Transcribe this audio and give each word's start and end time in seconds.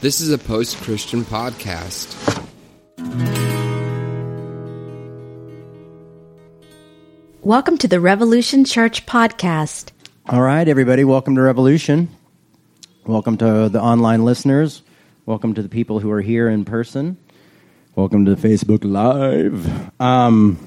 This 0.00 0.20
is 0.20 0.30
a 0.30 0.38
post 0.38 0.76
Christian 0.76 1.24
podcast. 1.24 2.14
Welcome 7.42 7.78
to 7.78 7.88
the 7.88 7.98
Revolution 7.98 8.64
Church 8.64 9.06
podcast. 9.06 9.90
All 10.28 10.40
right, 10.40 10.68
everybody, 10.68 11.02
welcome 11.02 11.34
to 11.34 11.42
Revolution. 11.42 12.10
Welcome 13.06 13.38
to 13.38 13.68
the 13.68 13.82
online 13.82 14.24
listeners. 14.24 14.84
Welcome 15.26 15.54
to 15.54 15.62
the 15.62 15.68
people 15.68 15.98
who 15.98 16.12
are 16.12 16.22
here 16.22 16.48
in 16.48 16.64
person. 16.64 17.16
Welcome 17.96 18.24
to 18.26 18.36
Facebook 18.36 18.84
Live. 18.84 20.00
Um, 20.00 20.60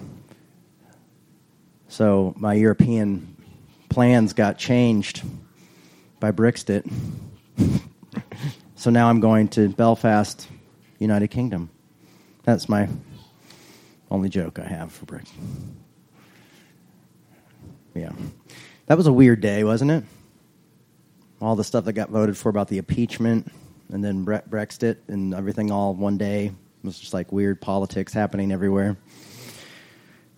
so, 1.87 2.33
my 2.35 2.55
European 2.55 3.37
plans 3.87 4.33
got 4.33 4.57
changed 4.57 5.23
by 6.19 6.33
Brexit. 6.33 6.83
so 8.81 8.89
now 8.89 9.09
I'm 9.09 9.19
going 9.19 9.47
to 9.49 9.69
Belfast, 9.69 10.47
United 10.97 11.27
Kingdom. 11.27 11.69
That's 12.41 12.67
my 12.67 12.89
only 14.09 14.27
joke 14.27 14.57
I 14.57 14.63
have 14.63 14.91
for 14.91 15.05
Brexit. 15.05 15.35
Yeah. 17.93 18.11
That 18.87 18.97
was 18.97 19.05
a 19.05 19.13
weird 19.13 19.39
day, 19.39 19.63
wasn't 19.63 19.91
it? 19.91 20.03
All 21.39 21.55
the 21.55 21.63
stuff 21.63 21.85
that 21.85 21.93
got 21.93 22.09
voted 22.09 22.35
for 22.35 22.49
about 22.49 22.69
the 22.69 22.79
impeachment 22.79 23.51
and 23.93 24.03
then 24.03 24.23
Bre- 24.23 24.37
Brexit 24.49 24.97
and 25.07 25.35
everything 25.35 25.69
all 25.69 25.93
one 25.93 26.17
day. 26.17 26.45
It 26.47 26.53
was 26.83 26.97
just 26.97 27.13
like 27.13 27.31
weird 27.31 27.61
politics 27.61 28.13
happening 28.13 28.51
everywhere. 28.51 28.97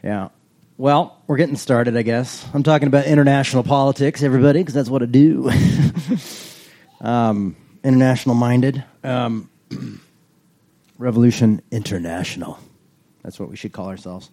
Yeah. 0.03 0.27
Well, 0.75 1.17
we're 1.27 1.38
getting 1.38 1.55
started, 1.55 1.95
I 1.95 2.02
guess. 2.02 2.45
I'm 2.53 2.63
talking 2.63 2.89
about 2.89 3.05
international 3.05 3.63
politics, 3.63 4.21
everybody, 4.21 4.59
because 4.59 4.73
that's 4.73 4.89
what 4.89 5.02
I 5.02 5.05
do. 5.05 5.49
um, 6.99 7.55
international 7.83 8.35
minded. 8.35 8.83
Um, 9.03 9.49
Revolution 10.97 11.61
International. 11.71 12.59
That's 13.23 13.39
what 13.39 13.49
we 13.49 13.55
should 13.55 13.71
call 13.71 13.88
ourselves. 13.88 14.30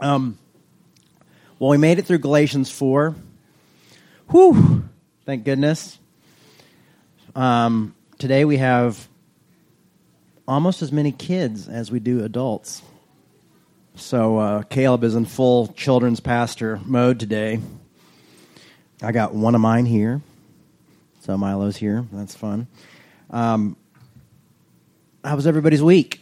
Um, 0.00 0.38
well, 1.58 1.70
we 1.70 1.78
made 1.78 1.98
it 1.98 2.06
through 2.06 2.18
Galatians 2.18 2.70
4. 2.70 3.14
Whew! 4.30 4.88
Thank 5.24 5.44
goodness. 5.44 5.98
Um, 7.34 7.94
today 8.18 8.44
we 8.44 8.58
have 8.58 9.08
almost 10.46 10.82
as 10.82 10.92
many 10.92 11.12
kids 11.12 11.68
as 11.68 11.90
we 11.90 12.00
do 12.00 12.24
adults. 12.24 12.82
So 13.96 14.38
uh, 14.38 14.62
Caleb 14.62 15.04
is 15.04 15.14
in 15.14 15.24
full 15.24 15.68
children's 15.68 16.20
pastor 16.20 16.80
mode 16.84 17.20
today. 17.20 17.60
I 19.00 19.12
got 19.12 19.34
one 19.34 19.54
of 19.54 19.60
mine 19.60 19.86
here. 19.86 20.20
So 21.24 21.38
Milo's 21.38 21.78
here. 21.78 22.04
That's 22.12 22.34
fun. 22.34 22.66
Um, 23.30 23.78
how 25.24 25.36
was 25.36 25.46
everybody's 25.46 25.82
week? 25.82 26.20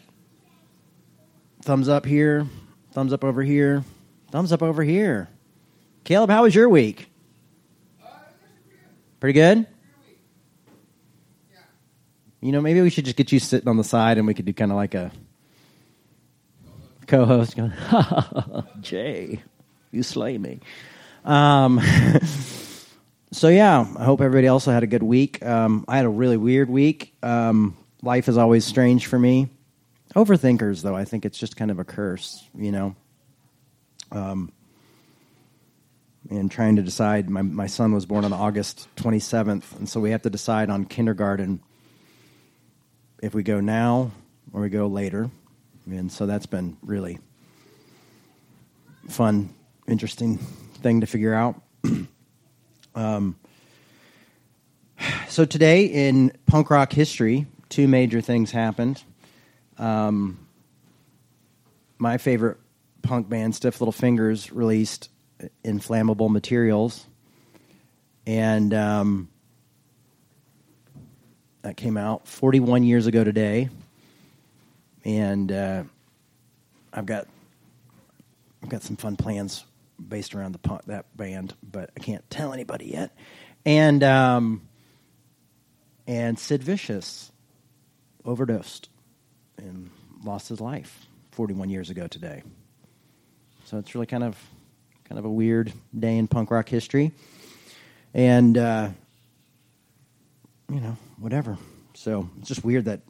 Thumbs 1.62 1.88
up 1.88 2.06
here. 2.06 2.46
Thumbs 2.92 3.12
up 3.12 3.24
over 3.24 3.42
here. 3.42 3.82
Thumbs 4.30 4.52
up 4.52 4.62
over 4.62 4.84
here. 4.84 5.28
Caleb, 6.04 6.30
how 6.30 6.44
was 6.44 6.54
your 6.54 6.68
week? 6.68 7.10
Pretty 9.18 9.32
good? 9.32 9.66
You 12.40 12.52
know, 12.52 12.60
maybe 12.60 12.80
we 12.80 12.90
should 12.90 13.04
just 13.04 13.16
get 13.16 13.32
you 13.32 13.40
sitting 13.40 13.68
on 13.68 13.78
the 13.78 13.84
side 13.84 14.18
and 14.18 14.26
we 14.28 14.34
could 14.34 14.44
do 14.44 14.52
kind 14.52 14.70
of 14.70 14.76
like 14.76 14.94
a 14.94 15.10
co 17.08 17.24
host 17.24 17.56
going, 17.56 17.72
Jay, 18.80 19.42
you 19.90 20.04
slay 20.04 20.38
me. 20.38 20.60
Um, 21.24 21.80
so, 23.32 23.48
yeah, 23.48 23.86
I 23.96 24.04
hope 24.04 24.20
everybody 24.20 24.48
also 24.48 24.70
had 24.72 24.82
a 24.82 24.86
good 24.86 25.02
week. 25.02 25.42
Um, 25.44 25.86
I 25.88 25.96
had 25.96 26.04
a 26.04 26.10
really 26.10 26.36
weird 26.36 26.68
week. 26.68 27.14
Um, 27.22 27.76
life 28.02 28.28
is 28.28 28.36
always 28.36 28.66
strange 28.66 29.06
for 29.06 29.18
me. 29.18 29.48
Overthinkers, 30.14 30.82
though, 30.82 30.94
I 30.94 31.06
think 31.06 31.24
it's 31.24 31.38
just 31.38 31.56
kind 31.56 31.70
of 31.70 31.78
a 31.78 31.84
curse, 31.84 32.46
you 32.54 32.70
know. 32.70 32.94
Um, 34.10 34.52
and 36.28 36.50
trying 36.50 36.76
to 36.76 36.82
decide. 36.82 37.30
My, 37.30 37.40
my 37.40 37.66
son 37.66 37.92
was 37.92 38.04
born 38.04 38.26
on 38.26 38.34
August 38.34 38.86
27th, 38.96 39.78
and 39.78 39.88
so 39.88 39.98
we 39.98 40.10
have 40.10 40.22
to 40.22 40.30
decide 40.30 40.68
on 40.68 40.84
kindergarten 40.84 41.60
if 43.22 43.34
we 43.34 43.42
go 43.42 43.60
now 43.60 44.10
or 44.52 44.60
we 44.60 44.68
go 44.68 44.88
later. 44.88 45.30
And 45.86 46.12
so 46.12 46.26
that's 46.26 46.46
been 46.46 46.76
really 46.82 47.18
fun, 49.08 49.54
interesting 49.88 50.36
thing 50.36 51.00
to 51.00 51.06
figure 51.06 51.32
out. 51.32 51.60
um, 52.94 53.36
so 55.28 55.44
today 55.44 55.86
in 55.86 56.32
punk 56.46 56.70
rock 56.70 56.92
history, 56.92 57.46
two 57.68 57.88
major 57.88 58.20
things 58.20 58.50
happened. 58.50 59.02
Um, 59.78 60.46
my 61.98 62.18
favorite 62.18 62.58
punk 63.02 63.28
band, 63.28 63.54
Stiff 63.54 63.80
Little 63.80 63.92
Fingers, 63.92 64.52
released 64.52 65.08
Inflammable 65.64 66.28
Materials, 66.28 67.06
and 68.26 68.72
um, 68.74 69.28
that 71.62 71.76
came 71.76 71.96
out 71.96 72.28
41 72.28 72.82
years 72.84 73.06
ago 73.06 73.24
today. 73.24 73.68
And 75.04 75.50
uh, 75.50 75.84
I've 76.92 77.06
got 77.06 77.26
I've 78.62 78.68
got 78.68 78.82
some 78.82 78.96
fun 78.96 79.16
plans 79.16 79.64
based 80.08 80.34
around 80.34 80.52
the 80.52 80.58
punk, 80.58 80.84
that 80.86 81.16
band, 81.16 81.54
but 81.62 81.90
I 81.96 82.00
can't 82.00 82.28
tell 82.30 82.52
anybody 82.52 82.86
yet. 82.86 83.16
And 83.64 84.02
um, 84.02 84.62
and 86.06 86.38
Sid 86.38 86.62
Vicious 86.62 87.30
overdosed 88.24 88.88
and 89.58 89.90
lost 90.24 90.48
his 90.48 90.60
life 90.60 91.06
41 91.32 91.70
years 91.70 91.90
ago 91.90 92.06
today. 92.06 92.42
So 93.64 93.78
it's 93.78 93.94
really 93.94 94.06
kind 94.06 94.24
of 94.24 94.36
kind 95.04 95.18
of 95.18 95.24
a 95.24 95.30
weird 95.30 95.72
day 95.98 96.16
in 96.16 96.28
punk 96.28 96.50
rock 96.50 96.68
history, 96.68 97.12
and 98.12 98.56
uh, 98.58 98.90
you 100.70 100.80
know 100.80 100.96
whatever. 101.18 101.56
So 101.94 102.28
it's 102.38 102.48
just 102.48 102.64
weird 102.64 102.86
that 102.86 103.00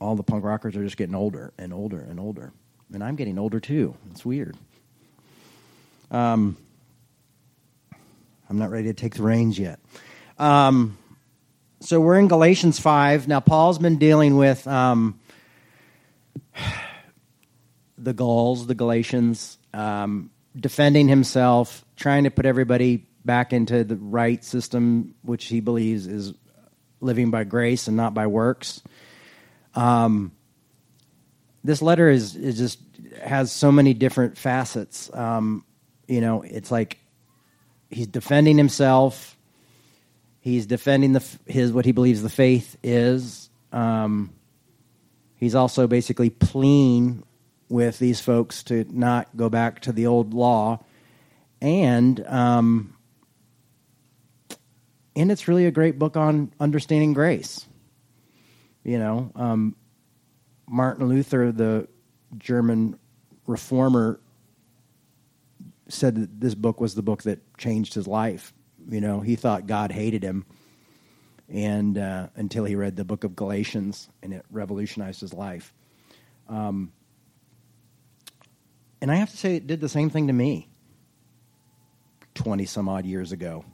all 0.00 0.14
the 0.14 0.22
punk 0.22 0.44
rockers 0.44 0.76
are 0.76 0.84
just 0.84 0.96
getting 0.96 1.14
older 1.14 1.52
and 1.58 1.72
older 1.72 2.00
and 2.00 2.20
older, 2.20 2.52
and 2.92 3.02
I'm 3.02 3.16
getting 3.16 3.38
older 3.38 3.60
too. 3.60 3.96
It's 4.10 4.24
weird. 4.24 4.56
Um, 6.10 6.56
I'm 8.48 8.58
not 8.58 8.70
ready 8.70 8.88
to 8.88 8.94
take 8.94 9.14
the 9.14 9.22
reins 9.22 9.58
yet. 9.58 9.80
Um, 10.38 10.96
so 11.80 12.00
we're 12.00 12.18
in 12.18 12.28
Galatians 12.28 12.78
five 12.78 13.26
now. 13.26 13.40
Paul's 13.40 13.78
been 13.78 13.98
dealing 13.98 14.36
with 14.36 14.66
um, 14.66 15.18
the 17.98 18.12
Gauls, 18.12 18.66
the 18.66 18.74
Galatians, 18.74 19.58
um, 19.74 20.30
defending 20.58 21.08
himself, 21.08 21.84
trying 21.96 22.24
to 22.24 22.30
put 22.30 22.46
everybody 22.46 23.06
back 23.24 23.52
into 23.52 23.82
the 23.82 23.96
right 23.96 24.44
system, 24.44 25.14
which 25.22 25.46
he 25.46 25.60
believes 25.60 26.06
is 26.06 26.32
living 27.00 27.30
by 27.30 27.44
grace 27.44 27.88
and 27.88 27.96
not 27.96 28.14
by 28.14 28.26
works. 28.26 28.82
Um, 29.74 30.32
this 31.64 31.82
letter 31.82 32.08
is, 32.08 32.36
is 32.36 32.56
just 32.56 32.78
has 33.22 33.50
so 33.50 33.72
many 33.72 33.92
different 33.92 34.38
facets. 34.38 35.10
Um, 35.12 35.64
you 36.06 36.20
know, 36.20 36.42
it's 36.42 36.70
like 36.70 36.98
he's 37.90 38.06
defending 38.06 38.56
himself. 38.56 39.36
He's 40.40 40.66
defending 40.66 41.12
the 41.12 41.24
his 41.46 41.72
what 41.72 41.84
he 41.84 41.92
believes 41.92 42.22
the 42.22 42.28
faith 42.28 42.76
is. 42.82 43.50
Um, 43.72 44.32
he's 45.36 45.54
also 45.54 45.86
basically 45.86 46.30
pleading 46.30 47.24
with 47.68 47.98
these 47.98 48.20
folks 48.20 48.62
to 48.64 48.86
not 48.88 49.36
go 49.36 49.48
back 49.48 49.80
to 49.80 49.92
the 49.92 50.06
old 50.06 50.34
law, 50.34 50.84
and 51.60 52.24
um, 52.26 52.96
and 55.16 55.32
it's 55.32 55.48
really 55.48 55.66
a 55.66 55.72
great 55.72 55.98
book 55.98 56.16
on 56.16 56.52
understanding 56.60 57.12
grace. 57.12 57.66
You 58.84 59.00
know, 59.00 59.32
um, 59.34 59.74
Martin 60.68 61.08
Luther, 61.08 61.50
the 61.50 61.88
German 62.38 62.98
reformer, 63.46 64.20
said 65.88 66.16
that 66.16 66.40
this 66.40 66.54
book 66.54 66.80
was 66.80 66.94
the 66.94 67.02
book 67.02 67.22
that 67.24 67.40
changed 67.56 67.94
his 67.94 68.06
life. 68.06 68.52
You 68.88 69.00
know, 69.00 69.20
he 69.20 69.36
thought 69.36 69.66
God 69.66 69.92
hated 69.92 70.22
him, 70.22 70.46
and 71.48 71.96
uh, 71.98 72.28
until 72.34 72.64
he 72.64 72.74
read 72.74 72.96
the 72.96 73.04
book 73.04 73.24
of 73.24 73.36
Galatians, 73.36 74.08
and 74.22 74.32
it 74.32 74.44
revolutionized 74.50 75.20
his 75.20 75.32
life. 75.32 75.72
Um, 76.48 76.92
and 79.00 79.10
I 79.10 79.16
have 79.16 79.30
to 79.30 79.36
say, 79.36 79.56
it 79.56 79.66
did 79.66 79.80
the 79.80 79.88
same 79.88 80.10
thing 80.10 80.28
to 80.28 80.32
me 80.32 80.68
20 82.34 82.64
some 82.66 82.88
odd 82.88 83.04
years 83.06 83.32
ago, 83.32 83.64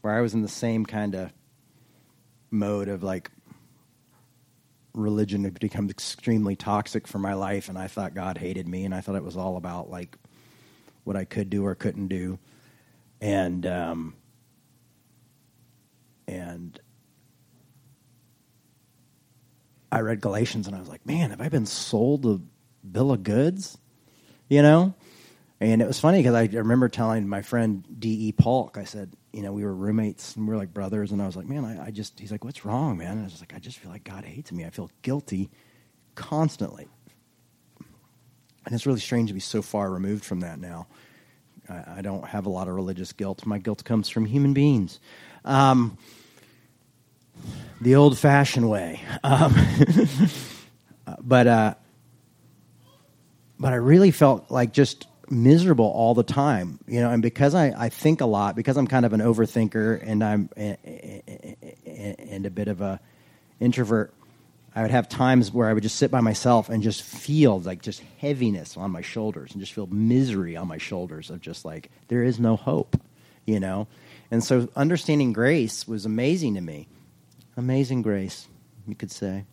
where 0.00 0.14
I 0.16 0.20
was 0.20 0.34
in 0.34 0.42
the 0.42 0.48
same 0.48 0.86
kind 0.86 1.14
of 1.14 1.32
mode 2.50 2.88
of 2.88 3.02
like 3.02 3.30
religion 4.92 5.44
had 5.44 5.58
become 5.60 5.88
extremely 5.88 6.56
toxic 6.56 7.06
for 7.06 7.18
my 7.18 7.34
life, 7.34 7.68
and 7.68 7.78
I 7.78 7.86
thought 7.86 8.14
God 8.14 8.38
hated 8.38 8.66
me, 8.66 8.84
and 8.84 8.94
I 8.94 9.00
thought 9.00 9.16
it 9.16 9.24
was 9.24 9.36
all 9.36 9.56
about 9.56 9.90
like 9.90 10.16
what 11.04 11.16
I 11.16 11.24
could 11.24 11.50
do 11.50 11.64
or 11.64 11.74
couldn't 11.74 12.08
do, 12.08 12.38
and 13.20 13.66
um, 13.66 14.14
and 16.26 16.80
I 19.92 20.00
read 20.00 20.20
Galatians 20.20 20.66
and 20.66 20.76
I 20.76 20.80
was 20.80 20.88
like, 20.88 21.04
man, 21.04 21.30
have 21.30 21.40
I 21.40 21.48
been 21.48 21.66
sold 21.66 22.24
a 22.26 22.40
bill 22.86 23.12
of 23.12 23.22
goods? 23.22 23.76
You 24.48 24.62
know? 24.62 24.94
And 25.60 25.82
it 25.82 25.88
was 25.88 26.00
funny 26.00 26.18
because 26.20 26.34
I 26.34 26.44
remember 26.56 26.88
telling 26.88 27.28
my 27.28 27.42
friend 27.42 27.84
D.E. 27.98 28.32
Polk, 28.32 28.78
I 28.78 28.84
said, 28.84 29.12
you 29.32 29.42
know, 29.42 29.52
we 29.52 29.64
were 29.64 29.74
roommates 29.74 30.34
and 30.36 30.46
we 30.46 30.52
were 30.52 30.56
like 30.58 30.72
brothers. 30.72 31.12
And 31.12 31.20
I 31.20 31.26
was 31.26 31.36
like, 31.36 31.46
man, 31.46 31.64
I, 31.64 31.86
I 31.86 31.90
just, 31.90 32.18
he's 32.18 32.32
like, 32.32 32.44
what's 32.44 32.64
wrong, 32.64 32.96
man? 32.96 33.12
And 33.12 33.20
I 33.20 33.24
was 33.24 33.40
like, 33.40 33.52
I 33.54 33.58
just 33.58 33.78
feel 33.78 33.90
like 33.90 34.04
God 34.04 34.24
hates 34.24 34.52
me. 34.52 34.64
I 34.64 34.70
feel 34.70 34.90
guilty 35.02 35.50
constantly. 36.14 36.88
And 38.66 38.74
it's 38.74 38.86
really 38.86 39.00
strange 39.00 39.30
to 39.30 39.34
be 39.34 39.40
so 39.40 39.62
far 39.62 39.90
removed 39.90 40.24
from 40.24 40.40
that 40.40 40.58
now. 40.58 40.86
I, 41.68 41.98
I 41.98 42.02
don't 42.02 42.24
have 42.24 42.46
a 42.46 42.50
lot 42.50 42.68
of 42.68 42.74
religious 42.74 43.12
guilt. 43.12 43.46
My 43.46 43.58
guilt 43.58 43.84
comes 43.84 44.08
from 44.08 44.26
human 44.26 44.52
beings. 44.52 45.00
Um, 45.44 45.98
the 47.80 47.96
old 47.96 48.18
fashioned 48.18 48.68
way. 48.68 49.00
Um, 49.24 49.54
but, 51.20 51.46
uh, 51.46 51.74
but 53.58 53.72
I 53.72 53.76
really 53.76 54.10
felt 54.10 54.50
like 54.50 54.72
just 54.72 55.06
miserable 55.30 55.86
all 55.86 56.14
the 56.14 56.22
time, 56.22 56.80
you 56.86 57.00
know, 57.00 57.10
and 57.10 57.22
because 57.22 57.54
I, 57.54 57.72
I 57.76 57.88
think 57.88 58.20
a 58.20 58.26
lot, 58.26 58.56
because 58.56 58.76
I'm 58.76 58.86
kind 58.86 59.06
of 59.06 59.12
an 59.12 59.20
overthinker 59.20 60.02
and 60.04 60.24
I'm 60.24 60.50
and 60.56 62.46
a 62.46 62.50
bit 62.50 62.68
of 62.68 62.80
a 62.80 63.00
introvert, 63.60 64.12
I 64.74 64.82
would 64.82 64.90
have 64.90 65.08
times 65.08 65.52
where 65.52 65.68
I 65.68 65.72
would 65.72 65.82
just 65.82 65.96
sit 65.96 66.10
by 66.10 66.20
myself 66.20 66.68
and 66.68 66.82
just 66.82 67.02
feel 67.02 67.60
like 67.60 67.82
just 67.82 68.02
heaviness 68.18 68.76
on 68.76 68.90
my 68.90 69.00
shoulders 69.00 69.52
and 69.52 69.60
just 69.60 69.72
feel 69.72 69.86
misery 69.86 70.56
on 70.56 70.68
my 70.68 70.78
shoulders 70.78 71.30
of 71.30 71.40
just 71.40 71.64
like 71.64 71.90
there 72.08 72.22
is 72.22 72.38
no 72.38 72.56
hope, 72.56 73.00
you 73.46 73.58
know. 73.58 73.88
And 74.30 74.44
so 74.44 74.68
understanding 74.76 75.32
grace 75.32 75.88
was 75.88 76.06
amazing 76.06 76.54
to 76.54 76.60
me. 76.60 76.86
Amazing 77.56 78.02
grace, 78.02 78.46
you 78.86 78.94
could 78.94 79.10
say. 79.10 79.44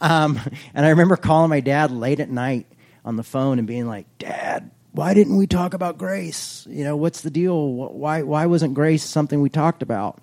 Um, 0.00 0.40
and 0.74 0.84
I 0.84 0.90
remember 0.90 1.16
calling 1.16 1.50
my 1.50 1.60
dad 1.60 1.92
late 1.92 2.18
at 2.18 2.30
night 2.30 2.66
on 3.04 3.16
the 3.16 3.22
phone 3.22 3.58
and 3.58 3.68
being 3.68 3.86
like, 3.86 4.06
"Dad, 4.18 4.70
why 4.92 5.14
didn't 5.14 5.36
we 5.36 5.46
talk 5.46 5.74
about 5.74 5.98
grace? 5.98 6.66
You 6.68 6.82
know, 6.82 6.96
what's 6.96 7.20
the 7.20 7.30
deal? 7.30 7.72
Why 7.72 8.22
why 8.22 8.46
wasn't 8.46 8.74
grace 8.74 9.04
something 9.04 9.40
we 9.40 9.50
talked 9.50 9.82
about? 9.82 10.20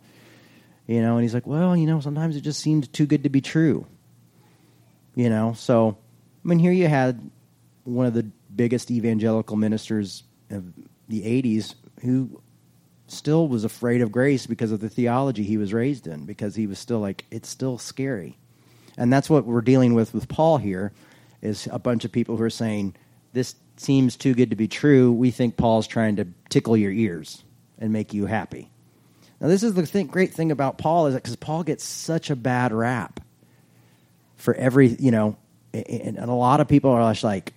You 0.88 1.02
know, 1.02 1.14
and 1.14 1.22
he's 1.22 1.34
like, 1.34 1.48
well, 1.48 1.78
you 1.78 1.86
know, 1.86 2.02
sometimes 2.02 2.36
it 2.36 2.42
just 2.42 2.60
seemed 2.60 2.92
too 2.92 3.06
good 3.06 3.24
to 3.24 3.30
be 3.30 3.40
true. 3.40 3.86
You 5.16 5.30
know, 5.30 5.54
so 5.54 5.98
I 6.44 6.48
mean, 6.48 6.60
here 6.60 6.72
you 6.72 6.88
had 6.88 7.30
one 7.84 8.06
of 8.06 8.14
the 8.14 8.24
biggest 8.56 8.90
evangelical 8.90 9.58
ministers 9.58 10.24
of 10.50 10.74
the 11.08 11.22
'80s 11.22 11.76
who 12.02 12.42
still 13.08 13.48
was 13.48 13.64
afraid 13.64 14.02
of 14.02 14.12
grace 14.12 14.48
because 14.48 14.72
of 14.72 14.80
the 14.80 14.90
theology 14.90 15.44
he 15.44 15.58
was 15.58 15.74
raised 15.74 16.08
in, 16.08 16.26
because 16.26 16.56
he 16.56 16.66
was 16.66 16.80
still 16.80 17.00
like, 17.00 17.26
it's 17.30 17.50
still 17.50 17.78
scary, 17.78 18.38
and 18.98 19.14
that's 19.14 19.30
what 19.30 19.46
we're 19.46 19.62
dealing 19.62 19.94
with 19.94 20.14
with 20.14 20.28
Paul 20.28 20.58
here, 20.58 20.92
is 21.42 21.68
a 21.72 21.78
bunch 21.78 22.06
of 22.06 22.12
people 22.12 22.38
who 22.38 22.44
are 22.44 22.50
saying 22.50 22.96
this 23.34 23.56
seems 23.78 24.16
too 24.16 24.34
good 24.34 24.50
to 24.50 24.56
be 24.56 24.68
true, 24.68 25.12
we 25.12 25.32
think 25.32 25.58
Paul's 25.58 25.88
trying 25.88 26.16
to 26.16 26.28
tickle 26.50 26.78
your 26.78 26.92
ears 26.92 27.44
and 27.78 27.92
make 27.92 28.14
you 28.14 28.26
happy. 28.26 28.72
Now, 29.40 29.48
this 29.48 29.64
is 29.64 29.74
the 29.74 29.86
thing, 29.86 30.08
great 30.08 30.34
thing 30.34 30.52
about 30.52 30.78
Paul 30.78 31.08
is 31.08 31.14
that 31.14 31.24
because 31.24 31.36
Paul 31.36 31.64
gets 31.64 31.84
such 31.84 32.30
a 32.30 32.36
bad 32.36 32.72
rap 32.72 33.20
for 34.44 34.54
every, 34.56 34.90
you 35.00 35.10
know, 35.10 35.38
and, 35.74 36.18
and 36.18 36.30
a 36.30 36.34
lot 36.34 36.60
of 36.60 36.68
people 36.68 36.92
are 36.92 37.12
just 37.12 37.24
like, 37.24 37.54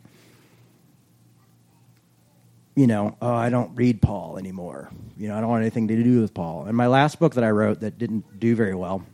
you 2.76 2.86
know, 2.86 3.16
oh, 3.20 3.34
I 3.34 3.50
don't 3.50 3.74
read 3.74 4.00
Paul 4.00 4.38
anymore. 4.38 4.90
You 5.16 5.28
know, 5.28 5.36
I 5.36 5.40
don't 5.40 5.50
want 5.50 5.62
anything 5.62 5.88
to 5.88 6.00
do 6.00 6.20
with 6.20 6.32
Paul. 6.32 6.66
And 6.66 6.76
my 6.76 6.86
last 6.86 7.18
book 7.18 7.34
that 7.34 7.42
I 7.42 7.50
wrote 7.50 7.80
that 7.80 7.98
didn't 7.98 8.38
do 8.38 8.54
very 8.54 8.74
well, 8.74 9.04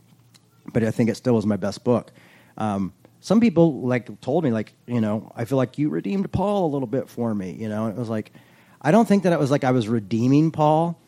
but 0.71 0.83
I 0.83 0.91
think 0.91 1.09
it 1.09 1.15
still 1.15 1.33
was 1.33 1.47
my 1.47 1.57
best 1.57 1.83
book. 1.83 2.11
Um, 2.57 2.93
some 3.21 3.39
people 3.39 3.81
like 3.81 4.21
told 4.21 4.43
me 4.43 4.51
like 4.51 4.73
you 4.85 4.99
know 4.99 5.31
i 5.33 5.45
feel 5.45 5.57
like 5.57 5.77
you 5.77 5.87
redeemed 5.87 6.29
paul 6.33 6.65
a 6.65 6.71
little 6.73 6.87
bit 6.87 7.07
for 7.07 7.33
me 7.33 7.55
you 7.57 7.69
know 7.69 7.85
and 7.85 7.95
it 7.95 7.97
was 7.97 8.09
like 8.09 8.33
i 8.81 8.91
don't 8.91 9.07
think 9.07 9.23
that 9.23 9.31
it 9.31 9.39
was 9.39 9.49
like 9.49 9.63
i 9.63 9.71
was 9.71 9.87
redeeming 9.87 10.51
paul 10.51 10.99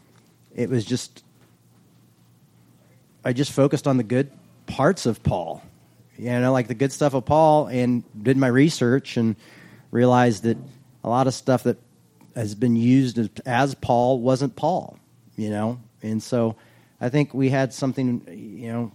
it 0.55 0.69
was 0.69 0.85
just 0.85 1.25
i 3.25 3.33
just 3.33 3.51
focused 3.51 3.85
on 3.85 3.97
the 3.97 4.03
good 4.03 4.31
parts 4.65 5.05
of 5.05 5.21
paul 5.23 5.61
you 6.17 6.29
know 6.29 6.51
like 6.51 6.67
the 6.67 6.75
good 6.75 6.91
stuff 6.91 7.13
of 7.13 7.25
paul 7.25 7.67
and 7.67 8.03
did 8.21 8.37
my 8.37 8.47
research 8.47 9.17
and 9.17 9.35
realized 9.91 10.43
that 10.43 10.57
a 11.03 11.09
lot 11.09 11.27
of 11.27 11.33
stuff 11.33 11.63
that 11.63 11.77
has 12.35 12.55
been 12.55 12.75
used 12.75 13.19
as, 13.45 13.75
paul 13.75 14.19
wasn't 14.19 14.55
paul 14.55 14.97
you 15.35 15.49
know 15.49 15.79
and 16.01 16.21
so 16.21 16.55
i 16.99 17.09
think 17.09 17.33
we 17.33 17.49
had 17.49 17.73
something 17.73 18.21
you 18.29 18.71
know 18.71 18.91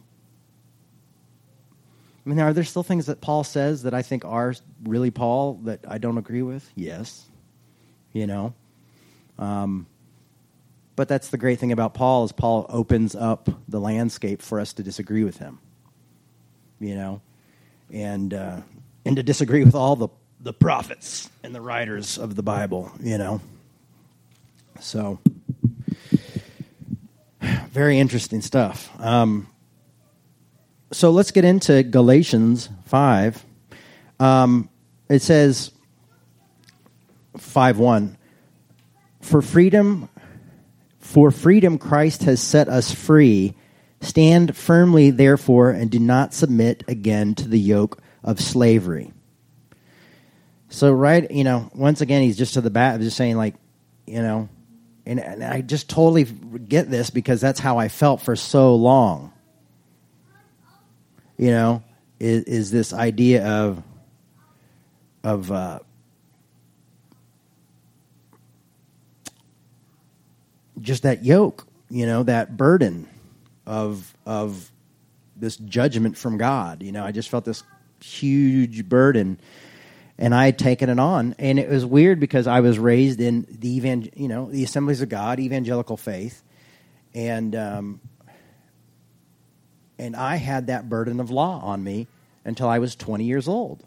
I 2.25 2.29
mean, 2.29 2.39
are 2.41 2.53
there 2.53 2.65
still 2.65 2.83
things 2.83 3.07
that 3.07 3.21
Paul 3.23 3.45
says 3.45 3.83
that 3.85 3.95
I 3.95 4.03
think 4.03 4.27
are 4.27 4.55
really 4.85 5.11
Paul 5.11 5.55
that 5.65 5.81
I 5.89 5.97
don't 5.97 6.19
agree 6.19 6.43
with? 6.43 6.71
Yes. 6.77 7.27
You 8.13 8.27
know? 8.27 8.55
Um, 9.39 9.87
but 10.97 11.09
that's 11.09 11.31
the 11.31 11.39
great 11.39 11.59
thing 11.59 11.73
about 11.73 11.95
Paul 11.95 12.25
is 12.25 12.33
Paul 12.33 12.67
opens 12.69 13.15
up 13.15 13.49
the 13.67 13.81
landscape 13.81 14.43
for 14.43 14.61
us 14.61 14.75
to 14.75 14.83
disagree 14.83 15.25
with 15.25 15.39
him. 15.39 15.59
You 16.81 16.95
know? 16.95 17.21
And, 17.93 18.35
uh, 18.35 18.61
and 19.05 19.17
to 19.17 19.23
disagree 19.23 19.65
with 19.65 19.75
all 19.75 19.97
the, 19.97 20.09
the 20.41 20.53
prophets 20.53 21.29
and 21.43 21.55
the 21.55 21.61
writers 21.61 22.19
of 22.19 22.35
the 22.35 22.43
Bible, 22.43 22.91
you 23.01 23.19
know? 23.19 23.41
So, 24.81 25.19
very 27.71 27.99
interesting 27.99 28.41
stuff. 28.41 28.91
Um, 29.01 29.47
so 30.93 31.11
let's 31.11 31.31
get 31.31 31.45
into 31.45 31.83
Galatians 31.83 32.69
5. 32.87 33.45
Um, 34.19 34.69
it 35.09 35.23
says, 35.23 35.71
5 37.37 37.79
1. 37.79 38.17
For 39.21 39.43
freedom, 39.43 40.09
for 40.99 41.31
freedom 41.31 41.79
Christ 41.79 42.25
has 42.25 42.41
set 42.41 42.69
us 42.69 42.93
free. 42.93 43.55
Stand 44.01 44.57
firmly, 44.57 45.11
therefore, 45.11 45.71
and 45.71 45.91
do 45.91 45.99
not 45.99 46.33
submit 46.33 46.85
again 46.89 47.35
to 47.37 47.49
the 47.49 47.59
yoke 47.59 48.01
of 48.25 48.41
slavery. 48.41 49.13
So, 50.69 50.93
right, 50.93 51.31
you 51.31 51.45
know, 51.45 51.71
once 51.75 52.01
again, 52.01 52.23
he's 52.23 52.39
just 52.39 52.55
to 52.55 52.61
the 52.61 52.71
bat, 52.71 53.01
just 53.01 53.17
saying, 53.17 53.37
like, 53.37 53.57
you 54.07 54.23
know, 54.23 54.49
and, 55.05 55.21
and 55.21 55.43
I 55.45 55.61
just 55.61 55.89
totally 55.91 56.25
get 56.25 56.91
this 56.91 57.11
because 57.11 57.41
that's 57.41 57.61
how 57.61 57.79
I 57.79 57.89
felt 57.89 58.23
for 58.23 58.37
so 58.37 58.75
long 58.77 59.33
you 61.41 61.51
know, 61.51 61.83
is, 62.21 62.45
is 62.45 62.71
this 62.71 62.93
idea 62.93 63.47
of 63.47 63.83
of 65.25 65.51
uh, 65.51 65.79
just 70.83 71.05
that 71.05 71.25
yoke, 71.25 71.67
you 71.89 72.05
know, 72.05 72.23
that 72.25 72.59
burden 72.59 73.09
of 73.71 74.13
of 74.27 74.69
this 75.37 75.57
judgment 75.57 76.19
from 76.19 76.39
God. 76.39 76.83
You 76.83 76.91
know, 76.91 77.05
I 77.05 77.13
just 77.13 77.29
felt 77.29 77.45
this 77.45 77.63
huge 78.03 78.89
burden, 78.89 79.39
and 80.19 80.35
I 80.35 80.47
had 80.47 80.59
taken 80.59 80.91
it 80.91 80.99
on, 80.99 81.37
and 81.39 81.57
it 81.59 81.69
was 81.69 81.87
weird 81.87 82.19
because 82.19 82.49
I 82.49 82.61
was 82.61 82.81
raised 82.81 83.21
in 83.21 83.47
the 83.49 83.77
evangel, 83.77 84.11
you 84.17 84.27
know, 84.27 84.51
the 84.51 84.65
Assemblies 84.65 85.03
of 85.03 85.09
God, 85.09 85.39
evangelical 85.39 85.97
faith, 85.97 86.43
and 87.15 87.55
um, 87.55 88.01
and 90.01 90.17
I 90.17 90.35
had 90.35 90.67
that 90.67 90.89
burden 90.89 91.21
of 91.21 91.31
law 91.31 91.61
on 91.63 91.85
me 91.85 92.09
until 92.45 92.69
I 92.69 92.81
was 92.81 92.97
20 92.97 93.23
years 93.23 93.47
old. 93.47 93.85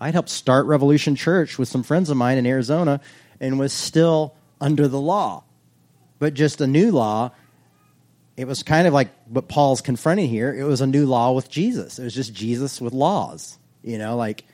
I'd 0.00 0.14
helped 0.14 0.30
start 0.30 0.64
Revolution 0.64 1.14
Church 1.14 1.58
with 1.58 1.68
some 1.68 1.82
friends 1.82 2.08
of 2.08 2.16
mine 2.16 2.38
in 2.38 2.46
Arizona 2.46 3.02
and 3.38 3.58
was 3.58 3.74
still 3.74 4.34
under 4.62 4.88
the 4.88 5.00
law, 5.00 5.44
but 6.18 6.32
just 6.32 6.62
a 6.62 6.66
new 6.66 6.90
law. 6.90 7.32
It 8.36 8.46
was 8.46 8.62
kind 8.62 8.86
of 8.86 8.92
like 8.92 9.10
what 9.28 9.48
Paul's 9.48 9.80
confronting 9.80 10.28
here. 10.28 10.52
It 10.52 10.64
was 10.64 10.80
a 10.80 10.86
new 10.86 11.06
law 11.06 11.32
with 11.32 11.48
Jesus. 11.48 11.98
It 11.98 12.04
was 12.04 12.14
just 12.14 12.34
Jesus 12.34 12.80
with 12.80 12.92
laws. 12.92 13.58
You 13.82 13.98
know, 13.98 14.16
like 14.16 14.44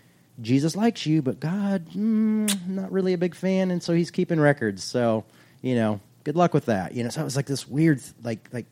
Jesus 0.40 0.76
likes 0.76 1.06
you, 1.06 1.22
but 1.22 1.40
God, 1.40 1.86
mm, 1.90 2.68
not 2.68 2.92
really 2.92 3.12
a 3.12 3.18
big 3.18 3.34
fan, 3.34 3.70
and 3.70 3.82
so 3.82 3.94
he's 3.94 4.10
keeping 4.10 4.40
records. 4.40 4.82
So, 4.82 5.24
you 5.62 5.74
know, 5.74 6.00
good 6.24 6.36
luck 6.36 6.52
with 6.52 6.66
that. 6.66 6.94
You 6.94 7.04
know, 7.04 7.10
so 7.10 7.20
it 7.20 7.24
was 7.24 7.36
like 7.36 7.46
this 7.46 7.66
weird, 7.66 8.00
like, 8.22 8.48
like, 8.52 8.66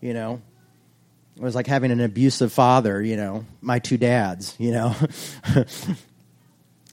you 0.00 0.14
know, 0.14 0.40
it 1.36 1.42
was 1.42 1.54
like 1.54 1.66
having 1.66 1.90
an 1.90 2.00
abusive 2.00 2.52
father, 2.52 3.02
you 3.02 3.16
know, 3.16 3.44
my 3.60 3.78
two 3.78 3.96
dads, 3.96 4.54
you 4.60 4.72
know. 4.72 4.94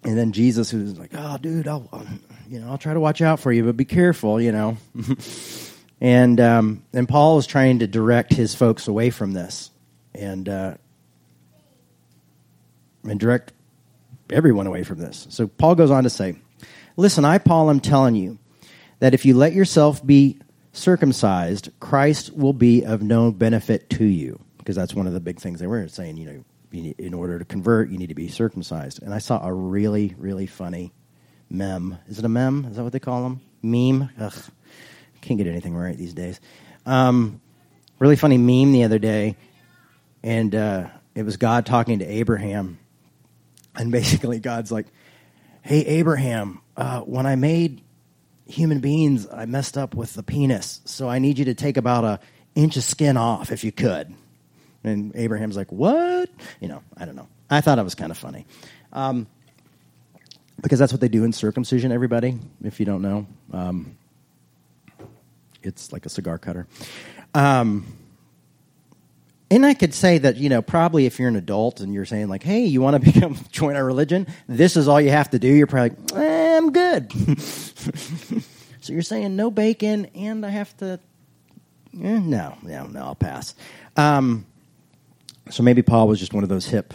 and 0.04 0.18
then 0.18 0.32
Jesus 0.32 0.70
who's 0.70 0.98
like, 0.98 1.12
"Oh, 1.14 1.38
dude, 1.38 1.68
I'll, 1.68 2.08
you 2.50 2.60
know, 2.60 2.70
I'll 2.70 2.78
try 2.78 2.94
to 2.94 3.00
watch 3.00 3.22
out 3.22 3.40
for 3.40 3.52
you, 3.52 3.64
but 3.64 3.78
be 3.78 3.86
careful, 3.86 4.42
you 4.42 4.52
know." 4.52 4.78
and 6.00 6.40
um, 6.40 6.84
and 6.94 7.08
Paul 7.08 7.38
is 7.38 7.48
trying 7.48 7.80
to 7.80 7.88
direct 7.88 8.34
his 8.34 8.56
folks 8.56 8.88
away 8.88 9.10
from 9.10 9.34
this, 9.34 9.72
and 10.14 10.48
uh, 10.48 10.76
and 13.04 13.20
direct 13.20 13.54
everyone 14.32 14.68
away 14.68 14.84
from 14.84 15.00
this. 15.00 15.28
So 15.30 15.48
Paul 15.48 15.76
goes 15.76 15.92
on 15.92 16.04
to 16.04 16.10
say, 16.10 16.36
"Listen, 16.96 17.26
I, 17.26 17.38
Paul, 17.38 17.70
I'm 17.70 17.80
telling 17.80 18.16
you 18.16 18.40
that 19.00 19.14
if 19.14 19.26
you 19.26 19.36
let 19.36 19.54
yourself 19.54 20.06
be 20.06 20.40
Circumcised, 20.78 21.72
Christ 21.80 22.36
will 22.36 22.54
be 22.54 22.84
of 22.84 23.02
no 23.02 23.32
benefit 23.32 23.90
to 23.92 24.06
you. 24.06 24.40
Because 24.60 24.76
that's 24.76 24.94
one 24.94 25.08
of 25.08 25.14
the 25.14 25.20
big 25.20 25.40
things 25.40 25.60
they 25.60 25.66
were 25.66 25.88
saying, 25.88 26.18
you 26.18 26.26
know, 26.72 26.94
in 27.00 27.16
order 27.16 27.40
to 27.40 27.46
convert, 27.46 27.90
you 27.90 27.98
need 27.98 28.10
to 28.10 28.16
be 28.16 28.28
circumcised. 28.28 29.02
And 29.02 29.12
I 29.12 29.18
saw 29.18 29.44
a 29.44 29.52
really, 29.52 30.14
really 30.20 30.46
funny 30.46 30.94
mem. 31.50 31.98
Is 32.08 32.20
it 32.20 32.26
a 32.26 32.30
mem? 32.30 32.66
Is 32.70 32.76
that 32.76 32.84
what 32.84 32.94
they 32.94 33.00
call 33.00 33.24
them? 33.24 33.42
Meme? 33.64 34.12
Ugh, 34.20 34.34
can't 35.28 35.38
get 35.38 35.48
anything 35.48 35.76
right 35.76 35.98
these 35.98 36.14
days. 36.14 36.40
Um, 36.86 37.42
really 38.00 38.16
funny 38.16 38.38
meme 38.38 38.72
the 38.72 38.84
other 38.84 39.00
day, 39.00 39.36
and 40.24 40.54
uh, 40.56 40.88
it 41.16 41.24
was 41.24 41.38
God 41.38 41.66
talking 41.66 42.00
to 42.00 42.06
Abraham, 42.06 42.80
and 43.76 43.92
basically 43.92 44.40
God's 44.40 44.72
like, 44.72 44.88
"Hey 45.62 45.82
Abraham, 45.82 46.62
uh, 46.76 47.02
when 47.02 47.26
I 47.26 47.36
made 47.36 47.82
human 48.46 48.80
beings, 48.80 49.28
I 49.32 49.46
messed 49.46 49.78
up 49.78 49.94
with 49.94 50.14
the 50.14 50.24
penis, 50.24 50.82
so 50.86 51.10
I 51.10 51.20
need 51.20 51.38
you 51.38 51.46
to 51.46 51.54
take 51.54 51.78
about 51.78 52.04
a 52.06 52.20
inch 52.56 52.78
of 52.78 52.84
skin 52.84 53.18
off 53.18 53.52
if 53.52 53.64
you 53.64 53.72
could." 53.72 54.14
And 54.84 55.14
Abraham's 55.16 55.58
like, 55.58 55.72
"What?" 55.72 56.30
You 56.62 56.70
know, 56.70 56.84
I 56.96 57.06
don't 57.06 57.16
know. 57.16 57.28
I 57.50 57.62
thought 57.62 57.80
it 57.80 57.84
was 57.84 57.96
kind 57.96 58.12
of 58.12 58.18
funny. 58.18 58.46
Um, 58.94 59.28
because 60.62 60.80
that's 60.80 60.92
what 60.92 61.02
they 61.02 61.08
do 61.08 61.24
in 61.24 61.34
circumcision, 61.34 61.92
everybody, 61.92 62.40
if 62.64 62.80
you 62.80 62.86
don't 62.86 63.02
know. 63.02 63.28
Um, 63.52 63.96
it's 65.68 65.92
like 65.92 66.06
a 66.06 66.10
cigar 66.10 66.38
cutter. 66.38 66.68
Um, 67.34 67.86
and 69.50 69.66
I 69.66 69.74
could 69.74 69.94
say 69.94 70.18
that, 70.18 70.36
you 70.38 70.50
know, 70.50 70.62
probably 70.62 71.06
if 71.06 71.20
you're 71.20 71.30
an 71.30 71.36
adult 71.38 71.80
and 71.80 71.94
you're 71.94 72.06
saying, 72.06 72.28
like, 72.28 72.44
hey, 72.44 72.66
you 72.66 72.82
want 72.82 73.02
to 73.02 73.12
become 73.14 73.38
join 73.52 73.76
our 73.76 73.86
religion, 73.86 74.28
this 74.48 74.76
is 74.76 74.88
all 74.88 75.00
you 75.00 75.12
have 75.12 75.30
to 75.32 75.40
do, 75.40 75.48
you're 75.48 75.68
probably 75.68 75.98
like, 76.12 76.16
eh, 76.16 76.58
I'm 76.58 76.72
good. 76.72 77.12
so 78.82 78.94
you're 78.94 79.02
saying 79.02 79.36
no 79.36 79.52
bacon 79.52 80.08
and 80.16 80.46
I 80.46 80.50
have 80.50 80.76
to. 80.78 81.00
Eh, 81.94 82.20
no, 82.20 82.58
no, 82.62 82.88
no, 82.88 83.00
I'll 83.00 83.16
pass. 83.16 83.56
Um, 83.96 84.46
so 85.50 85.64
maybe 85.64 85.82
Paul 85.82 86.08
was 86.08 86.20
just 86.20 86.34
one 86.34 86.44
of 86.44 86.50
those 86.50 86.66
hip 86.66 86.94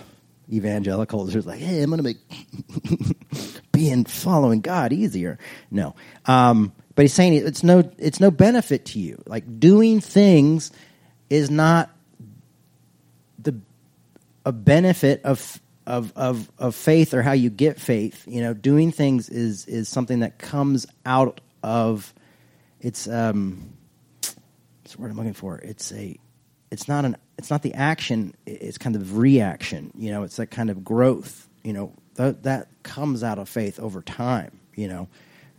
evangelicals 0.52 1.32
who's 1.32 1.46
like, 1.46 1.60
hey, 1.60 1.82
I'm 1.82 1.90
going 1.90 1.98
to 1.98 2.02
make 2.02 3.62
being 3.72 4.04
following 4.04 4.60
God 4.60 4.92
easier. 4.92 5.38
No. 5.70 5.94
Um, 6.26 6.72
but 6.94 7.02
he's 7.02 7.14
saying 7.14 7.34
it's 7.34 7.62
no, 7.62 7.90
it's 7.98 8.20
no 8.20 8.30
benefit 8.30 8.86
to 8.86 8.98
you. 8.98 9.22
Like 9.26 9.60
doing 9.60 10.00
things 10.00 10.70
is 11.30 11.50
not 11.50 11.90
the 13.38 13.58
a 14.44 14.52
benefit 14.52 15.22
of 15.24 15.60
of 15.86 16.12
of 16.16 16.50
of 16.58 16.74
faith 16.74 17.14
or 17.14 17.22
how 17.22 17.32
you 17.32 17.50
get 17.50 17.80
faith. 17.80 18.24
You 18.26 18.42
know, 18.42 18.54
doing 18.54 18.92
things 18.92 19.28
is 19.28 19.66
is 19.66 19.88
something 19.88 20.20
that 20.20 20.38
comes 20.38 20.86
out 21.04 21.40
of 21.62 22.12
it's 22.80 23.08
um 23.08 23.72
what's 24.82 24.94
the 24.94 25.02
word 25.02 25.10
I'm 25.10 25.16
looking 25.16 25.32
for? 25.32 25.58
It's 25.58 25.92
a 25.92 26.18
it's 26.70 26.88
not 26.88 27.04
an 27.04 27.16
it's 27.38 27.50
not 27.50 27.62
the 27.62 27.74
action, 27.74 28.34
it's 28.46 28.78
kind 28.78 28.94
of 28.94 29.18
reaction. 29.18 29.92
You 29.96 30.10
know, 30.10 30.22
it's 30.22 30.36
that 30.36 30.48
kind 30.48 30.70
of 30.70 30.84
growth. 30.84 31.48
You 31.64 31.72
know, 31.72 31.92
that 32.14 32.42
that 32.42 32.68
comes 32.82 33.22
out 33.22 33.38
of 33.38 33.48
faith 33.48 33.80
over 33.80 34.02
time, 34.02 34.60
you 34.74 34.88
know. 34.88 35.08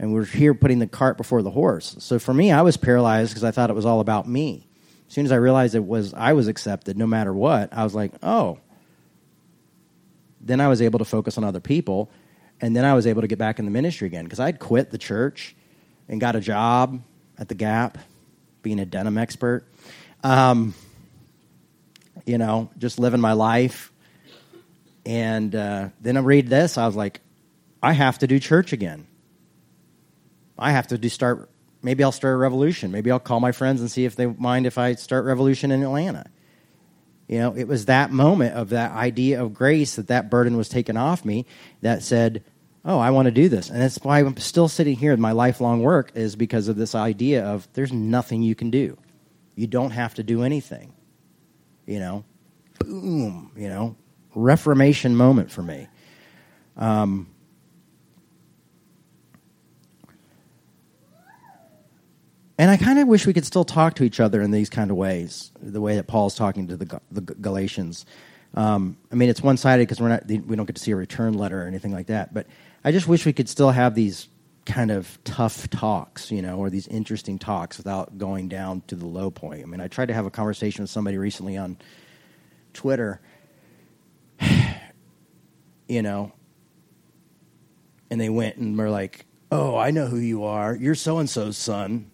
And 0.03 0.13
we're 0.13 0.25
here 0.25 0.53
putting 0.53 0.79
the 0.79 0.87
cart 0.87 1.15
before 1.15 1.41
the 1.41 1.49
horse. 1.49 1.95
So 1.99 2.19
for 2.19 2.33
me, 2.33 2.51
I 2.51 2.61
was 2.61 2.75
paralyzed 2.75 3.31
because 3.31 3.43
I 3.43 3.51
thought 3.51 3.69
it 3.69 3.75
was 3.75 3.85
all 3.85 4.01
about 4.01 4.27
me 4.27 4.67
as 5.13 5.15
soon 5.15 5.25
as 5.25 5.31
I 5.31 5.35
realized 5.35 5.75
it 5.75 5.85
was 5.85 6.11
I 6.15 6.33
was 6.33 6.47
accepted 6.47 6.97
no 6.97 7.05
matter 7.05 7.31
what, 7.31 7.71
I 7.71 7.83
was 7.83 7.93
like, 7.93 8.13
oh. 8.23 8.57
Then 10.41 10.59
I 10.59 10.69
was 10.69 10.81
able 10.81 10.97
to 10.97 11.05
focus 11.05 11.37
on 11.37 11.43
other 11.43 11.59
people, 11.59 12.09
and 12.59 12.75
then 12.75 12.83
I 12.83 12.95
was 12.95 13.05
able 13.05 13.21
to 13.21 13.27
get 13.27 13.37
back 13.37 13.59
in 13.59 13.65
the 13.65 13.71
ministry 13.71 14.07
again 14.07 14.23
because 14.23 14.39
I'd 14.39 14.57
quit 14.57 14.89
the 14.89 14.97
church 14.97 15.55
and 16.09 16.19
got 16.19 16.35
a 16.35 16.41
job 16.41 16.99
at 17.37 17.47
the 17.47 17.53
Gap, 17.53 17.99
being 18.63 18.79
a 18.79 18.87
denim 18.87 19.19
expert. 19.19 19.67
Um, 20.23 20.73
you 22.25 22.39
know, 22.39 22.71
just 22.79 22.97
living 22.97 23.21
my 23.21 23.33
life. 23.33 23.93
And 25.05 25.53
uh, 25.53 25.89
then 26.01 26.17
I 26.17 26.21
read 26.21 26.47
this, 26.47 26.75
I 26.79 26.87
was 26.87 26.95
like, 26.95 27.21
I 27.83 27.93
have 27.93 28.17
to 28.17 28.25
do 28.25 28.39
church 28.39 28.73
again. 28.73 29.05
I 30.63 30.71
have 30.71 30.87
to 30.87 31.09
start 31.09 31.49
maybe 31.83 32.03
I'll 32.03 32.11
start 32.11 32.33
a 32.33 32.37
revolution. 32.37 32.91
Maybe 32.91 33.11
I'll 33.11 33.19
call 33.19 33.39
my 33.39 33.51
friends 33.51 33.81
and 33.81 33.91
see 33.91 34.05
if 34.05 34.15
they 34.15 34.25
mind 34.25 34.65
if 34.65 34.77
I 34.77 34.95
start 34.95 35.25
revolution 35.25 35.71
in 35.71 35.83
Atlanta. 35.83 36.25
You 37.27 37.39
know, 37.39 37.55
it 37.55 37.67
was 37.67 37.85
that 37.85 38.11
moment 38.11 38.55
of 38.55 38.69
that 38.69 38.91
idea 38.91 39.43
of 39.43 39.53
grace 39.53 39.95
that 39.95 40.07
that 40.07 40.29
burden 40.29 40.57
was 40.57 40.69
taken 40.69 40.97
off 40.97 41.23
me 41.25 41.45
that 41.81 42.03
said, 42.03 42.43
"Oh, 42.83 42.99
I 42.99 43.11
want 43.11 43.27
to 43.27 43.31
do 43.31 43.49
this." 43.49 43.69
And 43.69 43.81
that's 43.81 43.97
why 44.03 44.19
I'm 44.19 44.37
still 44.37 44.67
sitting 44.67 44.95
here. 44.95 45.15
My 45.17 45.31
lifelong 45.31 45.81
work 45.81 46.11
is 46.15 46.35
because 46.35 46.67
of 46.67 46.75
this 46.75 46.95
idea 46.95 47.45
of 47.45 47.67
there's 47.73 47.93
nothing 47.93 48.41
you 48.41 48.55
can 48.55 48.69
do. 48.71 48.97
You 49.55 49.67
don't 49.67 49.91
have 49.91 50.15
to 50.15 50.23
do 50.23 50.43
anything. 50.43 50.93
You 51.85 51.99
know, 51.99 52.25
boom. 52.79 53.51
You 53.55 53.69
know, 53.69 53.95
reformation 54.35 55.15
moment 55.15 55.51
for 55.51 55.61
me. 55.61 55.87
Um, 56.77 57.32
And 62.63 62.71
I 62.71 62.77
kind 62.77 62.97
of 62.97 63.09
wish 63.09 63.27
we 63.27 63.33
could 63.33 63.45
still 63.45 63.65
talk 63.65 63.95
to 63.95 64.05
each 64.05 64.21
other 64.21 64.41
in 64.41 64.51
these 64.51 64.69
kind 64.69 64.89
of 64.89 64.95
ways, 64.95 65.51
the 65.61 65.81
way 65.81 65.97
that 65.97 66.07
Paul's 66.07 66.33
talking 66.33 66.69
to 66.69 66.77
the, 66.77 67.01
the 67.11 67.19
Galatians. 67.19 68.05
Um, 68.53 68.95
I 69.11 69.15
mean, 69.15 69.27
it's 69.27 69.43
one 69.43 69.57
sided 69.57 69.81
because 69.81 69.99
we're 69.99 70.07
not 70.07 70.25
we 70.27 70.55
don't 70.55 70.65
get 70.65 70.77
to 70.77 70.81
see 70.81 70.91
a 70.91 70.95
return 70.95 71.33
letter 71.33 71.61
or 71.61 71.67
anything 71.67 71.91
like 71.91 72.07
that. 72.07 72.33
But 72.33 72.47
I 72.81 72.93
just 72.93 73.05
wish 73.05 73.25
we 73.25 73.33
could 73.33 73.49
still 73.49 73.71
have 73.71 73.95
these 73.95 74.29
kind 74.65 74.91
of 74.91 75.19
tough 75.25 75.69
talks, 75.71 76.31
you 76.31 76.41
know, 76.41 76.57
or 76.57 76.69
these 76.69 76.87
interesting 76.87 77.37
talks 77.37 77.77
without 77.77 78.17
going 78.17 78.47
down 78.47 78.81
to 78.87 78.95
the 78.95 79.07
low 79.07 79.29
point. 79.29 79.61
I 79.61 79.65
mean, 79.65 79.81
I 79.81 79.89
tried 79.89 80.07
to 80.07 80.13
have 80.13 80.25
a 80.25 80.31
conversation 80.31 80.83
with 80.83 80.89
somebody 80.89 81.17
recently 81.17 81.57
on 81.57 81.75
Twitter, 82.71 83.19
you 85.89 86.01
know, 86.01 86.31
and 88.09 88.21
they 88.21 88.29
went 88.29 88.55
and 88.55 88.77
were 88.77 88.89
like, 88.89 89.25
"Oh, 89.51 89.75
I 89.75 89.91
know 89.91 90.07
who 90.07 90.15
you 90.17 90.45
are. 90.45 90.73
You're 90.73 90.95
so 90.95 91.17
and 91.17 91.29
so's 91.29 91.57
son." 91.57 92.09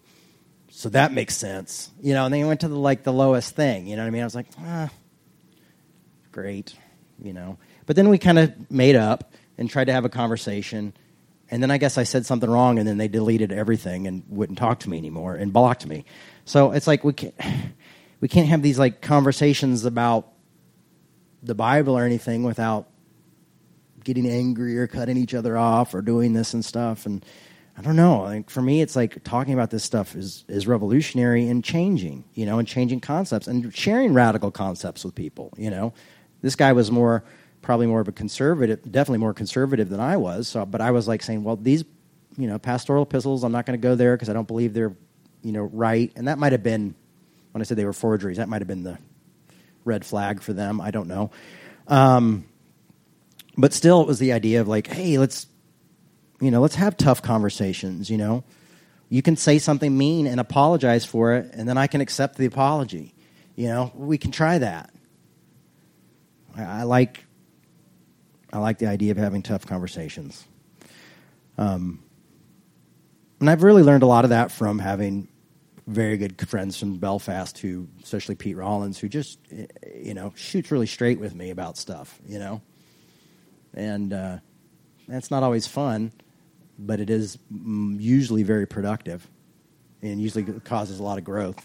So 0.80 0.88
that 0.88 1.12
makes 1.12 1.36
sense. 1.36 1.90
You 2.00 2.14
know, 2.14 2.24
and 2.24 2.32
then 2.32 2.40
he 2.40 2.44
went 2.46 2.60
to 2.60 2.68
the 2.68 2.74
like 2.74 3.02
the 3.02 3.12
lowest 3.12 3.54
thing. 3.54 3.86
You 3.86 3.96
know 3.96 4.02
what 4.02 4.08
I 4.08 4.10
mean? 4.12 4.22
I 4.22 4.24
was 4.24 4.34
like, 4.34 4.46
ah, 4.60 4.88
great. 6.32 6.74
You 7.22 7.34
know, 7.34 7.58
but 7.84 7.96
then 7.96 8.08
we 8.08 8.16
kind 8.16 8.38
of 8.38 8.70
made 8.70 8.96
up 8.96 9.34
and 9.58 9.68
tried 9.68 9.88
to 9.88 9.92
have 9.92 10.06
a 10.06 10.08
conversation. 10.08 10.94
And 11.50 11.62
then 11.62 11.70
I 11.70 11.76
guess 11.76 11.98
I 11.98 12.04
said 12.04 12.24
something 12.24 12.48
wrong, 12.48 12.78
and 12.78 12.88
then 12.88 12.96
they 12.96 13.08
deleted 13.08 13.52
everything 13.52 14.06
and 14.06 14.22
wouldn't 14.30 14.58
talk 14.58 14.80
to 14.80 14.88
me 14.88 14.96
anymore 14.96 15.34
and 15.34 15.52
blocked 15.52 15.86
me. 15.86 16.06
So 16.46 16.72
it's 16.72 16.86
like 16.86 17.04
we 17.04 17.12
can't, 17.12 17.34
we 18.22 18.28
can't 18.28 18.48
have 18.48 18.62
these 18.62 18.78
like 18.78 19.02
conversations 19.02 19.84
about 19.84 20.28
the 21.42 21.54
Bible 21.54 21.98
or 21.98 22.06
anything 22.06 22.42
without 22.42 22.88
getting 24.02 24.26
angry 24.26 24.78
or 24.78 24.86
cutting 24.86 25.18
each 25.18 25.34
other 25.34 25.58
off 25.58 25.92
or 25.92 26.00
doing 26.00 26.32
this 26.32 26.54
and 26.54 26.64
stuff. 26.64 27.04
And 27.04 27.22
I 27.80 27.82
don't 27.82 27.96
know. 27.96 28.24
Like 28.24 28.50
for 28.50 28.60
me, 28.60 28.82
it's 28.82 28.94
like 28.94 29.24
talking 29.24 29.54
about 29.54 29.70
this 29.70 29.82
stuff 29.82 30.14
is 30.14 30.44
is 30.48 30.66
revolutionary 30.66 31.48
and 31.48 31.64
changing, 31.64 32.24
you 32.34 32.44
know, 32.44 32.58
and 32.58 32.68
changing 32.68 33.00
concepts 33.00 33.46
and 33.46 33.74
sharing 33.74 34.12
radical 34.12 34.50
concepts 34.50 35.02
with 35.02 35.14
people. 35.14 35.54
You 35.56 35.70
know, 35.70 35.94
this 36.42 36.56
guy 36.56 36.74
was 36.74 36.90
more 36.90 37.24
probably 37.62 37.86
more 37.86 38.02
of 38.02 38.08
a 38.08 38.12
conservative, 38.12 38.82
definitely 38.82 39.20
more 39.20 39.32
conservative 39.32 39.88
than 39.88 39.98
I 39.98 40.18
was. 40.18 40.46
So, 40.46 40.66
but 40.66 40.82
I 40.82 40.90
was 40.90 41.08
like 41.08 41.22
saying, 41.22 41.42
well, 41.42 41.56
these, 41.56 41.84
you 42.36 42.48
know, 42.48 42.58
pastoral 42.58 43.04
epistles, 43.04 43.44
I'm 43.44 43.52
not 43.52 43.64
going 43.64 43.80
to 43.80 43.82
go 43.82 43.94
there 43.94 44.14
because 44.14 44.28
I 44.28 44.34
don't 44.34 44.46
believe 44.46 44.74
they're, 44.74 44.94
you 45.42 45.52
know, 45.52 45.62
right. 45.62 46.12
And 46.16 46.28
that 46.28 46.38
might 46.38 46.52
have 46.52 46.62
been 46.62 46.94
when 47.52 47.62
I 47.62 47.64
said 47.64 47.78
they 47.78 47.86
were 47.86 47.94
forgeries. 47.94 48.36
That 48.36 48.50
might 48.50 48.60
have 48.60 48.68
been 48.68 48.82
the 48.82 48.98
red 49.86 50.04
flag 50.04 50.42
for 50.42 50.52
them. 50.52 50.82
I 50.82 50.90
don't 50.90 51.08
know. 51.08 51.30
Um, 51.88 52.44
but 53.56 53.72
still, 53.72 54.02
it 54.02 54.06
was 54.06 54.18
the 54.18 54.34
idea 54.34 54.60
of 54.60 54.68
like, 54.68 54.86
hey, 54.86 55.16
let's 55.16 55.46
you 56.40 56.50
know, 56.50 56.60
let's 56.60 56.76
have 56.76 56.96
tough 56.96 57.22
conversations, 57.22 58.10
you 58.10 58.16
know. 58.16 58.44
You 59.08 59.22
can 59.22 59.36
say 59.36 59.58
something 59.58 59.96
mean 59.96 60.26
and 60.26 60.40
apologize 60.40 61.04
for 61.04 61.34
it, 61.34 61.50
and 61.52 61.68
then 61.68 61.76
I 61.76 61.86
can 61.86 62.00
accept 62.00 62.36
the 62.36 62.46
apology. 62.46 63.14
You 63.56 63.68
know, 63.68 63.92
we 63.94 64.18
can 64.18 64.30
try 64.30 64.58
that. 64.58 64.92
I, 66.56 66.62
I 66.62 66.82
like 66.84 67.24
I 68.52 68.58
like 68.58 68.78
the 68.78 68.86
idea 68.86 69.12
of 69.12 69.16
having 69.16 69.42
tough 69.42 69.66
conversations. 69.66 70.44
Um, 71.56 72.02
and 73.38 73.48
I've 73.48 73.62
really 73.62 73.82
learned 73.82 74.02
a 74.02 74.06
lot 74.06 74.24
of 74.24 74.30
that 74.30 74.50
from 74.50 74.78
having 74.78 75.28
very 75.86 76.16
good 76.16 76.48
friends 76.48 76.78
from 76.78 76.98
Belfast 76.98 77.58
who, 77.58 77.88
especially 78.02 78.34
Pete 78.34 78.56
Rollins, 78.56 78.98
who 78.98 79.08
just, 79.08 79.38
you 79.94 80.14
know, 80.14 80.32
shoots 80.36 80.70
really 80.70 80.86
straight 80.86 81.18
with 81.18 81.34
me 81.34 81.50
about 81.50 81.76
stuff, 81.76 82.18
you 82.26 82.38
know. 82.38 82.60
And 83.74 84.12
uh, 84.12 84.38
that's 85.08 85.30
not 85.30 85.42
always 85.42 85.66
fun, 85.66 86.12
but 86.86 87.00
it 87.00 87.10
is 87.10 87.38
mm, 87.52 88.00
usually 88.00 88.42
very 88.42 88.66
productive 88.66 89.28
and 90.02 90.20
usually 90.20 90.44
causes 90.60 90.98
a 90.98 91.02
lot 91.02 91.18
of 91.18 91.24
growth. 91.24 91.62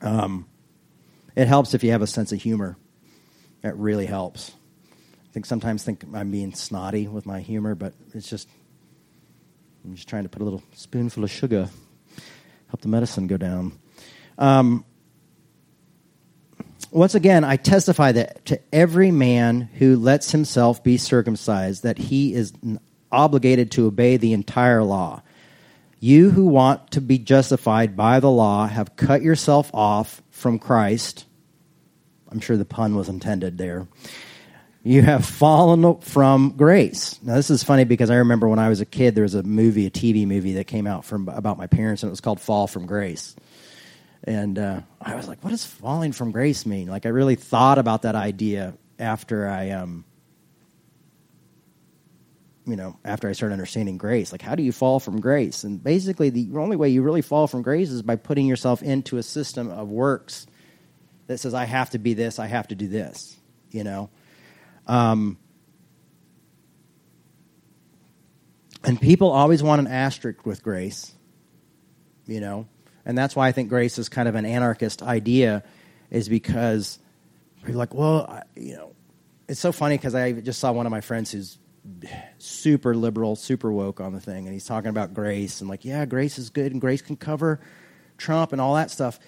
Um, 0.00 0.46
it 1.36 1.46
helps 1.46 1.74
if 1.74 1.84
you 1.84 1.92
have 1.92 2.02
a 2.02 2.06
sense 2.06 2.32
of 2.32 2.42
humor. 2.42 2.76
It 3.62 3.74
really 3.76 4.06
helps. 4.06 4.50
I 4.90 5.32
think 5.32 5.46
sometimes 5.46 5.84
think 5.84 6.04
I'm 6.12 6.30
being 6.30 6.52
snotty 6.54 7.06
with 7.06 7.24
my 7.24 7.40
humor, 7.40 7.74
but 7.74 7.94
it's 8.12 8.28
just 8.28 8.48
I'm 9.84 9.94
just 9.94 10.08
trying 10.08 10.24
to 10.24 10.28
put 10.28 10.42
a 10.42 10.44
little 10.44 10.62
spoonful 10.74 11.24
of 11.24 11.30
sugar, 11.30 11.70
help 12.68 12.80
the 12.80 12.88
medicine 12.88 13.28
go 13.28 13.36
down. 13.36 13.72
Um, 14.38 14.84
Once 16.90 17.14
again, 17.14 17.44
I 17.44 17.56
testify 17.56 18.12
that 18.12 18.44
to 18.46 18.60
every 18.72 19.10
man 19.10 19.62
who 19.78 19.96
lets 19.96 20.32
himself 20.32 20.84
be 20.84 20.98
circumcised, 20.98 21.84
that 21.84 21.96
he 21.96 22.34
is 22.34 22.52
obligated 23.12 23.70
to 23.72 23.86
obey 23.86 24.16
the 24.16 24.32
entire 24.32 24.82
law. 24.82 25.22
You 26.00 26.30
who 26.30 26.46
want 26.46 26.92
to 26.92 27.00
be 27.00 27.18
justified 27.18 27.96
by 27.96 28.18
the 28.18 28.30
law 28.30 28.66
have 28.66 28.96
cut 28.96 29.22
yourself 29.22 29.70
off 29.72 30.20
from 30.30 30.58
Christ. 30.58 31.26
I'm 32.28 32.40
sure 32.40 32.56
the 32.56 32.64
pun 32.64 32.96
was 32.96 33.08
intended 33.08 33.58
there. 33.58 33.86
You 34.82 35.02
have 35.02 35.24
fallen 35.24 36.00
from 36.00 36.54
grace. 36.56 37.22
Now, 37.22 37.36
this 37.36 37.50
is 37.50 37.62
funny 37.62 37.84
because 37.84 38.10
I 38.10 38.16
remember 38.16 38.48
when 38.48 38.58
I 38.58 38.68
was 38.68 38.80
a 38.80 38.86
kid, 38.86 39.14
there 39.14 39.22
was 39.22 39.36
a 39.36 39.44
movie, 39.44 39.86
a 39.86 39.90
TV 39.90 40.26
movie 40.26 40.54
that 40.54 40.66
came 40.66 40.88
out 40.88 41.04
from 41.04 41.28
about 41.28 41.56
my 41.56 41.68
parents, 41.68 42.02
and 42.02 42.08
it 42.08 42.10
was 42.10 42.20
called 42.20 42.40
Fall 42.40 42.66
from 42.66 42.86
Grace. 42.86 43.36
And 44.24 44.58
uh, 44.58 44.80
I 45.00 45.14
was 45.16 45.28
like, 45.28 45.42
what 45.42 45.50
does 45.50 45.64
falling 45.64 46.12
from 46.12 46.30
grace 46.30 46.64
mean? 46.64 46.88
Like, 46.88 47.06
I 47.06 47.08
really 47.08 47.34
thought 47.34 47.78
about 47.78 48.02
that 48.02 48.14
idea 48.14 48.74
after 48.98 49.48
I, 49.48 49.70
um, 49.70 50.04
you 52.66 52.76
know, 52.76 52.98
after 53.04 53.28
I 53.28 53.32
started 53.32 53.54
understanding 53.54 53.98
grace. 53.98 54.32
Like, 54.32 54.42
how 54.42 54.54
do 54.54 54.62
you 54.62 54.72
fall 54.72 55.00
from 55.00 55.20
grace? 55.20 55.64
And 55.64 55.82
basically, 55.82 56.30
the 56.30 56.48
only 56.56 56.76
way 56.76 56.88
you 56.88 57.02
really 57.02 57.22
fall 57.22 57.46
from 57.46 57.62
grace 57.62 57.90
is 57.90 58.02
by 58.02 58.16
putting 58.16 58.46
yourself 58.46 58.82
into 58.82 59.18
a 59.18 59.22
system 59.22 59.70
of 59.70 59.88
works 59.88 60.46
that 61.26 61.38
says, 61.38 61.54
I 61.54 61.64
have 61.64 61.90
to 61.90 61.98
be 61.98 62.14
this, 62.14 62.38
I 62.38 62.46
have 62.46 62.68
to 62.68 62.74
do 62.74 62.88
this, 62.88 63.36
you 63.70 63.84
know? 63.84 64.10
Um, 64.86 65.38
and 68.84 69.00
people 69.00 69.30
always 69.30 69.62
want 69.62 69.80
an 69.80 69.86
asterisk 69.86 70.44
with 70.44 70.62
grace, 70.62 71.12
you 72.26 72.40
know? 72.40 72.66
and 73.04 73.16
that's 73.18 73.34
why 73.34 73.48
I 73.48 73.52
think 73.52 73.68
grace 73.68 73.98
is 73.98 74.08
kind 74.08 74.28
of 74.28 74.34
an 74.34 74.44
anarchist 74.44 75.02
idea, 75.02 75.64
is 76.10 76.28
because 76.28 76.98
you're 77.66 77.76
like, 77.76 77.94
well, 77.94 78.26
I, 78.28 78.42
you 78.54 78.74
know, 78.74 78.94
it's 79.48 79.60
so 79.60 79.72
funny 79.72 79.96
because 79.96 80.14
I 80.14 80.32
just 80.32 80.60
saw 80.60 80.72
one 80.72 80.86
of 80.86 80.90
my 80.90 81.00
friends 81.00 81.32
who's 81.32 81.58
super 82.38 82.94
liberal, 82.94 83.36
super 83.36 83.72
woke 83.72 84.00
on 84.00 84.12
the 84.12 84.20
thing, 84.20 84.46
and 84.46 84.52
he's 84.52 84.64
talking 84.64 84.90
about 84.90 85.14
grace 85.14 85.60
and 85.60 85.68
like, 85.68 85.84
yeah, 85.84 86.04
grace 86.04 86.38
is 86.38 86.50
good 86.50 86.72
and 86.72 86.80
grace 86.80 87.02
can 87.02 87.16
cover 87.16 87.60
Trump 88.18 88.52
and 88.52 88.60
all 88.60 88.74
that 88.74 88.90
stuff, 88.90 89.18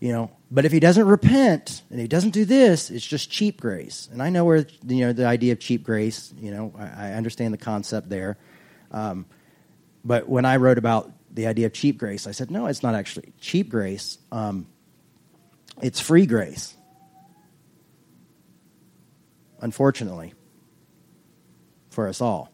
you 0.00 0.12
know. 0.12 0.30
But 0.50 0.64
if 0.64 0.72
he 0.72 0.80
doesn't 0.80 1.06
repent 1.06 1.82
and 1.90 1.98
he 1.98 2.06
doesn't 2.06 2.30
do 2.30 2.44
this, 2.44 2.90
it's 2.90 3.06
just 3.06 3.30
cheap 3.30 3.60
grace. 3.60 4.08
And 4.12 4.22
I 4.22 4.30
know 4.30 4.44
where 4.44 4.66
you 4.86 5.06
know 5.06 5.12
the 5.12 5.26
idea 5.26 5.52
of 5.52 5.60
cheap 5.60 5.82
grace, 5.82 6.32
you 6.38 6.50
know, 6.50 6.74
I, 6.78 7.08
I 7.08 7.12
understand 7.12 7.54
the 7.54 7.58
concept 7.58 8.08
there. 8.08 8.36
Um, 8.90 9.26
but 10.04 10.28
when 10.28 10.44
I 10.44 10.56
wrote 10.56 10.78
about 10.78 11.10
the 11.34 11.48
idea 11.48 11.66
of 11.66 11.72
cheap 11.72 11.98
grace. 11.98 12.26
I 12.26 12.30
said, 12.30 12.50
no, 12.50 12.66
it's 12.66 12.82
not 12.82 12.94
actually 12.94 13.32
cheap 13.40 13.68
grace. 13.68 14.18
Um, 14.30 14.68
it's 15.82 16.00
free 16.00 16.26
grace. 16.26 16.76
Unfortunately, 19.60 20.32
for 21.94 22.08
us 22.08 22.20
all. 22.20 22.50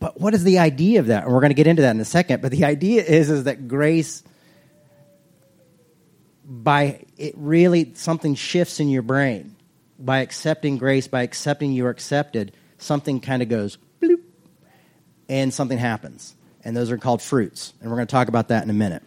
But 0.00 0.20
what 0.20 0.34
is 0.34 0.44
the 0.44 0.58
idea 0.58 1.00
of 1.00 1.06
that? 1.06 1.24
And 1.24 1.32
we're 1.32 1.40
going 1.40 1.50
to 1.50 1.54
get 1.54 1.66
into 1.66 1.82
that 1.82 1.90
in 1.90 2.00
a 2.00 2.04
second. 2.04 2.42
But 2.42 2.52
the 2.52 2.64
idea 2.64 3.02
is, 3.02 3.30
is 3.30 3.44
that 3.44 3.68
grace, 3.68 4.22
by 6.44 7.04
it 7.16 7.34
really, 7.36 7.94
something 7.94 8.34
shifts 8.34 8.80
in 8.80 8.88
your 8.88 9.02
brain. 9.02 9.56
By 9.98 10.18
accepting 10.18 10.78
grace, 10.78 11.08
by 11.08 11.22
accepting 11.22 11.72
you're 11.72 11.90
accepted, 11.90 12.52
something 12.78 13.20
kind 13.20 13.42
of 13.42 13.48
goes 13.48 13.78
bloop, 14.00 14.22
and 15.28 15.52
something 15.52 15.78
happens 15.78 16.36
and 16.68 16.76
those 16.76 16.90
are 16.90 16.98
called 16.98 17.22
fruits. 17.22 17.72
And 17.80 17.90
we're 17.90 17.96
going 17.96 18.06
to 18.06 18.12
talk 18.12 18.28
about 18.28 18.48
that 18.48 18.62
in 18.62 18.70
a 18.70 18.74
minute. 18.74 19.02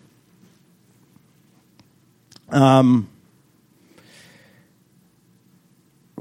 Um, 2.49 3.07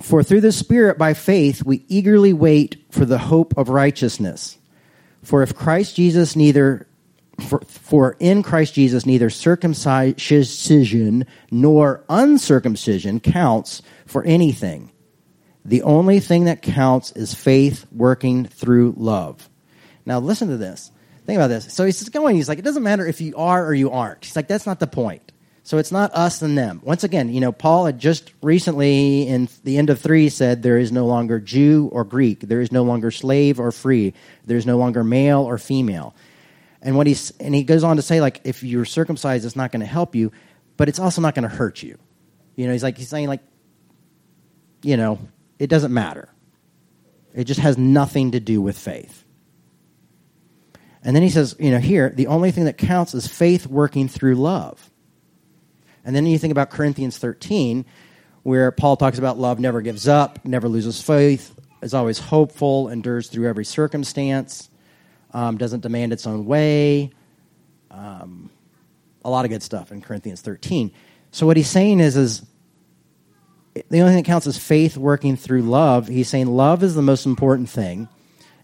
for 0.00 0.22
through 0.22 0.40
the 0.40 0.52
Spirit, 0.52 0.98
by 0.98 1.14
faith, 1.14 1.64
we 1.64 1.84
eagerly 1.88 2.32
wait 2.32 2.76
for 2.90 3.04
the 3.04 3.18
hope 3.18 3.56
of 3.56 3.68
righteousness. 3.68 4.58
For 5.22 5.42
if 5.42 5.54
Christ 5.54 5.96
Jesus 5.96 6.34
neither 6.36 6.86
for, 7.40 7.60
for, 7.60 8.16
in 8.20 8.42
Christ 8.42 8.74
Jesus 8.74 9.06
neither 9.06 9.30
circumcision 9.30 11.26
nor 11.50 12.04
uncircumcision 12.08 13.20
counts 13.20 13.82
for 14.06 14.22
anything. 14.24 14.90
The 15.64 15.82
only 15.82 16.20
thing 16.20 16.44
that 16.44 16.62
counts 16.62 17.12
is 17.12 17.34
faith 17.34 17.86
working 17.92 18.46
through 18.46 18.94
love. 18.96 19.48
Now 20.06 20.20
listen 20.20 20.48
to 20.48 20.56
this. 20.56 20.90
Think 21.26 21.36
about 21.36 21.48
this. 21.48 21.72
So 21.72 21.84
he's 21.84 22.08
going, 22.08 22.36
he's 22.36 22.48
like, 22.48 22.58
it 22.58 22.64
doesn't 22.64 22.82
matter 22.82 23.06
if 23.06 23.20
you 23.20 23.36
are 23.36 23.64
or 23.64 23.74
you 23.74 23.90
aren't. 23.90 24.24
He's 24.24 24.36
like, 24.36 24.48
that's 24.48 24.66
not 24.66 24.80
the 24.80 24.86
point. 24.86 25.32
So 25.70 25.78
it's 25.78 25.92
not 25.92 26.12
us 26.14 26.42
and 26.42 26.58
them. 26.58 26.80
Once 26.82 27.04
again, 27.04 27.32
you 27.32 27.38
know, 27.38 27.52
Paul 27.52 27.86
had 27.86 28.00
just 28.00 28.32
recently 28.42 29.28
in 29.28 29.48
the 29.62 29.78
end 29.78 29.88
of 29.88 30.00
three 30.00 30.28
said 30.28 30.64
there 30.64 30.78
is 30.78 30.90
no 30.90 31.06
longer 31.06 31.38
Jew 31.38 31.88
or 31.92 32.02
Greek, 32.02 32.40
there 32.40 32.60
is 32.60 32.72
no 32.72 32.82
longer 32.82 33.12
slave 33.12 33.60
or 33.60 33.70
free, 33.70 34.12
there 34.44 34.56
is 34.56 34.66
no 34.66 34.78
longer 34.78 35.04
male 35.04 35.42
or 35.42 35.58
female. 35.58 36.16
And 36.82 36.96
what 36.96 37.06
he's 37.06 37.30
and 37.38 37.54
he 37.54 37.62
goes 37.62 37.84
on 37.84 37.94
to 37.94 38.02
say, 38.02 38.20
like, 38.20 38.40
if 38.42 38.64
you're 38.64 38.84
circumcised, 38.84 39.44
it's 39.44 39.54
not 39.54 39.70
going 39.70 39.78
to 39.78 39.86
help 39.86 40.16
you, 40.16 40.32
but 40.76 40.88
it's 40.88 40.98
also 40.98 41.22
not 41.22 41.36
going 41.36 41.48
to 41.48 41.54
hurt 41.54 41.84
you. 41.84 41.96
You 42.56 42.66
know, 42.66 42.72
he's 42.72 42.82
like 42.82 42.98
he's 42.98 43.08
saying 43.08 43.28
like, 43.28 43.42
you 44.82 44.96
know, 44.96 45.20
it 45.60 45.68
doesn't 45.68 45.94
matter. 45.94 46.28
It 47.32 47.44
just 47.44 47.60
has 47.60 47.78
nothing 47.78 48.32
to 48.32 48.40
do 48.40 48.60
with 48.60 48.76
faith. 48.76 49.24
And 51.04 51.14
then 51.14 51.22
he 51.22 51.30
says, 51.30 51.54
you 51.60 51.70
know, 51.70 51.78
here, 51.78 52.10
the 52.10 52.26
only 52.26 52.50
thing 52.50 52.64
that 52.64 52.76
counts 52.76 53.14
is 53.14 53.28
faith 53.28 53.68
working 53.68 54.08
through 54.08 54.34
love. 54.34 54.89
And 56.04 56.14
then 56.14 56.26
you 56.26 56.38
think 56.38 56.52
about 56.52 56.70
Corinthians 56.70 57.18
13, 57.18 57.84
where 58.42 58.70
Paul 58.70 58.96
talks 58.96 59.18
about 59.18 59.38
love 59.38 59.58
never 59.58 59.80
gives 59.82 60.08
up, 60.08 60.44
never 60.44 60.68
loses 60.68 61.02
faith, 61.02 61.54
is 61.82 61.94
always 61.94 62.18
hopeful, 62.18 62.88
endures 62.88 63.28
through 63.28 63.48
every 63.48 63.64
circumstance, 63.64 64.70
um, 65.32 65.58
doesn't 65.58 65.80
demand 65.80 66.12
its 66.12 66.26
own 66.26 66.46
way. 66.46 67.10
Um, 67.90 68.50
a 69.24 69.30
lot 69.30 69.44
of 69.44 69.50
good 69.50 69.62
stuff 69.62 69.92
in 69.92 70.00
Corinthians 70.00 70.40
13. 70.40 70.92
So 71.32 71.46
what 71.46 71.56
he's 71.56 71.68
saying 71.68 72.00
is, 72.00 72.16
is 72.16 72.42
the 73.74 74.00
only 74.00 74.12
thing 74.12 74.22
that 74.22 74.24
counts 74.24 74.46
is 74.46 74.58
faith 74.58 74.96
working 74.96 75.36
through 75.36 75.62
love. 75.62 76.08
He's 76.08 76.28
saying 76.28 76.46
love 76.46 76.82
is 76.82 76.94
the 76.94 77.02
most 77.02 77.26
important 77.26 77.68
thing, 77.68 78.08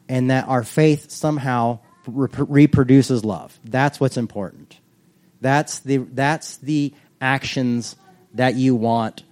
and 0.09 0.31
that 0.31 0.49
our 0.49 0.65
faith 0.65 1.11
somehow 1.11 1.81
reproduces 2.07 3.25
love. 3.25 3.59
That's 3.65 4.01
what's 4.01 4.17
important. 4.17 4.79
That's 5.41 5.81
the, 5.81 5.99
that's 5.99 6.57
the 6.59 6.95
actions 7.21 7.97
that 8.35 8.55
you 8.55 8.75
want 8.75 9.23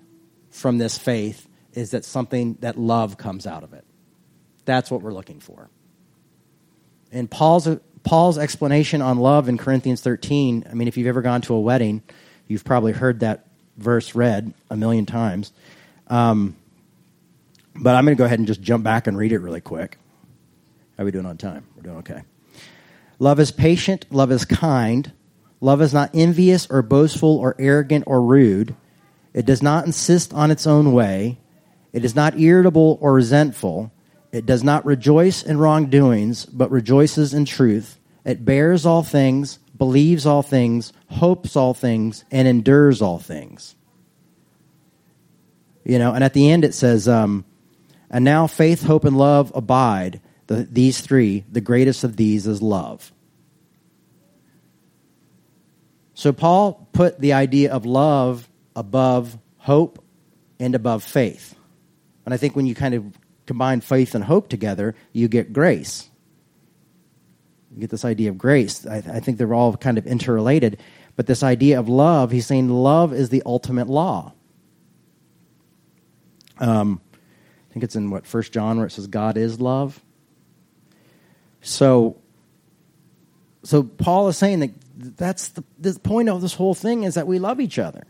from 0.50 0.78
this 0.78 0.96
faith 0.96 1.48
is 1.72 1.90
that 1.90 2.04
something 2.04 2.56
that 2.60 2.78
love 2.78 3.18
comes 3.18 3.46
out 3.46 3.62
of 3.62 3.72
it. 3.72 3.84
That's 4.64 4.90
what 4.90 5.02
we're 5.02 5.12
looking 5.12 5.40
for. 5.40 5.68
And 7.12 7.30
Paul's, 7.30 7.68
Paul's 8.02 8.38
explanation 8.38 9.02
on 9.02 9.18
love 9.18 9.48
in 9.48 9.58
Corinthians 9.58 10.00
13, 10.00 10.66
I 10.70 10.74
mean, 10.74 10.88
if 10.88 10.96
you've 10.96 11.06
ever 11.06 11.22
gone 11.22 11.42
to 11.42 11.54
a 11.54 11.60
wedding, 11.60 12.02
you've 12.48 12.64
probably 12.64 12.92
heard 12.92 13.20
that 13.20 13.46
verse 13.76 14.14
read 14.14 14.52
a 14.70 14.76
million 14.76 15.06
times. 15.06 15.52
Um, 16.08 16.56
but 17.76 17.96
I'm 17.96 18.04
going 18.04 18.16
to 18.16 18.18
go 18.18 18.24
ahead 18.24 18.38
and 18.38 18.46
just 18.46 18.62
jump 18.62 18.84
back 18.84 19.06
and 19.06 19.18
read 19.18 19.32
it 19.32 19.38
really 19.38 19.60
quick. 19.60 19.98
How 20.96 21.02
are 21.02 21.06
we 21.06 21.12
doing 21.12 21.26
on 21.26 21.36
time? 21.36 21.66
We're 21.76 21.82
doing 21.82 21.96
okay. 21.98 22.22
Love 23.18 23.40
is 23.40 23.50
patient, 23.50 24.06
love 24.10 24.30
is 24.30 24.44
kind. 24.44 25.12
Love 25.64 25.80
is 25.80 25.94
not 25.94 26.10
envious 26.12 26.66
or 26.68 26.82
boastful 26.82 27.38
or 27.38 27.56
arrogant 27.58 28.04
or 28.06 28.20
rude. 28.20 28.76
It 29.32 29.46
does 29.46 29.62
not 29.62 29.86
insist 29.86 30.34
on 30.34 30.50
its 30.50 30.66
own 30.66 30.92
way. 30.92 31.38
It 31.90 32.04
is 32.04 32.14
not 32.14 32.38
irritable 32.38 32.98
or 33.00 33.14
resentful. 33.14 33.90
It 34.30 34.44
does 34.44 34.62
not 34.62 34.84
rejoice 34.84 35.42
in 35.42 35.56
wrongdoings, 35.56 36.44
but 36.44 36.70
rejoices 36.70 37.32
in 37.32 37.46
truth. 37.46 37.98
It 38.26 38.44
bears 38.44 38.84
all 38.84 39.02
things, 39.02 39.58
believes 39.78 40.26
all 40.26 40.42
things, 40.42 40.92
hopes 41.08 41.56
all 41.56 41.72
things, 41.72 42.26
and 42.30 42.46
endures 42.46 43.00
all 43.00 43.18
things. 43.18 43.74
You 45.82 45.98
know, 45.98 46.12
and 46.12 46.22
at 46.22 46.34
the 46.34 46.50
end 46.50 46.66
it 46.66 46.74
says, 46.74 47.08
um, 47.08 47.46
and 48.10 48.22
now 48.22 48.46
faith, 48.48 48.82
hope, 48.82 49.06
and 49.06 49.16
love 49.16 49.50
abide. 49.54 50.20
The, 50.46 50.68
these 50.70 51.00
three, 51.00 51.46
the 51.50 51.62
greatest 51.62 52.04
of 52.04 52.16
these 52.16 52.46
is 52.46 52.60
love. 52.60 53.13
So 56.14 56.32
Paul 56.32 56.88
put 56.92 57.20
the 57.20 57.32
idea 57.32 57.72
of 57.72 57.84
love 57.84 58.48
above 58.76 59.36
hope 59.58 60.02
and 60.60 60.74
above 60.74 61.02
faith. 61.02 61.54
And 62.24 62.32
I 62.32 62.36
think 62.36 62.56
when 62.56 62.66
you 62.66 62.74
kind 62.74 62.94
of 62.94 63.04
combine 63.46 63.80
faith 63.80 64.14
and 64.14 64.24
hope 64.24 64.48
together, 64.48 64.94
you 65.12 65.28
get 65.28 65.52
grace. 65.52 66.08
You 67.74 67.80
get 67.80 67.90
this 67.90 68.04
idea 68.04 68.30
of 68.30 68.38
grace. 68.38 68.86
I, 68.86 68.98
I 68.98 69.20
think 69.20 69.38
they're 69.38 69.52
all 69.52 69.76
kind 69.76 69.98
of 69.98 70.06
interrelated. 70.06 70.80
But 71.16 71.26
this 71.26 71.42
idea 71.42 71.78
of 71.78 71.88
love, 71.88 72.30
he's 72.30 72.46
saying 72.46 72.68
love 72.68 73.12
is 73.12 73.28
the 73.28 73.42
ultimate 73.44 73.88
law. 73.88 74.32
Um, 76.58 77.00
I 77.12 77.72
think 77.72 77.82
it's 77.82 77.96
in 77.96 78.10
what 78.10 78.26
First 78.26 78.52
John 78.52 78.76
where 78.76 78.86
it 78.86 78.90
says 78.90 79.08
God 79.08 79.36
is 79.36 79.60
love. 79.60 80.00
So, 81.60 82.16
so 83.64 83.82
Paul 83.82 84.28
is 84.28 84.38
saying 84.38 84.60
that 84.60 84.70
that's 85.16 85.48
the, 85.48 85.64
the 85.78 85.98
point 85.98 86.28
of 86.28 86.40
this 86.40 86.54
whole 86.54 86.74
thing 86.74 87.04
is 87.04 87.14
that 87.14 87.26
we 87.26 87.38
love 87.38 87.60
each 87.60 87.78
other. 87.78 88.06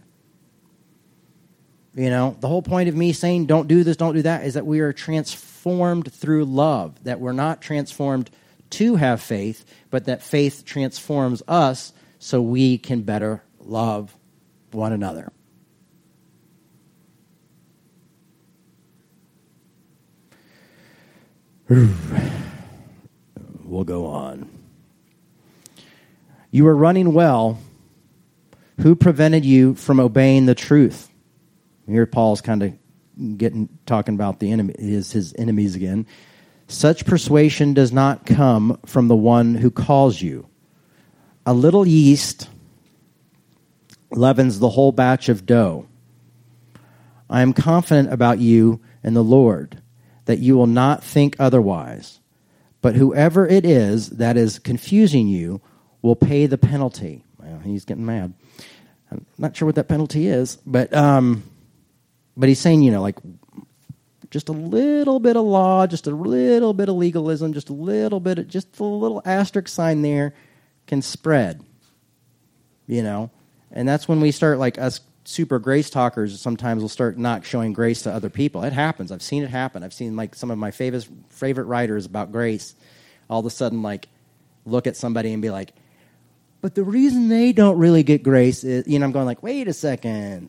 You 1.95 2.11
know, 2.11 2.37
the 2.41 2.49
whole 2.49 2.63
point 2.63 2.89
of 2.89 2.97
me 2.97 3.13
saying 3.13 3.47
don't 3.47 3.69
do 3.69 3.85
this, 3.85 3.97
don't 3.97 4.15
do 4.15 4.23
that 4.23 4.45
is 4.45 4.55
that 4.55 4.67
we 4.67 4.81
are 4.81 4.93
transformed 4.93 6.13
through 6.13 6.45
love, 6.45 7.03
that 7.05 7.21
we're 7.21 7.33
not 7.33 7.63
transformed 7.63 8.31
to 8.71 8.97
have 8.97 9.21
faith, 9.21 9.65
but 9.91 10.07
that 10.07 10.23
faith 10.23 10.65
transforms 10.65 11.43
us 11.47 11.93
so 12.19 12.43
we 12.43 12.79
can 12.79 13.03
better 13.03 13.45
love 13.61 14.17
one 14.73 14.93
another. 14.93 15.31
we'll 23.65 23.85
go 23.85 24.07
on. 24.07 24.54
You 26.55 26.63
were 26.63 26.77
running 26.77 27.15
well. 27.15 27.59
Who 28.81 28.95
prevented 28.95 29.45
you 29.45 29.75
from 29.75 29.99
obeying 29.99 30.47
the 30.47 30.55
truth? 30.55 31.11
Here, 31.85 32.07
Paul's 32.07 32.41
kind 32.41 32.63
of 32.63 33.37
getting 33.37 33.69
talking 33.87 34.15
about 34.15 34.39
the 34.39 34.53
enemy, 34.53 34.77
his, 34.79 35.11
his 35.11 35.35
enemies 35.37 35.75
again. 35.75 36.07
Such 36.69 37.07
persuasion 37.07 37.75
does 37.75 37.91
not 37.93 38.25
come 38.25 38.79
from 38.87 39.09
the 39.09 39.17
one 39.17 39.57
who 39.57 39.73
calls 39.73 40.23
you. 40.23 40.47
A 41.45 41.53
little 41.53 41.89
yeast 41.89 42.49
leavens 44.13 44.61
the 44.61 44.69
whole 44.69 44.93
batch 44.93 45.29
of 45.29 45.47
dough. 45.47 45.89
I 47.29 47.43
am 47.43 47.53
confident 47.53 48.13
about 48.13 48.39
you 48.39 48.81
and 49.03 49.17
the 49.17 49.25
Lord 49.25 49.83
that 50.27 50.39
you 50.39 50.57
will 50.57 50.69
not 50.69 51.03
think 51.03 51.35
otherwise. 51.41 52.21
But 52.81 52.95
whoever 52.95 53.45
it 53.45 53.67
is 53.67 54.11
that 54.11 54.37
is 54.37 54.61
confusing 54.61 55.27
you 55.27 55.61
will 56.05 56.15
pay 56.15 56.45
the 56.45 56.59
penalty. 56.59 57.25
Well, 57.39 57.61
he's 57.61 57.87
getting 57.87 58.05
mad. 58.05 58.35
I'm 59.11 59.25
not 59.39 59.57
sure 59.57 59.65
what 59.65 59.77
that 59.77 59.89
penalty 59.89 60.27
is, 60.27 60.57
but 60.67 60.93
um, 60.95 61.43
but 62.37 62.51
he's 62.51 62.61
saying, 62.61 62.83
you 62.83 62.91
know, 62.91 63.01
like 63.01 63.17
just 64.31 64.51
a 64.51 64.53
little 64.53 65.19
bit 65.19 65.37
of 65.37 65.45
law, 65.47 65.87
just 65.87 66.07
a 66.07 66.11
little 66.11 66.75
bit 66.75 66.91
of 66.91 66.97
legalism, 66.97 67.55
just 67.55 67.71
a 67.71 67.73
little 67.73 68.21
bit, 68.21 68.39
of, 68.39 68.49
just 68.49 68.79
a 68.81 68.85
little 68.85 69.23
asterisk 69.25 69.69
sign 69.69 70.03
there 70.03 70.35
can 70.87 71.01
spread. 71.01 71.65
You 72.87 73.03
know, 73.03 73.31
and 73.73 73.89
that's 73.89 74.07
when 74.07 74.21
we 74.21 74.31
start 74.31 74.59
like 74.59 74.79
us 74.79 75.01
super 75.25 75.59
grace 75.59 75.89
talkers 75.89 76.39
sometimes 76.39 76.83
will 76.83 76.91
start 76.91 77.17
not 77.17 77.47
showing 77.47 77.73
grace 77.73 78.03
to 78.03 78.13
other 78.13 78.29
people. 78.29 78.63
It 78.63 78.75
happens. 78.75 79.11
I've 79.11 79.23
seen 79.23 79.43
it 79.43 79.49
happen. 79.49 79.83
I've 79.83 79.95
seen 79.95 80.17
like 80.17 80.35
some 80.35 80.51
of 80.51 80.59
my 80.59 80.71
favorite 80.71 81.09
favorite 81.31 81.65
writers 81.65 82.05
about 82.05 82.31
grace 82.31 82.75
all 83.31 83.41
of 83.41 83.47
a 83.47 83.51
sudden 83.51 83.83
like 83.83 84.09
look 84.67 84.87
at 84.87 84.99
somebody 84.99 85.33
and 85.33 85.41
be 85.41 85.49
like, 85.49 85.73
but 86.65 86.75
the 86.75 86.83
reason 86.83 87.29
they 87.29 87.53
don't 87.53 87.77
really 87.77 88.03
get 88.03 88.23
grace 88.23 88.65
is, 88.65 88.89
you 88.89 88.99
know, 88.99 89.05
I'm 89.05 89.13
going 89.13 89.27
like, 89.27 89.43
wait 89.43 89.69
a 89.69 89.75
second 89.75 90.49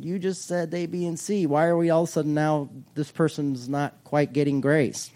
you 0.00 0.18
just 0.18 0.46
said 0.46 0.72
A, 0.74 0.86
B, 0.86 1.06
and 1.06 1.18
C. 1.18 1.46
Why 1.46 1.66
are 1.66 1.76
we 1.76 1.90
all 1.90 2.04
of 2.04 2.08
a 2.08 2.12
sudden 2.12 2.34
now 2.34 2.68
this 2.94 3.10
person's 3.10 3.68
not 3.68 4.02
quite 4.04 4.32
getting 4.32 4.60
grace? 4.60 5.10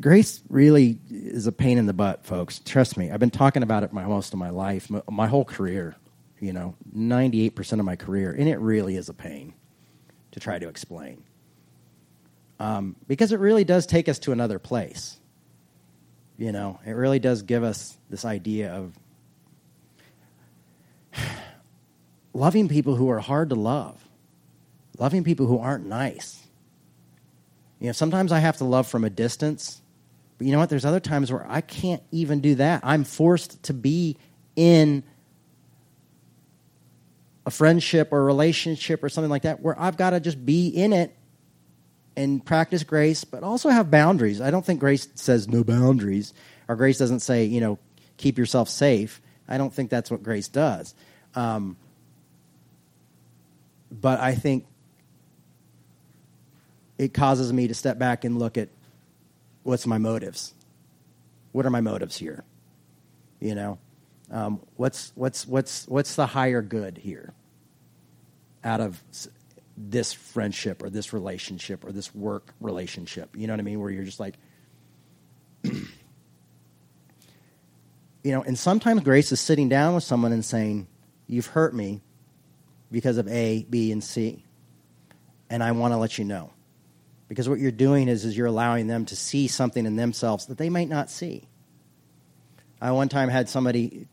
Grace 0.00 0.42
really 0.48 0.98
is 1.10 1.46
a 1.46 1.52
pain 1.52 1.78
in 1.78 1.86
the 1.86 1.94
butt, 1.94 2.26
folks. 2.26 2.58
Trust 2.60 2.96
me. 2.96 3.10
I've 3.10 3.20
been 3.20 3.30
talking 3.30 3.62
about 3.62 3.82
it 3.82 3.92
my, 3.92 4.04
most 4.04 4.32
of 4.32 4.38
my 4.38 4.50
life, 4.50 4.90
my, 5.10 5.26
whole 5.26 5.44
career, 5.44 5.96
you 6.38 6.52
know, 6.52 6.74
98% 6.94 7.72
of 7.78 7.84
my 7.84 7.96
career. 7.96 8.32
And 8.32 8.48
it 8.48 8.58
really 8.58 8.96
is 8.96 9.08
a 9.08 9.14
pain 9.14 9.54
to 10.32 10.40
try 10.40 10.58
to 10.58 10.68
explain. 10.68 11.22
Um, 12.60 12.96
because 13.06 13.32
it 13.32 13.40
really 13.40 13.64
does 13.64 13.86
take 13.86 14.08
us 14.08 14.18
to 14.20 14.32
another 14.32 14.58
place. 14.58 15.18
You 16.38 16.52
know, 16.52 16.80
it 16.84 16.92
really 16.92 17.18
does 17.18 17.42
give 17.42 17.62
us 17.62 17.96
this 18.10 18.24
idea 18.24 18.72
of 18.72 18.92
loving 22.34 22.68
people 22.68 22.94
who 22.94 23.08
are 23.10 23.20
hard 23.20 23.50
to 23.50 23.54
love, 23.54 24.02
loving 24.98 25.24
people 25.24 25.46
who 25.46 25.58
aren't 25.58 25.86
nice. 25.86 26.46
You 27.80 27.86
know, 27.86 27.92
sometimes 27.92 28.32
I 28.32 28.38
have 28.40 28.58
to 28.58 28.64
love 28.64 28.86
from 28.86 29.04
a 29.04 29.10
distance, 29.10 29.80
but 30.38 30.46
you 30.46 30.52
know 30.52 30.58
what? 30.58 30.68
There's 30.68 30.84
other 30.84 31.00
times 31.00 31.32
where 31.32 31.46
I 31.48 31.62
can't 31.62 32.02
even 32.10 32.40
do 32.40 32.56
that. 32.56 32.80
I'm 32.84 33.04
forced 33.04 33.62
to 33.64 33.74
be 33.74 34.16
in 34.54 35.04
a 37.46 37.50
friendship 37.50 38.12
or 38.12 38.24
relationship 38.24 39.02
or 39.02 39.08
something 39.08 39.30
like 39.30 39.42
that 39.42 39.60
where 39.60 39.78
I've 39.80 39.96
got 39.96 40.10
to 40.10 40.20
just 40.20 40.44
be 40.44 40.68
in 40.68 40.92
it 40.92 41.16
and 42.16 42.44
practice 42.44 42.82
grace, 42.82 43.24
but 43.24 43.42
also 43.42 43.68
have 43.68 43.90
boundaries. 43.90 44.40
I 44.40 44.50
don't 44.50 44.64
think 44.64 44.80
grace 44.80 45.08
says 45.14 45.48
no 45.48 45.62
boundaries, 45.62 46.32
or 46.68 46.76
grace 46.76 46.98
doesn't 46.98 47.20
say, 47.20 47.44
you 47.44 47.60
know, 47.60 47.78
keep 48.16 48.38
yourself 48.38 48.68
safe. 48.68 49.20
I 49.48 49.58
don't 49.58 49.72
think 49.72 49.90
that's 49.90 50.10
what 50.10 50.22
grace 50.22 50.48
does. 50.48 50.94
Um, 51.34 51.76
but 53.90 54.18
I 54.20 54.34
think 54.34 54.66
it 56.98 57.12
causes 57.12 57.52
me 57.52 57.68
to 57.68 57.74
step 57.74 57.98
back 57.98 58.24
and 58.24 58.38
look 58.38 58.56
at 58.56 58.68
what's 59.62 59.86
my 59.86 59.98
motives. 59.98 60.54
What 61.52 61.66
are 61.66 61.70
my 61.70 61.80
motives 61.80 62.16
here? 62.16 62.44
You 63.40 63.54
know, 63.54 63.78
um, 64.30 64.60
what's 64.76 65.12
what's 65.14 65.46
what's 65.46 65.86
what's 65.86 66.16
the 66.16 66.26
higher 66.26 66.62
good 66.62 66.98
here 66.98 67.32
out 68.64 68.80
of 68.80 69.02
this 69.76 70.12
friendship 70.12 70.82
or 70.82 70.90
this 70.90 71.12
relationship 71.12 71.84
or 71.84 71.92
this 71.92 72.14
work 72.14 72.54
relationship? 72.60 73.36
You 73.36 73.46
know 73.46 73.52
what 73.52 73.60
I 73.60 73.64
mean? 73.64 73.80
Where 73.80 73.90
you're 73.90 74.04
just 74.04 74.20
like, 74.20 74.36
you 75.62 75.82
know, 78.24 78.42
and 78.42 78.58
sometimes 78.58 79.02
grace 79.02 79.32
is 79.32 79.40
sitting 79.40 79.68
down 79.68 79.94
with 79.94 80.04
someone 80.04 80.32
and 80.32 80.44
saying, 80.44 80.86
"You've 81.26 81.46
hurt 81.46 81.74
me 81.74 82.00
because 82.90 83.18
of 83.18 83.28
A, 83.28 83.66
B, 83.68 83.92
and 83.92 84.02
C. 84.02 84.44
And 85.50 85.62
I 85.62 85.72
want 85.72 85.92
to 85.92 85.98
let 85.98 86.18
you 86.18 86.24
know. 86.24 86.50
Because 87.28 87.48
what 87.48 87.58
you're 87.58 87.72
doing 87.72 88.08
is, 88.08 88.24
is 88.24 88.36
you're 88.36 88.46
allowing 88.46 88.86
them 88.86 89.04
to 89.06 89.16
see 89.16 89.48
something 89.48 89.84
in 89.84 89.96
themselves 89.96 90.46
that 90.46 90.58
they 90.58 90.70
might 90.70 90.88
not 90.88 91.10
see. 91.10 91.48
I 92.80 92.92
one 92.92 93.08
time 93.08 93.28
had 93.28 93.48
somebody 93.48 94.06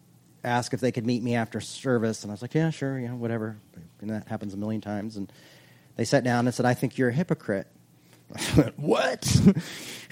ask 0.43 0.73
if 0.73 0.79
they 0.79 0.91
could 0.91 1.05
meet 1.05 1.21
me 1.21 1.35
after 1.35 1.61
service, 1.61 2.23
and 2.23 2.31
I 2.31 2.33
was 2.33 2.41
like, 2.41 2.53
yeah, 2.53 2.69
sure, 2.69 2.97
yeah, 2.97 3.13
whatever. 3.13 3.57
And 4.01 4.09
that 4.09 4.27
happens 4.27 4.53
a 4.53 4.57
million 4.57 4.81
times. 4.81 5.15
And 5.15 5.31
they 5.95 6.05
sat 6.05 6.23
down 6.23 6.47
and 6.47 6.53
said, 6.53 6.65
I 6.65 6.73
think 6.73 6.97
you're 6.97 7.09
a 7.09 7.13
hypocrite. 7.13 7.67
What? 8.77 9.35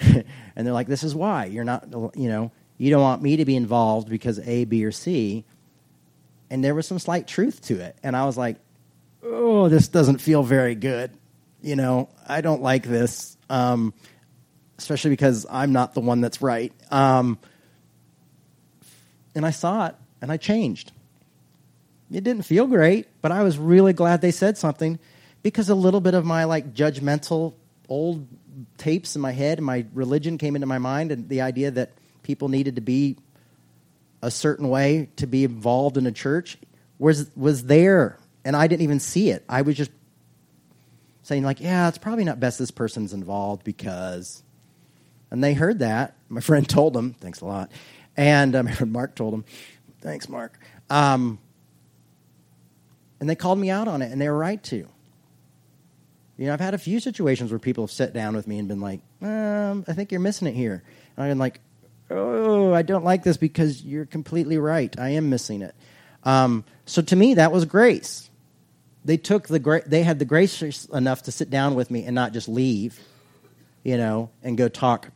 and 0.00 0.66
they're 0.66 0.72
like, 0.72 0.86
this 0.86 1.02
is 1.02 1.14
why. 1.14 1.46
You're 1.46 1.64
not, 1.64 1.88
you 2.14 2.28
know, 2.28 2.52
you 2.78 2.90
don't 2.90 3.02
want 3.02 3.22
me 3.22 3.36
to 3.36 3.44
be 3.44 3.56
involved 3.56 4.08
because 4.08 4.38
A, 4.40 4.64
B, 4.64 4.84
or 4.84 4.92
C 4.92 5.44
and 6.52 6.62
there 6.62 6.74
was 6.74 6.86
some 6.86 6.98
slight 6.98 7.26
truth 7.26 7.62
to 7.62 7.80
it. 7.80 7.96
And 8.02 8.14
I 8.14 8.26
was 8.26 8.36
like, 8.36 8.58
oh, 9.22 9.70
this 9.70 9.88
doesn't 9.88 10.18
feel 10.18 10.42
very 10.42 10.74
good. 10.74 11.10
You 11.62 11.76
know, 11.76 12.10
I 12.28 12.42
don't 12.42 12.60
like 12.60 12.82
this, 12.82 13.38
um, 13.48 13.94
especially 14.76 15.12
because 15.12 15.46
I'm 15.48 15.72
not 15.72 15.94
the 15.94 16.02
one 16.02 16.20
that's 16.20 16.42
right. 16.42 16.70
Um, 16.90 17.38
and 19.34 19.46
I 19.46 19.50
saw 19.50 19.86
it 19.86 19.94
and 20.20 20.30
I 20.30 20.36
changed. 20.36 20.92
It 22.12 22.22
didn't 22.22 22.42
feel 22.42 22.66
great, 22.66 23.08
but 23.22 23.32
I 23.32 23.44
was 23.44 23.56
really 23.56 23.94
glad 23.94 24.20
they 24.20 24.30
said 24.30 24.58
something 24.58 24.98
because 25.42 25.68
a 25.68 25.74
little 25.74 26.00
bit 26.00 26.14
of 26.14 26.24
my 26.24 26.44
like 26.44 26.74
judgmental 26.74 27.54
old 27.88 28.26
tapes 28.78 29.16
in 29.16 29.22
my 29.22 29.32
head 29.32 29.58
and 29.58 29.66
my 29.66 29.86
religion 29.92 30.38
came 30.38 30.54
into 30.54 30.66
my 30.66 30.78
mind 30.78 31.12
and 31.12 31.28
the 31.28 31.40
idea 31.40 31.70
that 31.70 31.92
people 32.22 32.48
needed 32.48 32.76
to 32.76 32.82
be 32.82 33.16
a 34.22 34.30
certain 34.30 34.68
way 34.68 35.08
to 35.16 35.26
be 35.26 35.44
involved 35.44 35.96
in 35.96 36.06
a 36.06 36.12
church 36.12 36.56
was 36.98 37.30
was 37.36 37.64
there 37.64 38.18
and 38.44 38.56
I 38.56 38.66
didn't 38.66 38.82
even 38.82 39.00
see 39.00 39.30
it. 39.30 39.44
I 39.48 39.62
was 39.62 39.76
just 39.76 39.90
saying 41.22 41.44
like, 41.44 41.60
yeah, 41.60 41.88
it's 41.88 41.98
probably 41.98 42.24
not 42.24 42.40
best 42.40 42.58
this 42.58 42.70
person's 42.70 43.12
involved 43.12 43.64
because 43.64 44.42
and 45.32 45.42
they 45.42 45.54
heard 45.54 45.80
that. 45.80 46.14
My 46.28 46.40
friend 46.40 46.68
told 46.68 46.92
them, 46.92 47.14
thanks 47.14 47.40
a 47.40 47.46
lot. 47.46 47.72
And 48.16 48.54
um, 48.54 48.68
Mark 48.92 49.14
told 49.16 49.32
them, 49.32 49.44
thanks, 50.00 50.28
Mark. 50.28 50.58
Um, 50.90 51.38
and 53.18 53.30
they 53.30 53.34
called 53.34 53.58
me 53.58 53.70
out 53.70 53.88
on 53.88 54.02
it, 54.02 54.12
and 54.12 54.20
they 54.20 54.28
were 54.28 54.36
right 54.36 54.62
to. 54.64 54.88
You 56.42 56.48
know, 56.48 56.54
I've 56.54 56.60
had 56.60 56.74
a 56.74 56.78
few 56.78 56.98
situations 56.98 57.52
where 57.52 57.60
people 57.60 57.84
have 57.84 57.92
sat 57.92 58.12
down 58.12 58.34
with 58.34 58.48
me 58.48 58.58
and 58.58 58.66
been 58.66 58.80
like, 58.80 58.98
um, 59.20 59.84
I 59.86 59.92
think 59.92 60.10
you're 60.10 60.20
missing 60.20 60.48
it 60.48 60.56
here. 60.56 60.82
And 61.16 61.24
I've 61.24 61.30
been 61.30 61.38
like, 61.38 61.60
oh, 62.10 62.74
I 62.74 62.82
don't 62.82 63.04
like 63.04 63.22
this 63.22 63.36
because 63.36 63.84
you're 63.84 64.06
completely 64.06 64.58
right. 64.58 64.92
I 64.98 65.10
am 65.10 65.30
missing 65.30 65.62
it. 65.62 65.72
Um, 66.24 66.64
so 66.84 67.00
to 67.00 67.14
me, 67.14 67.34
that 67.34 67.52
was 67.52 67.64
grace. 67.64 68.28
They 69.04 69.18
took 69.18 69.46
the 69.46 69.60
gra- 69.60 69.88
they 69.88 70.02
had 70.02 70.18
the 70.18 70.24
grace 70.24 70.84
enough 70.86 71.22
to 71.22 71.30
sit 71.30 71.48
down 71.48 71.76
with 71.76 71.92
me 71.92 72.06
and 72.06 72.14
not 72.16 72.32
just 72.32 72.48
leave, 72.48 72.98
you 73.84 73.96
know, 73.96 74.28
and 74.42 74.58
go 74.58 74.68
talk 74.68 75.12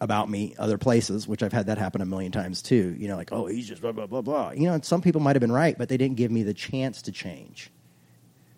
about 0.00 0.30
me 0.30 0.54
other 0.58 0.78
places, 0.78 1.28
which 1.28 1.42
I've 1.42 1.52
had 1.52 1.66
that 1.66 1.76
happen 1.76 2.00
a 2.00 2.06
million 2.06 2.32
times 2.32 2.62
too. 2.62 2.96
You 2.98 3.08
know, 3.08 3.16
like, 3.16 3.30
oh, 3.30 3.44
he's 3.44 3.68
just 3.68 3.82
blah 3.82 3.92
blah 3.92 4.06
blah 4.06 4.22
blah. 4.22 4.52
You 4.52 4.68
know, 4.68 4.80
some 4.82 5.02
people 5.02 5.20
might 5.20 5.36
have 5.36 5.42
been 5.42 5.52
right, 5.52 5.76
but 5.76 5.90
they 5.90 5.98
didn't 5.98 6.16
give 6.16 6.30
me 6.30 6.44
the 6.44 6.54
chance 6.54 7.02
to 7.02 7.12
change. 7.12 7.70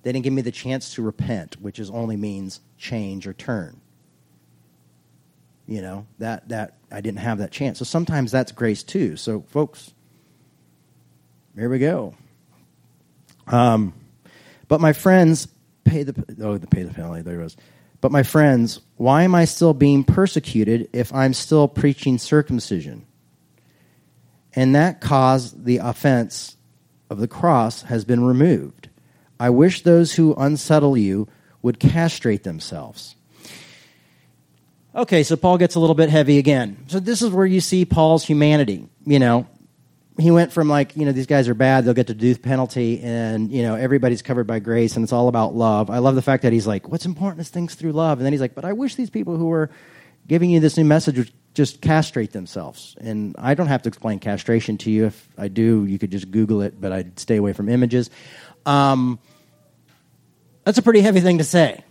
They 0.08 0.12
didn't 0.12 0.24
give 0.24 0.32
me 0.32 0.40
the 0.40 0.50
chance 0.50 0.94
to 0.94 1.02
repent, 1.02 1.60
which 1.60 1.78
is 1.78 1.90
only 1.90 2.16
means 2.16 2.60
change 2.78 3.26
or 3.26 3.34
turn 3.34 3.80
you 5.66 5.82
know 5.82 6.06
that 6.18 6.48
that 6.48 6.78
i 6.90 7.02
didn't 7.02 7.18
have 7.18 7.38
that 7.38 7.50
chance 7.50 7.78
so 7.78 7.84
sometimes 7.84 8.30
that's 8.32 8.52
grace 8.52 8.82
too 8.82 9.16
so 9.16 9.42
folks 9.48 9.92
here 11.54 11.68
we 11.68 11.78
go 11.78 12.14
Um, 13.48 13.92
but 14.68 14.80
my 14.80 14.92
friends 14.92 15.48
pay 15.84 16.02
the 16.02 16.24
oh 16.42 16.58
the 16.58 16.66
pay 16.66 16.82
the 16.82 16.92
penalty. 16.92 17.22
There 17.22 17.40
it 17.40 17.42
was. 17.42 17.56
But 18.00 18.12
my 18.12 18.22
friends, 18.22 18.80
why 18.96 19.24
am 19.24 19.34
I 19.34 19.44
still 19.44 19.74
being 19.74 20.04
persecuted 20.04 20.88
if 20.92 21.12
I'm 21.12 21.34
still 21.34 21.66
preaching 21.66 22.18
circumcision? 22.18 23.06
And 24.54 24.74
that 24.74 25.00
cause 25.00 25.52
the 25.52 25.78
offense 25.78 26.56
of 27.10 27.18
the 27.18 27.26
cross 27.28 27.82
has 27.82 28.04
been 28.04 28.24
removed. 28.24 28.87
I 29.38 29.50
wish 29.50 29.82
those 29.82 30.14
who 30.14 30.34
unsettle 30.34 30.96
you 30.96 31.28
would 31.62 31.78
castrate 31.78 32.44
themselves. 32.44 33.14
Okay, 34.94 35.22
so 35.22 35.36
Paul 35.36 35.58
gets 35.58 35.74
a 35.74 35.80
little 35.80 35.94
bit 35.94 36.08
heavy 36.08 36.38
again. 36.38 36.84
So 36.88 36.98
this 36.98 37.22
is 37.22 37.30
where 37.30 37.46
you 37.46 37.60
see 37.60 37.84
Paul's 37.84 38.24
humanity. 38.24 38.88
You 39.04 39.18
know, 39.18 39.46
he 40.18 40.30
went 40.30 40.52
from 40.52 40.68
like, 40.68 40.96
you 40.96 41.04
know, 41.04 41.12
these 41.12 41.26
guys 41.26 41.48
are 41.48 41.54
bad, 41.54 41.84
they'll 41.84 41.94
get 41.94 42.08
the 42.08 42.14
death 42.14 42.42
penalty, 42.42 43.00
and, 43.00 43.52
you 43.52 43.62
know, 43.62 43.76
everybody's 43.76 44.22
covered 44.22 44.48
by 44.48 44.58
grace, 44.58 44.96
and 44.96 45.04
it's 45.04 45.12
all 45.12 45.28
about 45.28 45.54
love. 45.54 45.90
I 45.90 45.98
love 45.98 46.16
the 46.16 46.22
fact 46.22 46.42
that 46.42 46.52
he's 46.52 46.66
like, 46.66 46.88
what's 46.88 47.06
important 47.06 47.40
is 47.40 47.48
things 47.48 47.76
through 47.76 47.92
love. 47.92 48.18
And 48.18 48.26
then 48.26 48.32
he's 48.32 48.40
like, 48.40 48.54
but 48.56 48.64
I 48.64 48.72
wish 48.72 48.96
these 48.96 49.10
people 49.10 49.36
who 49.36 49.52
are 49.52 49.70
giving 50.26 50.50
you 50.50 50.58
this 50.58 50.76
new 50.76 50.84
message 50.84 51.18
would 51.18 51.30
just 51.54 51.80
castrate 51.80 52.32
themselves. 52.32 52.96
And 53.00 53.36
I 53.38 53.54
don't 53.54 53.68
have 53.68 53.82
to 53.82 53.88
explain 53.88 54.18
castration 54.18 54.78
to 54.78 54.90
you. 54.90 55.06
If 55.06 55.28
I 55.38 55.48
do, 55.48 55.84
you 55.84 55.98
could 55.98 56.10
just 56.10 56.30
Google 56.30 56.62
it, 56.62 56.80
but 56.80 56.92
I'd 56.92 57.18
stay 57.18 57.36
away 57.36 57.52
from 57.52 57.68
images. 57.68 58.10
Um, 58.66 59.18
that's 60.68 60.76
a 60.76 60.82
pretty 60.82 61.00
heavy 61.00 61.20
thing 61.20 61.38
to 61.38 61.44
say. 61.44 61.82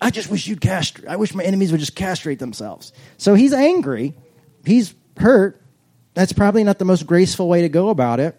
I 0.00 0.10
just 0.10 0.28
wish 0.28 0.48
you'd 0.48 0.60
castrate. 0.60 1.06
I 1.06 1.14
wish 1.14 1.34
my 1.34 1.44
enemies 1.44 1.70
would 1.70 1.78
just 1.78 1.94
castrate 1.94 2.40
themselves. 2.40 2.92
So 3.16 3.34
he's 3.34 3.52
angry. 3.52 4.14
He's 4.64 4.92
hurt 5.16 5.62
that's 6.16 6.32
probably 6.32 6.64
not 6.64 6.78
the 6.78 6.86
most 6.86 7.06
graceful 7.06 7.46
way 7.46 7.60
to 7.60 7.68
go 7.68 7.90
about 7.90 8.20
it. 8.20 8.34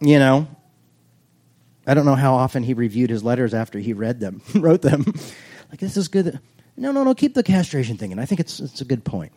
You 0.00 0.18
know, 0.18 0.48
I 1.86 1.94
don't 1.94 2.04
know 2.04 2.16
how 2.16 2.34
often 2.34 2.64
he 2.64 2.74
reviewed 2.74 3.08
his 3.08 3.22
letters 3.22 3.54
after 3.54 3.78
he 3.78 3.92
read 3.92 4.18
them, 4.18 4.42
wrote 4.56 4.82
them. 4.82 5.04
like, 5.70 5.78
this 5.78 5.96
is 5.96 6.08
good. 6.08 6.40
No, 6.76 6.90
no, 6.90 7.04
no, 7.04 7.14
keep 7.14 7.34
the 7.34 7.44
castration 7.44 7.96
thing. 7.96 8.10
And 8.10 8.20
I 8.20 8.24
think 8.24 8.40
it's, 8.40 8.58
it's 8.58 8.80
a 8.80 8.84
good 8.84 9.04
point. 9.04 9.30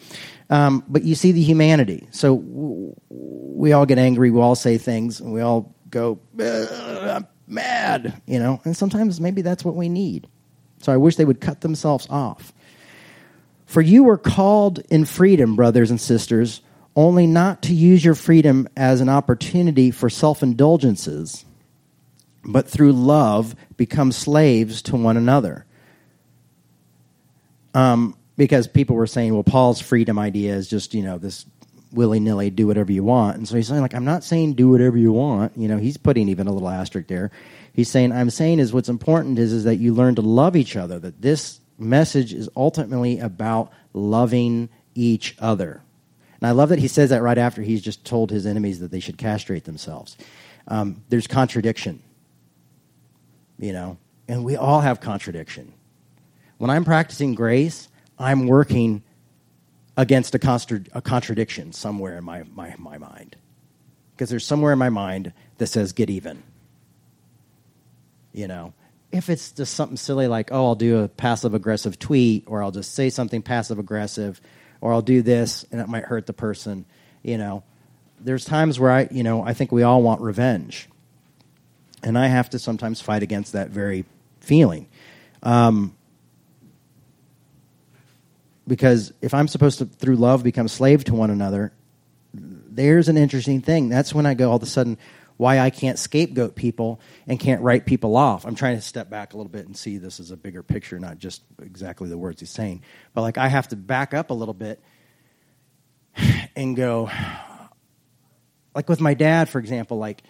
Um, 0.49 0.83
but 0.87 1.03
you 1.03 1.13
see 1.13 1.31
the 1.31 1.43
humanity. 1.43 2.07
So 2.09 2.37
w- 2.37 2.95
we 3.09 3.73
all 3.73 3.85
get 3.85 3.99
angry. 3.99 4.31
We 4.31 4.41
all 4.41 4.55
say 4.55 4.79
things. 4.79 5.19
And 5.19 5.31
we 5.31 5.41
all 5.41 5.75
go, 5.91 6.19
I'm 6.39 7.27
mad, 7.47 8.21
you 8.25 8.39
know. 8.39 8.61
And 8.63 8.75
sometimes 8.75 9.21
maybe 9.21 9.41
that's 9.41 9.65
what 9.65 9.75
we 9.75 9.89
need. 9.89 10.27
So 10.79 10.91
I 10.91 10.97
wish 10.97 11.15
they 11.15 11.25
would 11.25 11.41
cut 11.41 11.61
themselves 11.61 12.07
off. 12.09 12.53
For 13.65 13.81
you 13.81 14.03
were 14.03 14.17
called 14.17 14.79
in 14.89 15.05
freedom, 15.05 15.55
brothers 15.55 15.89
and 15.89 15.99
sisters 15.99 16.61
only 16.95 17.27
not 17.27 17.61
to 17.61 17.75
use 17.75 18.03
your 18.03 18.15
freedom 18.15 18.67
as 18.75 19.01
an 19.01 19.09
opportunity 19.09 19.91
for 19.91 20.09
self 20.09 20.41
indulgences, 20.41 21.45
but 22.43 22.67
through 22.67 22.93
love 22.93 23.55
become 23.77 24.11
slaves 24.11 24.81
to 24.83 24.95
one 24.95 25.15
another. 25.15 25.65
Um, 27.73 28.17
because 28.35 28.67
people 28.67 28.95
were 28.95 29.07
saying, 29.07 29.33
well, 29.33 29.43
Paul's 29.43 29.79
freedom 29.79 30.17
idea 30.17 30.55
is 30.55 30.67
just, 30.67 30.93
you 30.95 31.03
know, 31.03 31.19
this 31.19 31.45
willy 31.91 32.19
nilly, 32.19 32.49
do 32.49 32.67
whatever 32.67 32.91
you 32.91 33.03
want. 33.03 33.37
And 33.37 33.47
so 33.47 33.55
he's 33.55 33.67
saying, 33.67 33.81
like, 33.81 33.95
I'm 33.95 34.05
not 34.05 34.23
saying 34.23 34.53
do 34.53 34.69
whatever 34.69 34.97
you 34.97 35.11
want. 35.11 35.57
You 35.57 35.67
know, 35.67 35.77
he's 35.77 35.97
putting 35.97 36.29
even 36.29 36.47
a 36.47 36.51
little 36.51 36.69
asterisk 36.69 37.07
there. 37.07 37.31
He's 37.73 37.89
saying, 37.89 38.11
I'm 38.11 38.29
saying 38.29 38.59
is 38.59 38.73
what's 38.73 38.89
important 38.89 39.39
is, 39.39 39.53
is 39.53 39.63
that 39.65 39.77
you 39.77 39.93
learn 39.93 40.15
to 40.15 40.21
love 40.21 40.55
each 40.55 40.75
other, 40.75 40.99
that 40.99 41.21
this 41.21 41.59
message 41.77 42.33
is 42.33 42.49
ultimately 42.55 43.19
about 43.19 43.71
loving 43.93 44.69
each 44.95 45.35
other. 45.39 45.81
And 46.39 46.47
I 46.47 46.51
love 46.51 46.69
that 46.69 46.79
he 46.79 46.87
says 46.87 47.09
that 47.11 47.21
right 47.21 47.37
after 47.37 47.61
he's 47.61 47.81
just 47.81 48.05
told 48.05 48.31
his 48.31 48.45
enemies 48.45 48.79
that 48.79 48.91
they 48.91 48.99
should 48.99 49.17
castrate 49.17 49.65
themselves. 49.65 50.17
Um, 50.67 51.03
there's 51.09 51.27
contradiction, 51.27 52.01
you 53.57 53.73
know, 53.73 53.97
and 54.27 54.43
we 54.43 54.55
all 54.55 54.81
have 54.81 54.99
contradiction. 54.99 55.73
When 56.57 56.69
I'm 56.69 56.83
practicing 56.83 57.35
grace, 57.35 57.87
I'm 58.19 58.47
working 58.47 59.03
against 59.97 60.35
a, 60.35 60.39
contra- 60.39 60.85
a 60.93 61.01
contradiction 61.01 61.73
somewhere 61.73 62.17
in 62.17 62.23
my, 62.23 62.43
my, 62.53 62.75
my 62.77 62.97
mind. 62.97 63.35
Because 64.15 64.29
there's 64.29 64.45
somewhere 64.45 64.71
in 64.71 64.79
my 64.79 64.89
mind 64.89 65.33
that 65.57 65.67
says, 65.67 65.91
get 65.91 66.09
even. 66.09 66.43
You 68.31 68.47
know, 68.47 68.73
if 69.11 69.29
it's 69.29 69.51
just 69.51 69.73
something 69.73 69.97
silly 69.97 70.27
like, 70.27 70.51
oh, 70.51 70.67
I'll 70.67 70.75
do 70.75 70.99
a 70.99 71.07
passive 71.07 71.55
aggressive 71.55 71.97
tweet, 71.97 72.43
or 72.45 72.61
I'll 72.61 72.71
just 72.71 72.93
say 72.93 73.09
something 73.09 73.41
passive 73.41 73.79
aggressive, 73.79 74.39
or 74.79 74.93
I'll 74.93 75.01
do 75.01 75.23
this 75.23 75.65
and 75.71 75.81
it 75.81 75.89
might 75.89 76.03
hurt 76.03 76.27
the 76.27 76.33
person. 76.33 76.85
You 77.23 77.39
know, 77.39 77.63
there's 78.19 78.45
times 78.45 78.79
where 78.79 78.91
I, 78.91 79.07
you 79.09 79.23
know, 79.23 79.43
I 79.43 79.53
think 79.53 79.71
we 79.71 79.81
all 79.81 80.03
want 80.03 80.21
revenge, 80.21 80.87
and 82.03 82.17
I 82.17 82.27
have 82.27 82.51
to 82.51 82.59
sometimes 82.59 83.01
fight 83.01 83.23
against 83.23 83.53
that 83.53 83.69
very 83.69 84.05
feeling. 84.39 84.87
Um, 85.41 85.96
because 88.67 89.13
if 89.21 89.33
I'm 89.33 89.47
supposed 89.47 89.79
to, 89.79 89.85
through 89.85 90.17
love, 90.17 90.43
become 90.43 90.67
slave 90.67 91.03
to 91.05 91.15
one 91.15 91.29
another, 91.29 91.73
there's 92.33 93.09
an 93.09 93.17
interesting 93.17 93.61
thing. 93.61 93.89
That's 93.89 94.13
when 94.13 94.25
I 94.25 94.33
go 94.33 94.49
all 94.49 94.57
of 94.57 94.63
a 94.63 94.67
sudden, 94.67 94.97
why 95.37 95.59
I 95.59 95.69
can't 95.69 95.99
scapegoat 95.99 96.55
people 96.55 96.99
and 97.27 97.39
can't 97.39 97.61
write 97.61 97.85
people 97.85 98.17
off. 98.17 98.45
I'm 98.45 98.55
trying 98.55 98.75
to 98.75 98.81
step 98.81 99.09
back 99.09 99.33
a 99.33 99.37
little 99.37 99.51
bit 99.51 99.67
and 99.67 99.77
see 99.77 99.97
this 99.97 100.19
as 100.19 100.31
a 100.31 100.37
bigger 100.37 100.63
picture, 100.63 100.99
not 100.99 101.19
just 101.19 101.43
exactly 101.61 102.09
the 102.09 102.17
words 102.17 102.39
he's 102.39 102.49
saying. 102.49 102.81
But 103.13 103.21
like 103.21 103.37
I 103.37 103.47
have 103.47 103.67
to 103.69 103.75
back 103.75 104.13
up 104.13 104.31
a 104.31 104.33
little 104.33 104.55
bit 104.55 104.81
and 106.55 106.75
go 106.75 107.09
like 108.73 108.89
with 108.89 108.99
my 108.99 109.13
dad, 109.13 109.47
for 109.47 109.59
example, 109.59 109.97
like 109.97 110.23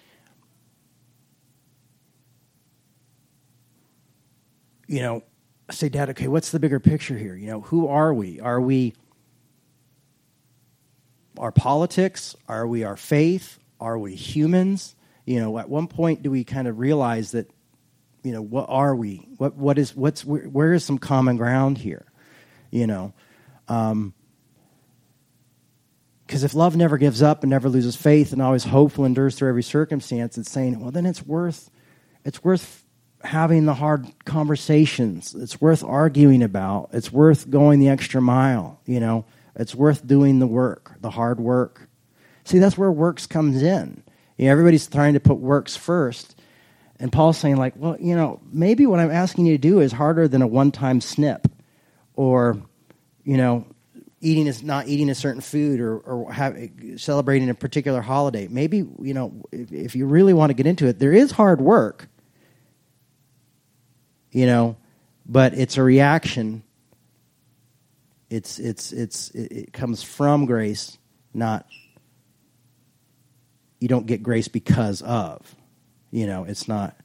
you 4.88 5.02
know, 5.02 5.24
I 5.70 5.74
say, 5.74 5.90
Dad, 5.90 6.10
okay, 6.12 6.28
what's 6.28 6.52
the 6.52 6.60
bigger 6.60 6.80
picture 6.80 7.18
here? 7.18 7.36
You 7.36 7.48
know, 7.48 7.62
who 7.62 7.88
are 7.88 8.14
we? 8.14 8.40
Are 8.40 8.62
we 8.62 8.94
our 11.38 11.52
politics? 11.52 12.36
Are 12.48 12.66
we 12.66 12.84
our 12.84 12.96
faith? 12.96 13.60
Are 13.80 13.98
we 13.98 14.16
humans? 14.16 14.96
you 15.28 15.42
know, 15.42 15.60
at 15.60 15.70
one 15.70 15.88
point 15.88 16.24
do 16.24 16.32
we 16.32 16.46
kind 16.46 16.70
of 16.70 16.80
realize 16.80 17.32
that, 17.32 17.52
you 18.24 18.32
know, 18.32 18.42
what 18.42 18.68
are 18.70 18.96
we? 18.96 19.28
What 19.38 19.56
what 19.56 19.78
is 19.78 19.94
what's 19.94 20.24
where, 20.24 20.44
where 20.44 20.74
is 20.74 20.86
some 20.86 20.98
common 20.98 21.36
ground 21.36 21.78
here? 21.78 22.06
You 22.72 22.88
know, 22.88 23.14
because 23.68 23.92
um, 23.92 24.14
if 26.28 26.54
love 26.54 26.78
never 26.78 26.98
gives 26.98 27.22
up 27.22 27.44
and 27.44 27.50
never 27.50 27.68
loses 27.68 27.98
faith 27.98 28.32
and 28.32 28.42
always 28.42 28.64
hopeful 28.64 29.04
endures 29.04 29.36
through 29.36 29.50
every 29.50 29.64
circumstance, 29.64 30.38
it's 30.38 30.50
saying, 30.50 30.80
well, 30.80 30.92
then 30.92 31.06
it's 31.06 31.26
worth 31.26 31.70
it's 32.24 32.42
worth 32.42 32.86
having 33.28 33.66
the 33.66 33.74
hard 33.74 34.08
conversations. 34.26 35.36
It's 35.36 35.60
worth 35.62 35.84
arguing 35.84 36.42
about. 36.42 36.90
It's 36.94 37.12
worth 37.12 37.50
going 37.50 37.80
the 37.80 37.90
extra 37.90 38.22
mile. 38.22 38.80
You 38.86 39.00
know, 39.00 39.26
it's 39.56 39.76
worth 39.76 40.06
doing 40.08 40.40
the 40.40 40.48
work, 40.48 40.94
the 41.02 41.10
hard 41.10 41.40
work. 41.40 41.90
See, 42.46 42.60
that's 42.60 42.78
where 42.78 42.92
works 42.92 43.28
comes 43.28 43.62
in. 43.62 44.04
You 44.38 44.46
know, 44.46 44.52
everybody's 44.52 44.88
trying 44.88 45.14
to 45.14 45.20
put 45.20 45.38
works 45.38 45.76
first. 45.76 46.40
And 47.00 47.12
Paul's 47.12 47.38
saying, 47.38 47.58
like, 47.58 47.74
well, 47.76 47.98
you 48.00 48.16
know, 48.16 48.40
maybe 48.52 48.86
what 48.86 49.00
I'm 49.00 49.12
asking 49.12 49.46
you 49.46 49.54
to 49.54 49.62
do 49.62 49.82
is 49.82 49.92
harder 49.92 50.28
than 50.28 50.42
a 50.42 50.48
one 50.48 50.72
time 50.72 51.02
snip 51.02 51.48
or, 52.16 52.62
you 53.24 53.38
know, 53.38 53.68
eating 54.22 54.48
is 54.48 54.64
not 54.64 54.88
eating 54.88 55.10
a 55.10 55.16
certain 55.16 55.42
food 55.42 55.80
or, 55.80 55.98
or 56.00 56.32
have, 56.32 56.58
celebrating 56.96 57.50
a 57.50 57.54
particular 57.54 58.02
holiday. 58.02 58.48
Maybe, 58.48 58.78
you 58.78 59.14
know, 59.14 59.44
if, 59.52 59.72
if 59.72 59.96
you 59.96 60.06
really 60.08 60.34
want 60.34 60.50
to 60.50 60.54
get 60.54 60.66
into 60.66 60.88
it, 60.88 60.98
there 60.98 61.14
is 61.14 61.32
hard 61.32 61.62
work, 61.62 62.08
you 64.38 64.46
know, 64.46 64.78
but 65.26 65.56
it's 65.56 65.78
a 65.78 65.82
reaction. 65.84 66.62
It's, 68.30 68.60
it's, 68.60 68.92
it's, 68.92 69.32
it, 69.32 69.74
comes 69.74 70.04
from 70.04 70.46
grace, 70.46 70.96
not 71.34 71.66
you 73.80 73.88
don't 73.88 74.06
get 74.06 74.22
grace 74.22 74.48
because 74.48 75.02
of. 75.02 75.56
You 76.12 76.28
know, 76.28 76.44
it's 76.44 76.68
not. 76.68 76.96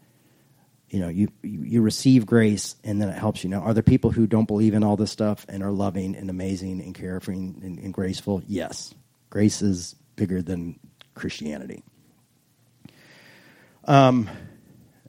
You 0.90 1.01
know, 1.01 1.09
you, 1.09 1.29
you, 1.42 1.62
you 1.62 1.81
receive 1.81 2.27
grace 2.27 2.77
and 2.85 3.01
then 3.01 3.09
it 3.09 3.16
helps 3.16 3.42
you. 3.42 3.49
Now, 3.49 3.61
are 3.61 3.73
there 3.73 3.83
people 3.83 4.11
who 4.11 4.27
don't 4.27 4.45
believe 4.45 4.75
in 4.75 4.85
all 4.85 4.97
this 4.97 5.11
stuff 5.11 5.47
and 5.49 5.62
are 5.62 5.71
loving 5.71 6.14
and 6.16 6.29
amazing 6.29 6.83
and 6.83 6.95
caring 6.95 7.59
and, 7.62 7.79
and 7.79 7.95
graceful? 7.95 8.42
Yes, 8.47 8.92
grace 9.31 9.62
is 9.62 9.97
bigger 10.16 10.42
than 10.42 10.79
Christianity. 11.14 11.83
Um, 13.87 14.29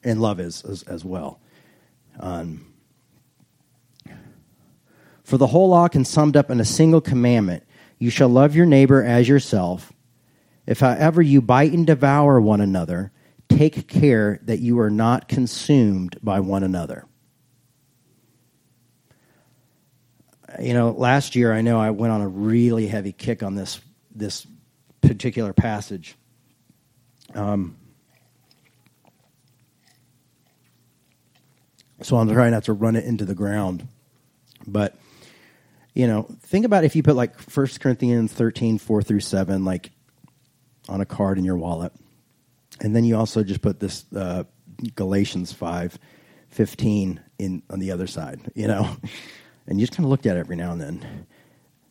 and 0.06 0.22
love 0.22 0.40
is 0.40 0.64
as, 0.64 0.84
as 0.84 1.04
well. 1.04 1.42
Um, 2.20 2.74
for 5.24 5.38
the 5.38 5.48
whole 5.48 5.70
law 5.70 5.88
can 5.88 6.06
summed 6.06 6.38
up 6.38 6.52
in 6.52 6.60
a 6.60 6.66
single 6.66 7.02
commandment: 7.02 7.64
you 7.98 8.10
shall 8.10 8.30
love 8.30 8.56
your 8.56 8.66
neighbor 8.66 9.04
as 9.04 9.28
yourself. 9.28 9.92
If 10.66 10.80
however 10.80 11.22
you 11.22 11.42
bite 11.42 11.74
and 11.74 11.86
devour 11.86 12.40
one 12.40 12.62
another, 12.62 13.12
take 13.50 13.88
care 13.88 14.40
that 14.44 14.60
you 14.60 14.80
are 14.80 14.90
not 14.90 15.28
consumed 15.28 16.18
by 16.22 16.40
one 16.40 16.64
another. 16.64 17.06
You 20.62 20.74
know, 20.74 20.92
last 20.92 21.36
year 21.36 21.52
I 21.52 21.62
know 21.62 21.80
I 21.80 21.90
went 21.90 22.14
on 22.14 22.22
a 22.22 22.28
really 22.28 22.88
heavy 22.88 23.12
kick 23.12 23.42
on 23.44 23.56
this 23.56 23.82
this 24.16 24.46
particular 25.02 25.54
passage. 25.54 26.16
Um, 27.34 27.76
So 32.04 32.18
I'm 32.18 32.30
trying 32.32 32.52
not 32.52 32.66
to 32.66 32.74
run 32.74 32.96
it 32.96 33.06
into 33.06 33.26
the 33.26 33.36
ground. 33.36 33.88
But, 34.68 34.96
you 35.94 36.08
know, 36.08 36.28
think 36.42 36.66
about 36.66 36.84
if 36.84 36.96
you 36.96 37.04
put 37.04 37.16
like 37.16 37.40
1 37.40 37.68
Corinthians 37.80 38.34
13, 38.34 38.78
4 38.78 39.02
through 39.02 39.20
7, 39.22 39.66
like 39.66 39.92
on 40.90 41.02
a 41.02 41.06
card 41.06 41.38
in 41.38 41.46
your 41.46 41.58
wallet. 41.58 41.94
And 42.82 42.96
then 42.96 43.04
you 43.06 43.16
also 43.16 43.44
just 43.44 43.62
put 43.62 43.80
this 43.80 44.06
uh, 44.14 44.44
Galatians 44.96 45.54
5, 45.54 45.98
15 46.50 47.22
in 47.40 47.64
on 47.70 47.80
the 47.80 47.92
other 47.92 48.08
side, 48.08 48.52
you 48.54 48.68
know? 48.68 48.98
And 49.66 49.80
you 49.80 49.86
just 49.86 49.96
kind 49.96 50.06
of 50.06 50.10
looked 50.10 50.26
at 50.26 50.36
it 50.36 50.42
every 50.42 50.58
now 50.58 50.74
and 50.74 50.82
then. 50.82 51.26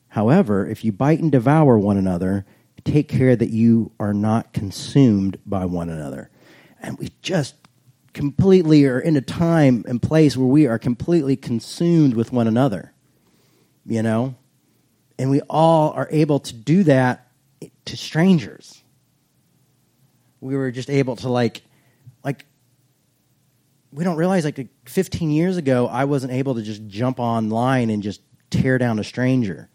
However, 0.09 0.67
if 0.67 0.85
you 0.85 0.93
bite 0.93 1.21
and 1.21 1.33
devour 1.33 1.79
one 1.79 1.97
another, 1.97 2.45
take 2.85 3.09
care 3.09 3.35
that 3.35 3.49
you 3.49 3.93
are 3.99 4.13
not 4.13 4.53
consumed 4.53 5.39
by 5.47 5.65
one 5.65 5.89
another. 5.89 6.29
And 6.83 6.99
we 6.99 7.13
just 7.23 7.62
completely 8.13 8.85
are 8.85 9.01
in 9.01 9.17
a 9.17 9.21
time 9.21 9.85
and 9.89 10.01
place 10.01 10.37
where 10.37 10.47
we 10.47 10.67
are 10.67 10.79
completely 10.79 11.37
consumed 11.37 12.15
with 12.15 12.33
one 12.33 12.47
another, 12.47 12.93
you 13.87 14.03
know? 14.03 14.35
And 15.19 15.31
we 15.31 15.41
all 15.49 15.93
are 15.93 16.09
able 16.11 16.41
to 16.41 16.55
do 16.55 16.85
that 16.85 17.29
to 17.87 17.97
strangers. 17.97 18.83
We 20.41 20.57
were 20.57 20.71
just 20.71 20.91
able 20.91 21.17
to, 21.17 21.29
like, 21.29 21.63
like, 22.25 22.45
we 23.93 24.05
don't 24.05 24.17
realize, 24.17 24.45
like, 24.45 24.67
15 24.87 25.31
years 25.31 25.57
ago, 25.57 25.87
I 25.87 26.05
wasn't 26.05 26.33
able 26.33 26.57
to 26.57 26.63
just 26.63 26.87
jump 26.89 27.21
online 27.21 27.91
and 27.91 28.03
just 28.03 28.21
tear 28.51 28.79
down 28.79 28.99
a 28.99 29.05
stranger, 29.05 29.69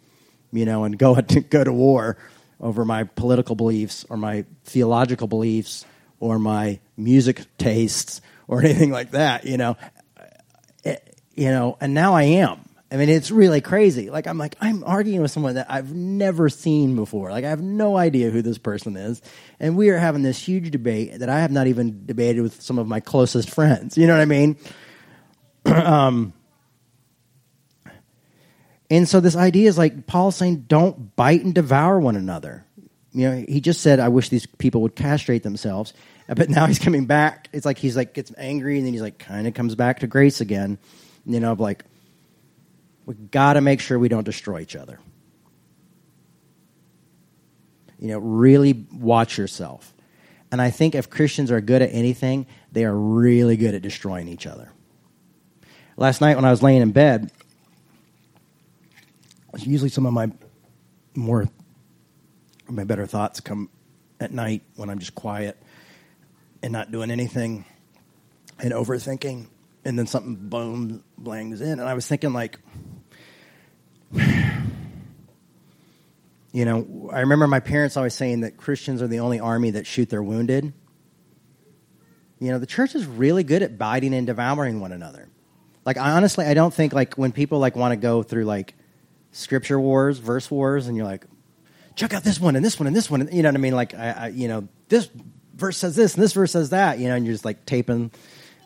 you 0.52 0.66
know, 0.66 0.84
and 0.84 0.98
go 0.98 1.20
to, 1.20 1.40
go 1.42 1.64
to 1.64 1.74
war 1.74 2.18
over 2.60 2.86
my 2.86 3.04
political 3.04 3.56
beliefs 3.56 4.06
or 4.10 4.18
my 4.18 4.46
theological 4.66 5.28
beliefs 5.28 5.86
or 6.20 6.40
my 6.40 6.80
music 6.96 7.46
tastes 7.58 8.22
or 8.48 8.60
anything 8.64 8.92
like 8.92 9.12
that, 9.12 9.46
you 9.46 9.58
know. 9.58 9.78
It, 10.84 11.04
eh, 11.06 11.12
you 11.36 11.52
know, 11.52 11.78
and 11.80 11.94
now 11.94 12.16
I 12.16 12.24
am. 12.24 12.68
I 12.90 12.96
mean, 12.96 13.10
it's 13.10 13.32
really 13.32 13.60
crazy. 13.60 14.10
Like 14.10 14.28
I'm 14.28 14.38
like 14.38 14.56
I'm 14.62 14.84
arguing 14.86 15.22
with 15.22 15.32
someone 15.32 15.56
that 15.56 15.70
I've 15.70 15.94
never 15.94 16.48
seen 16.48 16.96
before. 16.96 17.32
Like 17.32 17.44
I 17.44 17.50
have 17.50 17.62
no 17.62 17.98
idea 17.98 18.30
who 18.30 18.42
this 18.42 18.58
person 18.58 18.96
is, 18.96 19.22
and 19.60 19.76
we 19.76 19.90
are 19.90 19.98
having 19.98 20.24
this 20.24 20.40
huge 20.40 20.72
debate 20.72 21.20
that 21.20 21.30
I 21.30 21.42
have 21.42 21.52
not 21.52 21.68
even 21.68 22.06
debated 22.06 22.42
with 22.42 22.62
some 22.62 22.80
of 22.80 22.88
my 22.88 23.02
closest 23.02 23.50
friends. 23.50 23.98
You 23.98 24.08
know 24.08 24.14
what 24.14 24.22
I 24.22 24.26
mean? 24.26 24.58
um, 25.66 26.34
and 28.90 29.08
so 29.08 29.20
this 29.20 29.36
idea 29.36 29.68
is 29.68 29.78
like 29.78 30.08
Paul 30.08 30.32
saying, 30.32 30.66
don't 30.68 31.16
bite 31.16 31.44
and 31.44 31.54
devour 31.54 32.00
one 32.00 32.16
another. 32.16 32.66
You 33.18 33.32
know, 33.32 33.46
he 33.50 33.62
just 33.62 33.82
said, 33.82 34.00
I 34.00 34.10
wish 34.10 34.30
these 34.30 34.46
people 34.46 34.82
would 34.84 34.96
castrate 34.96 35.42
themselves. 35.42 35.92
But 36.28 36.52
now 36.52 36.68
he's 36.68 36.78
coming 36.78 37.08
back. 37.08 37.50
It's 37.52 37.66
like 37.66 37.80
he's 37.80 37.98
like 37.98 38.14
gets 38.14 38.32
angry 38.38 38.78
and 38.78 38.86
then 38.86 38.94
he's 38.94 39.02
like 39.02 39.18
kind 39.18 39.48
of 39.48 39.56
comes 39.56 39.74
back 39.74 40.02
to 40.02 40.08
grace 40.08 40.40
again. 40.40 40.78
You 41.26 41.40
know, 41.40 41.52
of 41.54 41.60
like, 41.60 41.84
we 43.08 43.16
got 43.16 43.54
to 43.54 43.62
make 43.62 43.80
sure 43.80 43.98
we 43.98 44.08
don't 44.08 44.24
destroy 44.24 44.60
each 44.60 44.76
other. 44.76 45.00
You 47.98 48.10
know, 48.10 48.20
really 48.20 48.86
watch 48.94 49.40
yourself. 49.40 49.96
And 50.52 50.62
I 50.62 50.70
think 50.70 50.94
if 50.94 51.10
Christians 51.10 51.50
are 51.50 51.60
good 51.60 51.82
at 51.82 51.90
anything, 51.94 52.46
they 52.72 52.86
are 52.86 52.96
really 52.96 53.58
good 53.58 53.74
at 53.74 53.82
destroying 53.82 54.28
each 54.28 54.46
other. 54.46 54.70
Last 55.96 56.22
night 56.22 56.36
when 56.36 56.46
I 56.46 56.52
was 56.52 56.62
laying 56.62 56.84
in 56.84 56.92
bed, 56.92 57.32
usually 59.58 59.90
some 59.90 60.06
of 60.06 60.14
my 60.14 60.32
more 61.16 61.48
my 62.70 62.84
better 62.84 63.06
thoughts 63.06 63.40
come 63.40 63.70
at 64.20 64.32
night 64.32 64.64
when 64.76 64.90
I'm 64.90 65.00
just 65.00 65.16
quiet 65.16 65.58
and 66.62 66.74
not 66.74 66.92
doing 66.92 67.12
anything 67.12 67.66
and 68.60 68.74
overthinking 68.74 69.48
and 69.86 69.98
then 69.98 70.08
something 70.08 70.36
boom 70.36 71.04
blangs 71.18 71.62
in. 71.62 71.80
And 71.80 71.88
I 71.88 71.94
was 71.94 72.08
thinking 72.08 72.34
like 72.34 72.60
you 74.14 74.26
know 76.66 77.10
I 77.12 77.22
remember 77.22 77.48
my 77.48 77.60
parents 77.60 77.98
always 77.98 78.14
saying 78.14 78.42
that 78.42 78.58
Christians 78.58 79.02
are 79.02 79.08
the 79.08 79.20
only 79.20 79.40
army 79.40 79.72
that 79.72 79.86
shoot 79.86 80.10
their 80.10 80.24
wounded. 80.24 80.74
You 82.40 82.52
know 82.52 82.60
the 82.60 82.66
church 82.66 82.96
is 82.96 83.06
really 83.06 83.44
good 83.44 83.64
at 83.64 83.78
biting 83.78 84.14
and 84.14 84.28
devouring 84.28 84.80
one 84.80 84.92
another. 84.92 85.30
Like 85.86 85.98
I 85.98 86.12
honestly 86.12 86.46
I 86.46 86.54
don't 86.54 86.74
think 86.74 86.94
like 86.94 87.16
when 87.16 87.32
people 87.32 87.60
like 87.60 87.76
want 87.76 87.92
to 87.92 87.98
go 87.98 88.24
through 88.24 88.46
like 88.46 88.76
scripture 89.32 89.80
wars, 89.80 90.18
verse 90.18 90.50
wars, 90.50 90.88
and 90.88 90.98
you're 90.98 91.06
like, 91.06 91.26
check 91.98 92.14
out 92.14 92.24
this 92.24 92.40
one 92.40 92.56
and 92.56 92.64
this 92.64 92.80
one 92.80 92.88
and 92.88 92.96
this 92.96 93.12
one. 93.12 93.22
And, 93.22 93.34
You 93.34 93.44
know 93.44 93.50
what 93.50 93.56
I 93.56 93.60
mean? 93.60 93.76
Like, 93.76 93.94
I, 93.94 94.12
I, 94.12 94.28
you 94.30 94.48
know, 94.48 94.70
this 94.88 95.10
verse 95.56 95.76
says 95.76 95.98
this 95.98 96.14
and 96.14 96.24
this 96.24 96.32
verse 96.32 96.54
says 96.54 96.70
that. 96.70 97.00
You 97.00 97.10
know, 97.10 97.16
and 97.16 97.26
you're 97.26 97.34
just 97.34 97.44
like 97.44 97.66
taping 97.66 98.12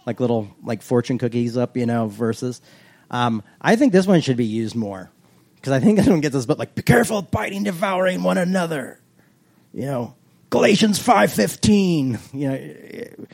like 0.05 0.19
little 0.19 0.55
like 0.63 0.83
fortune 0.83 1.17
cookies 1.17 1.57
up. 1.57 1.75
You 1.75 1.87
know, 1.87 2.07
verses. 2.07 2.61
Um, 3.09 3.41
I 3.59 3.75
think 3.75 3.91
this 3.91 4.05
one 4.05 4.21
should 4.21 4.37
be 4.37 4.45
used 4.45 4.75
more 4.75 5.09
because 5.55 5.73
I 5.73 5.79
think 5.79 5.97
this 5.97 6.07
one 6.07 6.21
gets 6.21 6.35
us. 6.35 6.45
But 6.45 6.59
like, 6.59 6.75
be 6.75 6.83
careful 6.83 7.23
biting, 7.23 7.63
devouring 7.63 8.21
one 8.21 8.37
another. 8.37 8.99
You 9.73 9.85
know, 9.85 10.15
Galatians 10.49 10.99
five 10.99 11.31
fifteen. 11.31 12.19
You 12.33 12.49
know, 12.49 13.27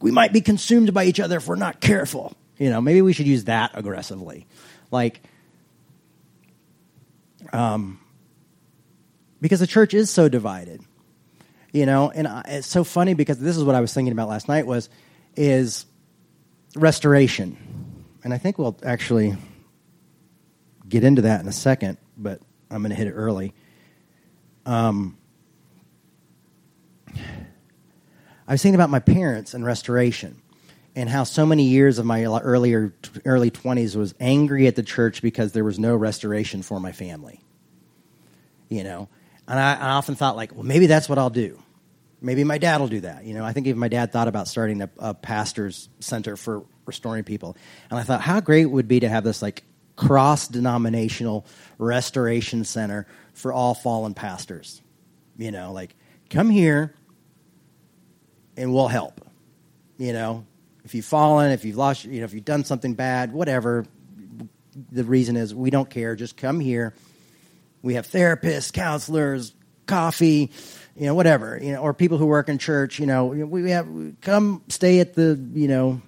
we 0.00 0.10
might 0.10 0.32
be 0.32 0.40
consumed 0.40 0.92
by 0.92 1.04
each 1.04 1.20
other 1.20 1.36
if 1.36 1.46
we're 1.46 1.56
not 1.56 1.80
careful. 1.80 2.34
You 2.58 2.70
know, 2.70 2.80
maybe 2.80 3.00
we 3.02 3.12
should 3.12 3.26
use 3.26 3.44
that 3.44 3.70
aggressively. 3.74 4.46
Like, 4.90 5.22
um, 7.52 7.99
because 9.40 9.60
the 9.60 9.66
church 9.66 9.94
is 9.94 10.10
so 10.10 10.28
divided, 10.28 10.82
you 11.72 11.86
know. 11.86 12.10
And 12.10 12.28
I, 12.28 12.42
it's 12.48 12.66
so 12.66 12.84
funny 12.84 13.14
because 13.14 13.38
this 13.38 13.56
is 13.56 13.64
what 13.64 13.74
I 13.74 13.80
was 13.80 13.92
thinking 13.92 14.12
about 14.12 14.28
last 14.28 14.48
night 14.48 14.66
was 14.66 14.88
is 15.36 15.86
restoration, 16.74 17.56
and 18.24 18.34
I 18.34 18.38
think 18.38 18.58
we'll 18.58 18.78
actually 18.84 19.36
get 20.88 21.04
into 21.04 21.22
that 21.22 21.40
in 21.40 21.48
a 21.48 21.52
second, 21.52 21.98
but 22.16 22.40
I'm 22.70 22.82
going 22.82 22.90
to 22.90 22.96
hit 22.96 23.06
it 23.06 23.12
early. 23.12 23.54
Um, 24.66 25.16
I 27.14 28.54
was 28.54 28.62
thinking 28.62 28.74
about 28.74 28.90
my 28.90 28.98
parents 28.98 29.54
and 29.54 29.64
restoration 29.64 30.42
and 30.96 31.08
how 31.08 31.24
so 31.24 31.46
many 31.46 31.64
years 31.64 31.98
of 31.98 32.06
my 32.06 32.24
earlier 32.24 32.92
early 33.24 33.50
20s 33.50 33.96
was 33.96 34.14
angry 34.20 34.66
at 34.66 34.76
the 34.76 34.82
church 34.82 35.22
because 35.22 35.52
there 35.52 35.64
was 35.64 35.78
no 35.78 35.94
restoration 35.94 36.62
for 36.62 36.80
my 36.80 36.92
family 36.92 37.40
you 38.68 38.82
know 38.82 39.08
and 39.50 39.58
I, 39.58 39.74
I, 39.74 39.90
often 39.90 40.14
thought 40.14 40.36
like 40.36 40.54
well 40.54 40.64
maybe 40.64 40.86
that's 40.86 41.08
what 41.08 41.18
i'll 41.18 41.30
do 41.30 41.60
maybe 42.20 42.44
my 42.44 42.58
dad 42.58 42.80
will 42.80 42.88
do 42.88 43.00
that 43.00 43.24
you 43.24 43.34
know 43.34 43.44
i 43.44 43.52
think 43.52 43.66
even 43.66 43.78
my 43.78 43.88
dad 43.88 44.12
thought 44.12 44.28
about 44.28 44.48
starting 44.48 44.82
a, 44.82 44.90
a 44.98 45.14
pastor's 45.14 45.88
center 46.00 46.36
for 46.36 46.64
restoring 46.86 47.24
people 47.24 47.56
and 47.90 47.98
i 47.98 48.02
thought 48.02 48.20
how 48.20 48.40
great 48.40 48.62
it 48.62 48.70
would 48.70 48.88
be 48.88 49.00
to 49.00 49.08
have 49.08 49.24
this 49.24 49.42
like 49.42 49.64
cross 49.96 50.48
denominational 50.48 51.44
restoration 51.78 52.64
center 52.64 53.06
for 53.34 53.52
all 53.52 53.74
fallen 53.74 54.14
pastors 54.14 54.80
you 55.36 55.50
know 55.50 55.72
like 55.72 55.94
come 56.30 56.48
here 56.48 56.94
and 58.56 58.72
we'll 58.72 58.88
help 58.88 59.20
you 59.98 60.12
know 60.12 60.46
if 60.84 60.94
you've 60.94 61.04
fallen, 61.04 61.52
if 61.52 61.64
you've 61.64 61.76
lost, 61.76 62.04
you 62.04 62.20
know, 62.20 62.24
if 62.24 62.34
you've 62.34 62.44
done 62.44 62.64
something 62.64 62.94
bad, 62.94 63.32
whatever 63.32 63.84
the 64.90 65.04
reason 65.04 65.36
is, 65.36 65.54
we 65.54 65.70
don't 65.70 65.88
care. 65.88 66.16
Just 66.16 66.36
come 66.36 66.60
here. 66.60 66.94
We 67.82 67.94
have 67.94 68.06
therapists, 68.06 68.72
counselors, 68.72 69.54
coffee, 69.86 70.50
you 70.96 71.06
know, 71.06 71.14
whatever, 71.14 71.58
you 71.60 71.72
know, 71.72 71.80
or 71.80 71.94
people 71.94 72.18
who 72.18 72.26
work 72.26 72.48
in 72.48 72.58
church. 72.58 72.98
You 72.98 73.06
know, 73.06 73.26
we 73.26 73.70
have 73.70 73.88
come 74.20 74.62
stay 74.68 75.00
at 75.00 75.14
the, 75.14 75.40
you 75.54 75.68
know, 75.68 76.02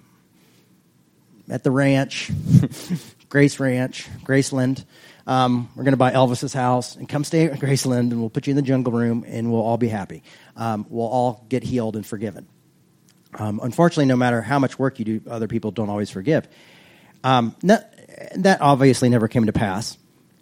at 1.49 1.63
the 1.63 1.71
ranch, 1.71 2.31
Grace 3.29 3.59
Ranch, 3.59 4.07
Graceland. 4.23 4.85
Um, 5.25 5.69
we're 5.75 5.83
going 5.83 5.93
to 5.93 5.97
buy 5.97 6.11
Elvis's 6.11 6.53
house 6.53 6.95
and 6.95 7.07
come 7.07 7.23
stay 7.23 7.45
at 7.45 7.59
Graceland, 7.59 8.11
and 8.11 8.19
we'll 8.19 8.29
put 8.29 8.47
you 8.47 8.51
in 8.51 8.55
the 8.55 8.61
jungle 8.61 8.91
room, 8.91 9.23
and 9.27 9.51
we'll 9.51 9.61
all 9.61 9.77
be 9.77 9.87
happy. 9.87 10.23
Um, 10.55 10.85
we'll 10.89 11.07
all 11.07 11.45
get 11.49 11.63
healed 11.63 11.95
and 11.95 12.05
forgiven. 12.05 12.47
Um, 13.35 13.59
unfortunately, 13.63 14.05
no 14.05 14.15
matter 14.15 14.41
how 14.41 14.59
much 14.59 14.77
work 14.77 14.99
you 14.99 15.05
do, 15.05 15.21
other 15.29 15.47
people 15.47 15.71
don't 15.71 15.89
always 15.89 16.09
forgive. 16.09 16.47
Um, 17.23 17.55
that 17.61 18.59
obviously 18.61 19.09
never 19.09 19.27
came 19.27 19.45
to 19.45 19.53
pass. 19.53 19.97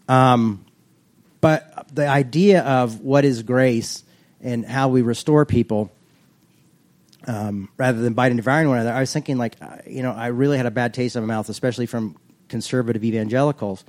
Um, 0.08 0.66
but 1.42 1.88
the 1.94 2.08
idea 2.08 2.62
of 2.62 3.02
what 3.02 3.26
is 3.26 3.44
grace 3.44 4.04
and 4.40 4.66
how 4.66 4.90
we 4.90 5.02
restore 5.02 5.46
people 5.46 5.92
um, 7.28 7.70
rather 7.78 8.02
than 8.02 8.14
biting 8.14 8.32
and 8.34 8.40
devouring 8.40 8.68
one 8.68 8.80
another, 8.80 8.96
I 8.96 9.00
was 9.00 9.14
thinking, 9.14 9.38
like, 9.38 9.56
uh, 9.62 9.78
you 9.86 10.02
know, 10.02 10.12
I 10.12 10.28
really 10.28 10.58
had 10.58 10.66
a 10.66 10.72
bad 10.72 10.94
taste 10.94 11.16
in 11.16 11.22
my 11.22 11.28
mouth, 11.28 11.50
especially 11.50 11.86
from 11.86 12.18
conservative 12.48 13.04
evangelicals. 13.04 13.84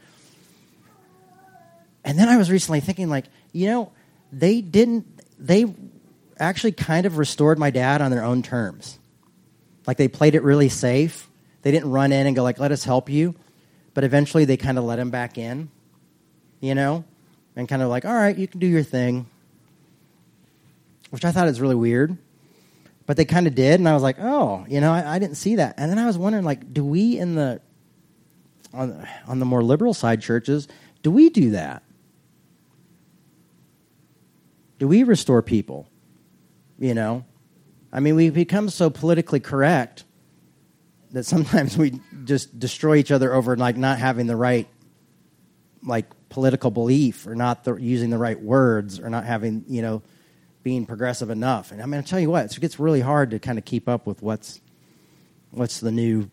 And 2.04 2.18
then 2.18 2.28
I 2.28 2.36
was 2.36 2.50
recently 2.50 2.80
thinking, 2.80 3.08
like, 3.08 3.26
you 3.52 3.68
know, 3.68 3.92
they 4.32 4.60
didn't, 4.60 5.06
they 5.38 5.66
actually 6.38 6.72
kind 6.72 7.06
of 7.06 7.16
restored 7.16 7.58
my 7.58 7.70
dad 7.70 8.02
on 8.02 8.10
their 8.10 8.24
own 8.24 8.42
terms. 8.42 8.98
Like 9.86 9.96
they 9.96 10.08
played 10.08 10.34
it 10.34 10.42
really 10.42 10.68
safe. 10.68 11.28
They 11.62 11.70
didn't 11.70 11.90
run 11.90 12.12
in 12.12 12.26
and 12.26 12.34
go 12.36 12.42
like, 12.42 12.58
"Let 12.58 12.72
us 12.72 12.84
help 12.84 13.08
you," 13.08 13.34
but 13.94 14.04
eventually 14.04 14.44
they 14.44 14.56
kind 14.56 14.78
of 14.78 14.84
let 14.84 14.98
him 14.98 15.10
back 15.10 15.38
in, 15.38 15.70
you 16.60 16.74
know, 16.74 17.04
and 17.56 17.68
kind 17.68 17.82
of 17.82 17.88
like, 17.88 18.04
"All 18.04 18.14
right, 18.14 18.36
you 18.36 18.48
can 18.48 18.60
do 18.60 18.66
your 18.66 18.82
thing," 18.82 19.26
which 21.10 21.24
I 21.24 21.32
thought 21.32 21.48
is 21.48 21.60
really 21.60 21.74
weird 21.74 22.16
but 23.06 23.16
they 23.16 23.24
kind 23.24 23.46
of 23.46 23.54
did, 23.54 23.80
and 23.80 23.88
I 23.88 23.94
was 23.94 24.02
like, 24.02 24.16
oh, 24.20 24.64
you 24.68 24.80
know, 24.80 24.92
I, 24.92 25.16
I 25.16 25.18
didn't 25.18 25.36
see 25.36 25.56
that. 25.56 25.74
And 25.76 25.90
then 25.90 25.98
I 25.98 26.06
was 26.06 26.16
wondering, 26.16 26.44
like, 26.44 26.72
do 26.72 26.84
we 26.84 27.18
in 27.18 27.34
the 27.34 27.60
on 28.72 29.06
on 29.26 29.38
the 29.38 29.44
more 29.44 29.62
liberal 29.62 29.94
side 29.94 30.22
churches, 30.22 30.68
do 31.02 31.10
we 31.10 31.28
do 31.28 31.50
that? 31.50 31.82
Do 34.78 34.88
we 34.88 35.02
restore 35.02 35.42
people? 35.42 35.88
You 36.78 36.94
know, 36.94 37.24
I 37.92 38.00
mean, 38.00 38.16
we've 38.16 38.34
become 38.34 38.68
so 38.68 38.90
politically 38.90 39.40
correct 39.40 40.04
that 41.10 41.24
sometimes 41.24 41.76
we 41.76 42.00
just 42.24 42.58
destroy 42.58 42.96
each 42.96 43.10
other 43.10 43.34
over 43.34 43.56
like 43.56 43.76
not 43.76 43.98
having 43.98 44.26
the 44.26 44.36
right 44.36 44.68
like 45.84 46.06
political 46.32 46.70
belief 46.70 47.26
or 47.26 47.34
not 47.34 47.64
the, 47.64 47.74
using 47.74 48.08
the 48.08 48.16
right 48.16 48.40
words 48.40 48.98
or 48.98 49.10
not 49.10 49.24
having 49.24 49.64
you 49.68 49.82
know 49.82 50.02
being 50.62 50.86
progressive 50.86 51.28
enough. 51.28 51.72
And 51.72 51.82
I 51.82 51.86
mean, 51.86 51.98
I 51.98 52.02
tell 52.02 52.18
you 52.18 52.30
what, 52.30 52.46
it 52.46 52.60
gets 52.60 52.80
really 52.80 53.00
hard 53.00 53.32
to 53.32 53.38
kind 53.38 53.58
of 53.58 53.66
keep 53.66 53.86
up 53.86 54.06
with 54.06 54.22
what's 54.22 54.60
what's 55.50 55.80
the 55.80 55.92
new 55.92 56.30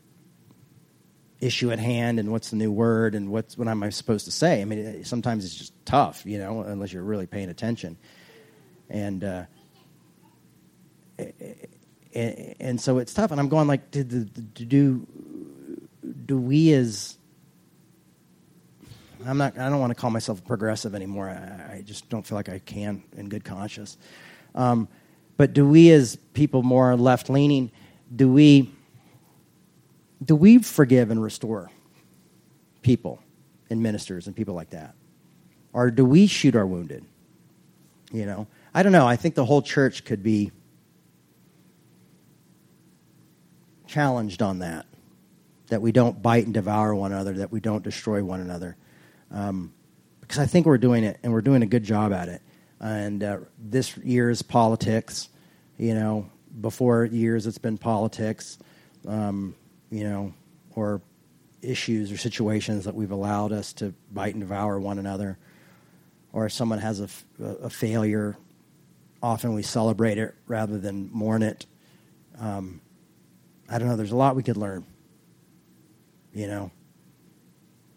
issue 1.42 1.72
at 1.72 1.80
hand 1.80 2.18
and 2.18 2.32
what's 2.32 2.50
the 2.50 2.56
new 2.56 2.72
word 2.72 3.14
and 3.14 3.30
what's 3.30 3.58
what 3.58 3.68
am 3.68 3.84
I 3.84 3.90
supposed 3.90 4.24
to 4.26 4.32
say. 4.32 4.62
I 4.62 4.66
mean, 4.66 5.04
sometimes 5.04 5.44
it's 5.44 5.56
just 5.56 5.74
tough, 5.86 6.26
you 6.26 6.38
know, 6.38 6.62
unless 6.62 6.94
you're 6.94 7.04
really 7.04 7.28
paying 7.28 7.50
attention. 7.50 7.98
And 8.90 9.24
uh, 9.26 9.44
and 12.14 12.80
so 12.80 13.00
it's 13.00 13.14
tough. 13.14 13.32
And 13.32 13.40
I'm 13.40 13.50
going 13.50 13.68
like, 13.68 13.92
do 13.92 14.06
do 14.06 15.06
do 16.26 16.38
we 16.40 16.72
as 16.72 17.19
I'm 19.26 19.38
not. 19.38 19.58
I 19.58 19.70
don't 19.70 19.80
want 19.80 19.92
to 19.92 19.96
call 19.96 20.10
myself 20.10 20.46
progressive 20.46 20.96
anymore. 20.96 21.30
I, 21.30 21.76
I 21.76 21.82
just 21.82 22.10
don't 22.10 22.26
feel 22.26 22.38
like 22.38 22.50
I 22.50 22.60
can 22.60 23.04
in 23.18 23.28
good 23.28 23.44
conscience. 23.44 23.98
Um, 24.56 24.88
but 25.36 25.54
do 25.54 25.68
we, 25.68 25.92
as 25.92 26.16
people 26.34 26.64
more 26.64 26.96
left 26.96 27.30
leaning, 27.30 27.72
do 28.16 28.32
we 28.32 28.72
do 30.24 30.36
we 30.36 30.60
forgive 30.60 31.12
and 31.12 31.22
restore 31.22 31.70
people 32.82 33.22
and 33.70 33.82
ministers 33.82 34.28
and 34.28 34.36
people 34.36 34.54
like 34.54 34.70
that, 34.72 34.96
or 35.74 35.92
do 35.92 36.06
we 36.06 36.28
shoot 36.28 36.56
our 36.56 36.66
wounded? 36.66 37.04
You 38.12 38.26
know, 38.26 38.48
I 38.74 38.84
don't 38.84 38.92
know. 38.94 39.08
I 39.08 39.18
think 39.18 39.36
the 39.36 39.46
whole 39.46 39.62
church 39.62 40.06
could 40.06 40.24
be 40.24 40.52
challenged 43.86 44.42
on 44.42 44.60
that. 44.60 44.86
That 45.68 45.82
we 45.82 45.92
don't 45.92 46.20
bite 46.22 46.46
and 46.46 46.54
devour 46.54 46.96
one 46.96 47.12
another, 47.12 47.34
that 47.34 47.52
we 47.52 47.60
don't 47.60 47.84
destroy 47.84 48.24
one 48.24 48.40
another 48.40 48.76
um, 49.32 49.74
because 50.22 50.40
I 50.40 50.46
think 50.46 50.66
we're 50.66 50.78
doing 50.78 51.04
it 51.04 51.20
and 51.24 51.34
we're 51.34 51.42
doing 51.42 51.64
a 51.64 51.68
good 51.68 51.84
job 51.84 52.14
at 52.14 52.30
it. 52.30 52.42
And 52.80 53.24
uh, 53.24 53.40
this 53.58 53.98
year's 53.98 54.42
politics. 54.42 55.30
You 55.78 55.94
know, 55.94 56.30
before 56.60 57.06
years 57.06 57.48
it's 57.48 57.58
been 57.58 57.78
politics. 57.78 58.58
Um, 59.08 59.56
you 59.90 60.04
know, 60.04 60.34
or 60.76 61.02
issues 61.62 62.12
or 62.12 62.18
situations 62.18 62.86
that 62.86 62.96
we've 62.96 63.12
allowed 63.12 63.52
us 63.52 63.74
to 63.74 63.94
bite 64.12 64.34
and 64.34 64.42
devour 64.42 64.80
one 64.80 65.00
another. 65.00 65.38
Or 66.32 66.46
if 66.46 66.54
someone 66.54 66.80
has 66.80 67.00
a, 67.00 67.10
a 67.44 67.70
failure, 67.70 68.38
often 69.22 69.54
we 69.54 69.64
celebrate 69.64 70.18
it 70.18 70.36
rather 70.48 70.78
than 70.78 71.10
mourn 71.12 71.44
it. 71.44 71.66
Um, 72.40 72.82
I 73.70 73.78
don't 73.78 73.88
know. 73.88 73.96
There's 73.96 74.12
a 74.12 74.16
lot 74.16 74.36
we 74.36 74.44
could 74.44 74.58
learn. 74.58 74.86
You 76.34 76.48
know, 76.48 76.72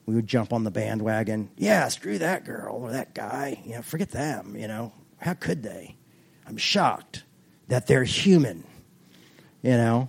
we 0.06 0.14
would 0.14 0.26
jump 0.26 0.52
on 0.52 0.64
the 0.64 0.70
bandwagon. 0.70 1.50
Yeah, 1.56 1.88
screw 1.88 2.18
that 2.18 2.44
girl 2.44 2.76
or 2.76 2.92
that 2.92 3.14
guy. 3.14 3.60
You 3.64 3.76
know, 3.76 3.82
forget 3.82 4.10
them. 4.10 4.56
You 4.56 4.68
know, 4.68 4.92
how 5.18 5.34
could 5.34 5.62
they? 5.62 5.96
I'm 6.46 6.56
shocked 6.56 7.24
that 7.68 7.86
they're 7.86 8.04
human. 8.04 8.64
You 9.62 9.72
know, 9.72 10.08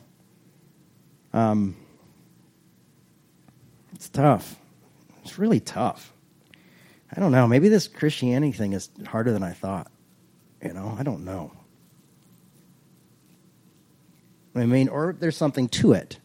um, 1.32 1.76
it's 3.94 4.10
tough. 4.10 4.56
It's 5.24 5.38
really 5.38 5.60
tough. 5.60 6.12
I 7.16 7.20
don't 7.20 7.32
know. 7.32 7.48
Maybe 7.48 7.70
this 7.70 7.88
Christianity 7.88 8.52
thing 8.52 8.74
is 8.74 8.89
harder 9.08 9.32
than 9.32 9.44
I 9.44 9.52
thought. 9.52 9.91
You 10.64 10.74
know, 10.74 10.96
I 10.98 11.04
don't 11.04 11.24
know. 11.24 11.52
I 14.56 14.66
mean, 14.66 14.89
or 14.89 15.16
there's 15.18 15.38
something 15.38 15.68
to 15.70 15.94
it. 15.94 16.20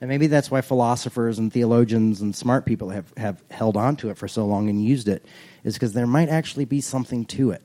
And 0.00 0.08
maybe 0.08 0.26
that's 0.26 0.50
why 0.50 0.60
philosophers 0.60 1.38
and 1.38 1.52
theologians 1.52 2.20
and 2.20 2.36
smart 2.36 2.66
people 2.66 2.90
have, 2.90 3.12
have 3.16 3.42
held 3.50 3.76
on 3.76 3.96
to 3.96 4.10
it 4.10 4.18
for 4.18 4.28
so 4.28 4.44
long 4.44 4.68
and 4.68 4.84
used 4.84 5.08
it, 5.08 5.24
is 5.64 5.74
because 5.74 5.94
there 5.94 6.06
might 6.06 6.28
actually 6.28 6.66
be 6.66 6.80
something 6.80 7.24
to 7.26 7.50
it. 7.50 7.62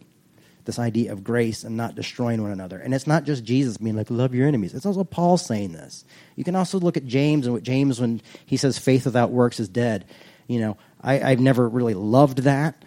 This 0.64 0.80
idea 0.80 1.12
of 1.12 1.24
grace 1.24 1.64
and 1.64 1.76
not 1.76 1.96
destroying 1.96 2.42
one 2.42 2.52
another. 2.52 2.78
And 2.78 2.94
it's 2.94 3.08
not 3.08 3.26
just 3.26 3.44
Jesus 3.44 3.78
being 3.78 3.96
like, 3.96 4.12
love 4.12 4.34
your 4.34 4.48
enemies. 4.48 4.74
It's 4.74 4.86
also 4.86 5.04
Paul 5.04 5.38
saying 5.38 5.74
this. 5.74 6.06
You 6.36 6.44
can 6.44 6.56
also 6.56 6.80
look 6.80 6.96
at 6.96 7.06
James 7.06 7.48
and 7.48 7.54
what 7.54 7.64
James, 7.64 8.00
when 8.00 8.22
he 8.46 8.58
says 8.58 8.78
faith 8.78 9.06
without 9.06 9.32
works 9.32 9.60
is 9.60 9.68
dead. 9.68 10.06
You 10.48 10.60
know, 10.60 10.78
I, 11.02 11.32
I've 11.32 11.40
never 11.40 11.68
really 11.68 11.96
loved 11.96 12.40
that. 12.40 12.86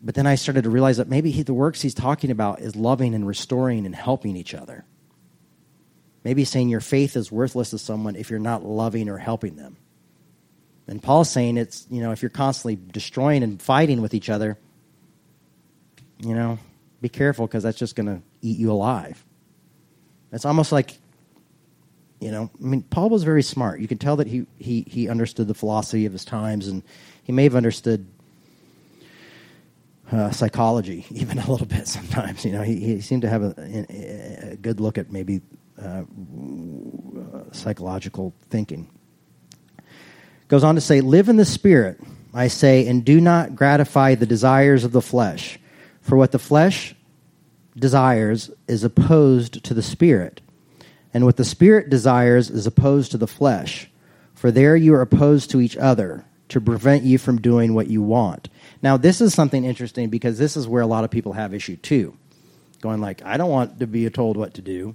But 0.00 0.14
then 0.14 0.28
I 0.28 0.36
started 0.36 0.62
to 0.62 0.70
realize 0.70 0.98
that 0.98 1.08
maybe 1.08 1.32
he, 1.32 1.42
the 1.42 1.52
works 1.52 1.82
he's 1.82 1.94
talking 1.94 2.30
about 2.30 2.60
is 2.60 2.76
loving 2.76 3.14
and 3.14 3.26
restoring 3.26 3.84
and 3.84 3.94
helping 3.94 4.36
each 4.36 4.54
other. 4.54 4.84
Maybe 6.28 6.44
saying 6.44 6.68
your 6.68 6.80
faith 6.80 7.16
is 7.16 7.32
worthless 7.32 7.70
to 7.70 7.78
someone 7.78 8.14
if 8.14 8.28
you're 8.28 8.38
not 8.38 8.62
loving 8.62 9.08
or 9.08 9.16
helping 9.16 9.56
them. 9.56 9.78
And 10.86 11.02
Paul's 11.02 11.30
saying 11.30 11.56
it's, 11.56 11.86
you 11.88 12.02
know, 12.02 12.12
if 12.12 12.20
you're 12.20 12.28
constantly 12.28 12.78
destroying 12.92 13.42
and 13.42 13.62
fighting 13.62 14.02
with 14.02 14.12
each 14.12 14.28
other, 14.28 14.58
you 16.18 16.34
know, 16.34 16.58
be 17.00 17.08
careful 17.08 17.46
because 17.46 17.62
that's 17.62 17.78
just 17.78 17.96
going 17.96 18.08
to 18.08 18.20
eat 18.42 18.58
you 18.58 18.70
alive. 18.70 19.24
It's 20.30 20.44
almost 20.44 20.70
like, 20.70 20.98
you 22.20 22.30
know, 22.30 22.50
I 22.62 22.62
mean, 22.62 22.82
Paul 22.82 23.08
was 23.08 23.24
very 23.24 23.42
smart. 23.42 23.80
You 23.80 23.88
can 23.88 23.96
tell 23.96 24.16
that 24.16 24.26
he, 24.26 24.44
he, 24.58 24.84
he 24.86 25.08
understood 25.08 25.48
the 25.48 25.54
philosophy 25.54 26.04
of 26.04 26.12
his 26.12 26.26
times, 26.26 26.68
and 26.68 26.82
he 27.24 27.32
may 27.32 27.44
have 27.44 27.56
understood 27.56 28.06
uh, 30.12 30.30
psychology 30.32 31.06
even 31.10 31.38
a 31.38 31.50
little 31.50 31.66
bit 31.66 31.88
sometimes. 31.88 32.44
You 32.44 32.52
know, 32.52 32.60
he, 32.60 32.76
he 32.80 33.00
seemed 33.00 33.22
to 33.22 33.30
have 33.30 33.42
a, 33.42 34.50
a, 34.52 34.56
good 34.56 34.78
look 34.78 34.98
at 34.98 35.10
maybe 35.10 35.40
uh, 35.80 36.02
psychological 37.52 38.34
thinking. 38.50 38.90
Goes 40.48 40.64
on 40.64 40.74
to 40.74 40.80
say, 40.80 41.00
Live 41.00 41.28
in 41.28 41.36
the 41.36 41.44
Spirit, 41.44 42.00
I 42.34 42.48
say, 42.48 42.86
and 42.86 43.04
do 43.04 43.20
not 43.20 43.54
gratify 43.54 44.14
the 44.14 44.26
desires 44.26 44.84
of 44.84 44.92
the 44.92 45.02
flesh. 45.02 45.58
For 46.00 46.16
what 46.16 46.32
the 46.32 46.38
flesh 46.38 46.94
desires 47.76 48.50
is 48.66 48.82
opposed 48.82 49.62
to 49.64 49.74
the 49.74 49.82
Spirit, 49.82 50.40
and 51.12 51.24
what 51.24 51.36
the 51.36 51.44
Spirit 51.44 51.90
desires 51.90 52.50
is 52.50 52.66
opposed 52.66 53.10
to 53.12 53.18
the 53.18 53.26
flesh. 53.26 53.90
For 54.34 54.50
there 54.50 54.76
you 54.76 54.94
are 54.94 55.02
opposed 55.02 55.50
to 55.50 55.60
each 55.60 55.76
other 55.76 56.24
to 56.48 56.60
prevent 56.60 57.02
you 57.02 57.18
from 57.18 57.40
doing 57.40 57.74
what 57.74 57.88
you 57.88 58.02
want. 58.02 58.48
Now, 58.80 58.96
this 58.96 59.20
is 59.20 59.34
something 59.34 59.64
interesting 59.64 60.08
because 60.08 60.38
this 60.38 60.56
is 60.56 60.66
where 60.66 60.82
a 60.82 60.86
lot 60.86 61.04
of 61.04 61.10
people 61.10 61.34
have 61.34 61.52
issue 61.52 61.76
too. 61.76 62.16
Going 62.80 63.00
like, 63.00 63.22
I 63.24 63.36
don't 63.36 63.50
want 63.50 63.80
to 63.80 63.86
be 63.86 64.08
told 64.08 64.36
what 64.36 64.54
to 64.54 64.62
do 64.62 64.94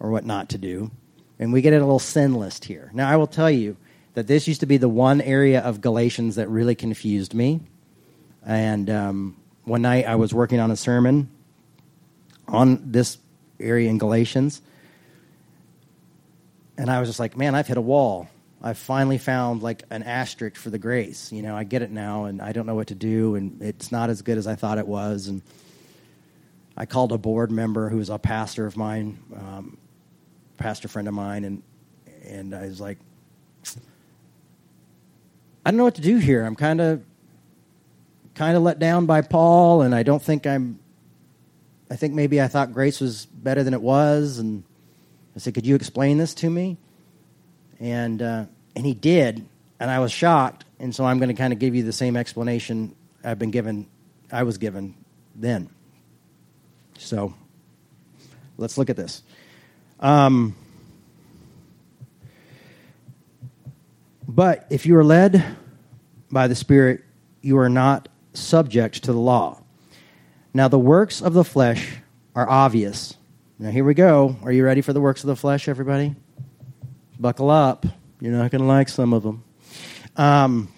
or 0.00 0.10
what 0.10 0.24
not 0.24 0.50
to 0.50 0.58
do. 0.58 0.90
And 1.38 1.52
we 1.52 1.62
get 1.62 1.72
a 1.72 1.78
little 1.78 1.98
sin 1.98 2.34
list 2.34 2.64
here. 2.64 2.90
Now, 2.94 3.08
I 3.08 3.16
will 3.16 3.26
tell 3.26 3.50
you 3.50 3.76
that 4.14 4.26
this 4.26 4.46
used 4.46 4.60
to 4.60 4.66
be 4.66 4.76
the 4.76 4.88
one 4.88 5.20
area 5.20 5.60
of 5.60 5.80
Galatians 5.80 6.36
that 6.36 6.48
really 6.48 6.74
confused 6.74 7.34
me. 7.34 7.60
And 8.46 8.88
um, 8.88 9.36
one 9.64 9.82
night 9.82 10.06
I 10.06 10.14
was 10.16 10.32
working 10.32 10.60
on 10.60 10.70
a 10.70 10.76
sermon 10.76 11.28
on 12.46 12.92
this 12.92 13.18
area 13.58 13.90
in 13.90 13.98
Galatians. 13.98 14.62
And 16.76 16.90
I 16.90 17.00
was 17.00 17.08
just 17.08 17.18
like, 17.18 17.36
man, 17.36 17.54
I've 17.54 17.66
hit 17.66 17.76
a 17.76 17.82
wall. 17.82 18.28
I've 18.62 18.78
finally 18.78 19.18
found 19.18 19.62
like 19.62 19.82
an 19.90 20.02
asterisk 20.02 20.56
for 20.56 20.70
the 20.70 20.78
grace. 20.78 21.30
You 21.32 21.42
know, 21.42 21.56
I 21.56 21.64
get 21.64 21.82
it 21.82 21.90
now 21.90 22.24
and 22.24 22.40
I 22.40 22.52
don't 22.52 22.66
know 22.66 22.74
what 22.74 22.88
to 22.88 22.94
do 22.94 23.34
and 23.34 23.60
it's 23.60 23.92
not 23.92 24.10
as 24.10 24.22
good 24.22 24.38
as 24.38 24.46
I 24.46 24.54
thought 24.54 24.78
it 24.78 24.86
was. 24.86 25.26
And 25.28 25.42
I 26.76 26.86
called 26.86 27.12
a 27.12 27.18
board 27.18 27.50
member 27.50 27.88
who 27.88 27.98
was 27.98 28.08
a 28.10 28.18
pastor 28.18 28.66
of 28.66 28.76
mine 28.76 29.18
um, 29.36 29.76
pastor 30.56 30.88
friend 30.88 31.08
of 31.08 31.14
mine, 31.14 31.44
and 31.44 31.62
and 32.26 32.54
I 32.54 32.66
was 32.66 32.80
like, 32.80 32.98
I 35.64 35.70
don't 35.70 35.78
know 35.78 35.84
what 35.84 35.96
to 35.96 36.00
do 36.00 36.18
here. 36.18 36.44
I'm 36.44 36.56
kind 36.56 36.80
of 36.80 37.02
kind 38.34 38.56
of 38.56 38.62
let 38.62 38.78
down 38.78 39.06
by 39.06 39.22
Paul, 39.22 39.82
and 39.82 39.94
I 39.94 40.02
don't 40.02 40.22
think 40.22 40.46
I'm. 40.46 40.78
I 41.90 41.96
think 41.96 42.14
maybe 42.14 42.40
I 42.40 42.48
thought 42.48 42.72
grace 42.72 43.00
was 43.00 43.26
better 43.26 43.62
than 43.62 43.74
it 43.74 43.82
was, 43.82 44.38
and 44.38 44.64
I 45.36 45.38
said, 45.38 45.54
"Could 45.54 45.66
you 45.66 45.74
explain 45.74 46.18
this 46.18 46.34
to 46.34 46.50
me?" 46.50 46.76
And 47.80 48.20
uh, 48.22 48.46
and 48.74 48.86
he 48.86 48.94
did, 48.94 49.46
and 49.80 49.90
I 49.90 49.98
was 50.00 50.12
shocked, 50.12 50.64
and 50.78 50.94
so 50.94 51.04
I'm 51.04 51.18
going 51.18 51.28
to 51.28 51.34
kind 51.34 51.52
of 51.52 51.58
give 51.58 51.74
you 51.74 51.82
the 51.82 51.92
same 51.92 52.16
explanation 52.16 52.94
I've 53.22 53.38
been 53.38 53.50
given. 53.50 53.86
I 54.32 54.42
was 54.42 54.58
given 54.58 54.94
then. 55.34 55.70
So 56.98 57.34
let's 58.56 58.78
look 58.78 58.90
at 58.90 58.96
this. 58.96 59.22
Um, 60.00 60.54
but 64.26 64.66
if 64.70 64.86
you 64.86 64.96
are 64.96 65.04
led 65.04 65.44
by 66.30 66.48
the 66.48 66.54
Spirit, 66.54 67.04
you 67.40 67.58
are 67.58 67.68
not 67.68 68.08
subject 68.32 69.04
to 69.04 69.12
the 69.12 69.18
law. 69.18 69.62
Now, 70.52 70.68
the 70.68 70.78
works 70.78 71.20
of 71.20 71.32
the 71.34 71.44
flesh 71.44 71.98
are 72.34 72.48
obvious 72.48 73.16
Now, 73.58 73.70
here 73.70 73.84
we 73.84 73.94
go. 73.94 74.36
Are 74.42 74.50
you 74.50 74.64
ready 74.64 74.80
for 74.80 74.92
the 74.92 75.00
works 75.00 75.22
of 75.22 75.28
the 75.28 75.36
flesh, 75.36 75.68
everybody? 75.68 76.16
Buckle 77.20 77.50
up. 77.50 77.86
You're 78.20 78.32
not 78.32 78.50
going 78.50 78.62
to 78.62 78.66
like 78.66 78.88
some 78.88 79.12
of 79.12 79.22
them. 79.22 79.44
Um, 80.16 80.68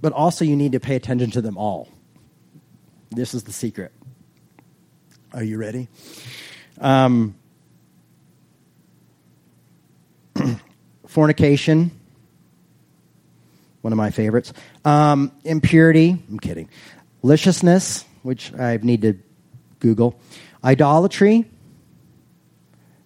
but 0.00 0.12
also, 0.14 0.44
you 0.44 0.56
need 0.56 0.72
to 0.72 0.80
pay 0.80 0.96
attention 0.96 1.30
to 1.32 1.42
them 1.42 1.58
all. 1.58 1.88
This 3.10 3.34
is 3.34 3.44
the 3.44 3.52
secret. 3.52 3.92
Are 5.34 5.44
you 5.44 5.58
ready? 5.58 5.88
Um, 6.80 7.34
fornication, 11.06 11.90
one 13.80 13.92
of 13.92 13.96
my 13.96 14.10
favorites. 14.10 14.52
Um, 14.84 15.32
impurity, 15.44 16.10
I'm 16.28 16.38
kidding. 16.38 16.68
Licentiousness, 17.22 18.04
which 18.22 18.52
I 18.54 18.78
need 18.82 19.02
to 19.02 19.18
Google. 19.78 20.20
Idolatry, 20.62 21.50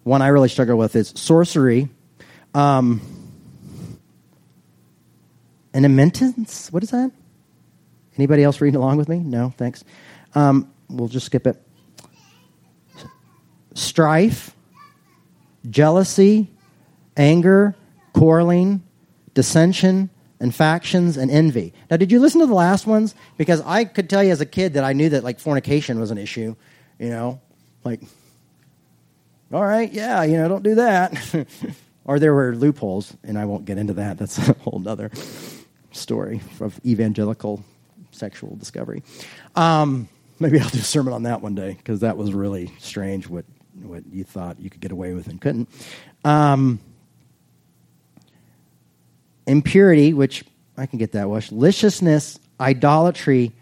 one 0.02 0.22
I 0.22 0.28
really 0.28 0.48
struggle 0.48 0.76
with 0.76 0.96
is 0.96 1.12
sorcery. 1.16 1.88
Um, 2.52 3.00
amendments, 5.72 6.72
what 6.72 6.82
is 6.82 6.90
that? 6.90 7.10
Anybody 8.16 8.44
else 8.44 8.60
reading 8.60 8.76
along 8.76 8.96
with 8.96 9.08
me? 9.08 9.18
No, 9.18 9.52
thanks. 9.56 9.82
Um, 10.34 10.72
we'll 10.88 11.08
just 11.08 11.26
skip 11.26 11.46
it. 11.46 11.60
Strife, 13.74 14.54
jealousy, 15.68 16.50
anger, 17.16 17.74
quarreling, 18.12 18.82
dissension, 19.34 20.10
and 20.40 20.54
factions 20.54 21.16
and 21.16 21.30
envy. 21.30 21.72
Now, 21.90 21.96
did 21.96 22.12
you 22.12 22.20
listen 22.20 22.40
to 22.40 22.46
the 22.46 22.54
last 22.54 22.86
ones? 22.86 23.14
Because 23.36 23.60
I 23.62 23.84
could 23.84 24.10
tell 24.10 24.22
you 24.22 24.30
as 24.30 24.40
a 24.40 24.46
kid 24.46 24.74
that 24.74 24.84
I 24.84 24.92
knew 24.92 25.08
that 25.10 25.24
like 25.24 25.40
fornication 25.40 25.98
was 26.00 26.10
an 26.10 26.18
issue. 26.18 26.54
You 26.98 27.10
know, 27.10 27.40
like, 27.84 28.00
all 29.52 29.64
right, 29.64 29.92
yeah, 29.92 30.22
you 30.22 30.36
know, 30.36 30.48
don't 30.48 30.62
do 30.62 30.76
that. 30.76 31.46
or 32.04 32.18
there 32.18 32.34
were 32.34 32.54
loopholes, 32.54 33.16
and 33.22 33.38
I 33.38 33.44
won't 33.44 33.64
get 33.64 33.78
into 33.78 33.94
that. 33.94 34.18
That's 34.18 34.38
a 34.48 34.52
whole 34.54 34.82
other 34.86 35.10
story 35.92 36.40
of 36.60 36.78
evangelical 36.84 37.64
sexual 38.10 38.56
discovery. 38.56 39.02
Um, 39.54 40.08
maybe 40.38 40.60
I'll 40.60 40.68
do 40.68 40.78
a 40.78 40.82
sermon 40.82 41.12
on 41.12 41.24
that 41.24 41.40
one 41.40 41.54
day 41.54 41.74
because 41.74 42.00
that 42.00 42.16
was 42.16 42.32
really 42.32 42.72
strange. 42.78 43.28
What 43.28 43.44
what 43.82 44.04
you 44.12 44.24
thought 44.24 44.60
you 44.60 44.70
could 44.70 44.80
get 44.80 44.92
away 44.92 45.14
with 45.14 45.26
and 45.26 45.40
couldn't. 45.40 45.68
Um, 46.24 46.80
impurity, 49.46 50.12
which 50.12 50.44
I 50.76 50.86
can 50.86 50.98
get 50.98 51.12
that 51.12 51.28
wash, 51.28 51.52
licentiousness, 51.52 52.38
idolatry, 52.60 53.52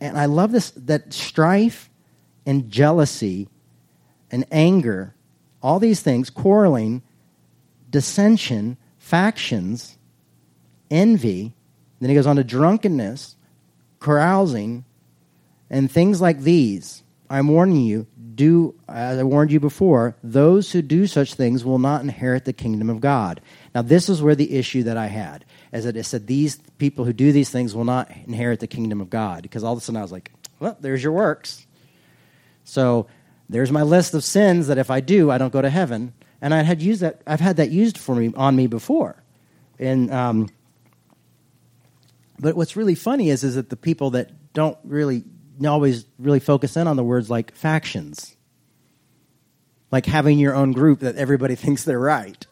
and 0.00 0.16
I 0.16 0.26
love 0.26 0.52
this 0.52 0.70
that 0.72 1.12
strife 1.12 1.90
and 2.46 2.70
jealousy 2.70 3.48
and 4.30 4.44
anger, 4.50 5.14
all 5.62 5.78
these 5.78 6.00
things, 6.00 6.30
quarreling, 6.30 7.02
dissension, 7.90 8.76
factions, 8.98 9.98
envy. 10.90 11.52
Then 12.00 12.10
he 12.10 12.16
goes 12.16 12.26
on 12.26 12.36
to 12.36 12.44
drunkenness, 12.44 13.36
carousing, 14.00 14.84
and 15.70 15.90
things 15.90 16.20
like 16.20 16.40
these. 16.40 17.02
I'm 17.30 17.48
warning 17.48 17.82
you, 17.82 18.06
do 18.34 18.74
as 18.88 19.18
I 19.18 19.22
warned 19.22 19.52
you 19.52 19.60
before, 19.60 20.16
those 20.22 20.72
who 20.72 20.82
do 20.82 21.06
such 21.06 21.34
things 21.34 21.64
will 21.64 21.78
not 21.78 22.02
inherit 22.02 22.44
the 22.44 22.52
kingdom 22.52 22.90
of 22.90 23.00
God. 23.00 23.40
Now, 23.74 23.82
this 23.82 24.08
is 24.08 24.22
where 24.22 24.36
the 24.36 24.56
issue 24.56 24.84
that 24.84 24.96
I 24.96 25.06
had, 25.06 25.44
as 25.72 25.84
it 25.84 26.02
said, 26.04 26.26
these 26.26 26.56
people 26.78 27.04
who 27.04 27.12
do 27.12 27.32
these 27.32 27.50
things 27.50 27.74
will 27.74 27.84
not 27.84 28.10
inherit 28.26 28.60
the 28.60 28.68
kingdom 28.68 29.00
of 29.00 29.10
God. 29.10 29.42
Because 29.42 29.64
all 29.64 29.72
of 29.72 29.78
a 29.78 29.80
sudden 29.80 29.98
I 29.98 30.02
was 30.02 30.12
like, 30.12 30.30
well, 30.60 30.76
there's 30.80 31.02
your 31.02 31.12
works. 31.12 31.66
So 32.62 33.08
there's 33.48 33.72
my 33.72 33.82
list 33.82 34.14
of 34.14 34.22
sins 34.22 34.68
that 34.68 34.78
if 34.78 34.90
I 34.90 35.00
do, 35.00 35.30
I 35.30 35.38
don't 35.38 35.52
go 35.52 35.60
to 35.60 35.70
heaven. 35.70 36.14
And 36.40 36.54
I 36.54 36.62
had 36.62 36.82
used 36.82 37.00
that. 37.00 37.22
I've 37.26 37.40
had 37.40 37.56
that 37.56 37.70
used 37.70 37.98
for 37.98 38.14
me 38.14 38.32
on 38.36 38.54
me 38.54 38.66
before. 38.66 39.22
And 39.78 40.12
um, 40.12 40.50
but 42.38 42.54
what's 42.54 42.76
really 42.76 42.94
funny 42.94 43.30
is 43.30 43.44
is 43.44 43.54
that 43.56 43.70
the 43.70 43.76
people 43.76 44.10
that 44.10 44.52
don't 44.52 44.78
really 44.84 45.24
always 45.66 46.04
really 46.18 46.40
focus 46.40 46.76
in 46.76 46.86
on 46.86 46.96
the 46.96 47.04
words 47.04 47.30
like 47.30 47.54
factions, 47.54 48.36
like 49.90 50.06
having 50.06 50.38
your 50.38 50.54
own 50.54 50.72
group 50.72 51.00
that 51.00 51.16
everybody 51.16 51.54
thinks 51.56 51.84
they're 51.84 51.98
right. 51.98 52.46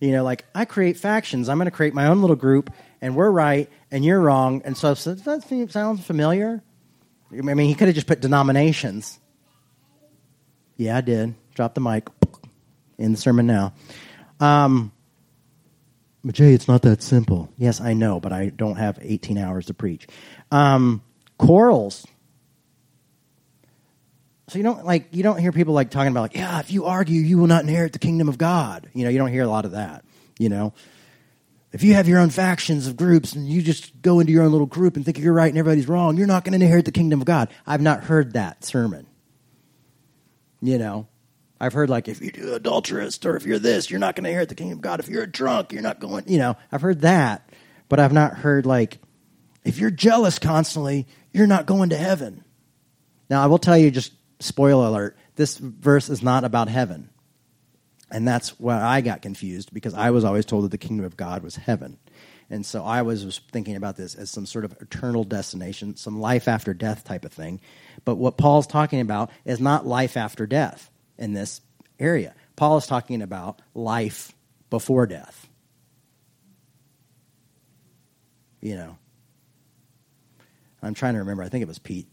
You 0.00 0.12
know, 0.12 0.24
like 0.24 0.44
I 0.54 0.64
create 0.64 0.96
factions. 0.98 1.48
I'm 1.48 1.56
going 1.58 1.66
to 1.66 1.70
create 1.70 1.94
my 1.94 2.06
own 2.06 2.20
little 2.20 2.36
group, 2.36 2.72
and 3.00 3.16
we're 3.16 3.30
right, 3.30 3.70
and 3.90 4.04
you're 4.04 4.20
wrong. 4.20 4.62
And 4.64 4.76
so, 4.76 4.94
so 4.94 5.14
that 5.14 5.70
sounds 5.70 6.04
familiar? 6.04 6.62
I 7.32 7.40
mean, 7.40 7.68
he 7.68 7.74
could 7.74 7.88
have 7.88 7.94
just 7.94 8.06
put 8.06 8.20
denominations. 8.20 9.18
Yeah, 10.76 10.98
I 10.98 11.00
did. 11.00 11.34
Drop 11.54 11.74
the 11.74 11.80
mic 11.80 12.08
in 12.98 13.12
the 13.12 13.18
sermon 13.18 13.46
now. 13.46 13.72
Um, 14.40 14.92
but 16.24 16.34
Jay, 16.34 16.52
it's 16.52 16.68
not 16.68 16.82
that 16.82 17.02
simple. 17.02 17.48
Yes, 17.56 17.80
I 17.80 17.94
know, 17.94 18.20
but 18.20 18.32
I 18.32 18.48
don't 18.50 18.76
have 18.76 18.98
18 19.00 19.38
hours 19.38 19.66
to 19.66 19.74
preach. 19.74 20.06
Um, 20.50 21.02
quarrels. 21.38 22.06
So 24.48 24.58
you 24.58 24.64
don't 24.64 24.84
like 24.84 25.08
you 25.10 25.22
don't 25.22 25.38
hear 25.38 25.52
people 25.52 25.74
like 25.74 25.90
talking 25.90 26.10
about 26.10 26.22
like 26.22 26.36
yeah 26.36 26.60
if 26.60 26.70
you 26.70 26.84
argue 26.84 27.20
you 27.20 27.38
will 27.38 27.48
not 27.48 27.62
inherit 27.62 27.92
the 27.92 27.98
kingdom 27.98 28.28
of 28.28 28.38
God. 28.38 28.88
You 28.94 29.04
know 29.04 29.10
you 29.10 29.18
don't 29.18 29.32
hear 29.32 29.42
a 29.42 29.48
lot 29.48 29.64
of 29.64 29.72
that. 29.72 30.04
You 30.38 30.48
know 30.48 30.72
if 31.76 31.82
you 31.82 31.92
have 31.92 32.08
your 32.08 32.20
own 32.20 32.30
factions 32.30 32.86
of 32.86 32.96
groups 32.96 33.34
and 33.34 33.46
you 33.46 33.60
just 33.60 34.00
go 34.00 34.18
into 34.20 34.32
your 34.32 34.44
own 34.44 34.50
little 34.52 34.66
group 34.66 34.96
and 34.96 35.04
think 35.04 35.18
you're 35.18 35.34
right 35.34 35.50
and 35.50 35.58
everybody's 35.58 35.88
wrong, 35.88 36.16
you're 36.16 36.26
not 36.26 36.42
going 36.42 36.58
to 36.58 36.64
inherit 36.64 36.86
the 36.86 36.90
kingdom 36.90 37.20
of 37.20 37.26
God. 37.26 37.50
I've 37.66 37.82
not 37.82 38.04
heard 38.04 38.32
that 38.32 38.64
sermon. 38.64 39.06
You 40.62 40.78
know, 40.78 41.06
I've 41.60 41.74
heard 41.74 41.90
like 41.90 42.08
if 42.08 42.22
you're 42.22 42.54
adulterous 42.54 43.18
or 43.26 43.36
if 43.36 43.44
you're 43.44 43.58
this, 43.58 43.90
you're 43.90 44.00
not 44.00 44.16
going 44.16 44.24
to 44.24 44.30
inherit 44.30 44.48
the 44.48 44.54
kingdom 44.54 44.78
of 44.78 44.82
God. 44.82 45.00
If 45.00 45.08
you're 45.08 45.24
a 45.24 45.30
drunk, 45.30 45.72
you're 45.72 45.82
not 45.82 46.00
going. 46.00 46.24
You 46.28 46.38
know, 46.38 46.56
I've 46.72 46.80
heard 46.80 47.02
that, 47.02 47.50
but 47.90 48.00
I've 48.00 48.12
not 48.12 48.38
heard 48.38 48.64
like 48.64 48.98
if 49.62 49.78
you're 49.78 49.90
jealous 49.90 50.38
constantly, 50.38 51.06
you're 51.30 51.46
not 51.46 51.66
going 51.66 51.90
to 51.90 51.96
heaven. 51.96 52.42
Now, 53.28 53.42
I 53.42 53.46
will 53.46 53.58
tell 53.58 53.76
you 53.76 53.90
just 53.90 54.12
spoiler 54.40 54.86
alert, 54.86 55.16
this 55.36 55.58
verse 55.58 56.08
is 56.08 56.22
not 56.22 56.44
about 56.44 56.68
heaven. 56.68 57.10
And 58.10 58.26
that's 58.26 58.50
where 58.60 58.76
I 58.76 59.00
got 59.00 59.22
confused 59.22 59.74
because 59.74 59.94
I 59.94 60.10
was 60.10 60.24
always 60.24 60.44
told 60.44 60.64
that 60.64 60.70
the 60.70 60.78
kingdom 60.78 61.04
of 61.04 61.16
God 61.16 61.42
was 61.42 61.56
heaven. 61.56 61.98
And 62.48 62.64
so 62.64 62.84
I 62.84 63.02
was, 63.02 63.24
was 63.24 63.40
thinking 63.50 63.74
about 63.74 63.96
this 63.96 64.14
as 64.14 64.30
some 64.30 64.46
sort 64.46 64.64
of 64.64 64.76
eternal 64.80 65.24
destination, 65.24 65.96
some 65.96 66.20
life 66.20 66.46
after 66.46 66.72
death 66.72 67.02
type 67.02 67.24
of 67.24 67.32
thing. 67.32 67.60
But 68.04 68.16
what 68.16 68.36
Paul's 68.36 68.68
talking 68.68 69.00
about 69.00 69.30
is 69.44 69.58
not 69.58 69.86
life 69.86 70.16
after 70.16 70.46
death 70.46 70.90
in 71.18 71.32
this 71.32 71.60
area. 71.98 72.34
Paul 72.54 72.76
is 72.76 72.86
talking 72.86 73.22
about 73.22 73.60
life 73.74 74.32
before 74.70 75.06
death. 75.06 75.48
You 78.60 78.76
know, 78.76 78.98
I'm 80.82 80.94
trying 80.94 81.14
to 81.14 81.20
remember. 81.20 81.42
I 81.42 81.48
think 81.48 81.62
it 81.62 81.68
was 81.68 81.78
Pete 81.78 82.08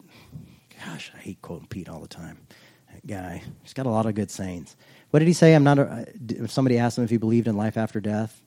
Gosh, 0.86 1.12
I 1.16 1.20
hate 1.20 1.42
quoting 1.42 1.68
Pete 1.68 1.90
all 1.90 2.00
the 2.00 2.08
time. 2.08 2.38
That 2.92 3.06
guy, 3.06 3.44
he's 3.62 3.74
got 3.74 3.86
a 3.86 3.90
lot 3.90 4.06
of 4.06 4.16
good 4.16 4.30
sayings. 4.30 4.76
What 5.12 5.20
did 5.20 5.28
he 5.28 5.34
say? 5.34 5.54
I'm 5.54 5.64
not. 5.64 5.80
A, 5.80 6.08
if 6.30 6.52
somebody 6.52 6.78
asked 6.78 6.98
him 6.98 7.04
if 7.04 7.10
he 7.10 7.18
believed 7.18 7.48
in 7.48 7.56
life 7.56 7.78
after 7.78 8.00
death, 8.00 8.42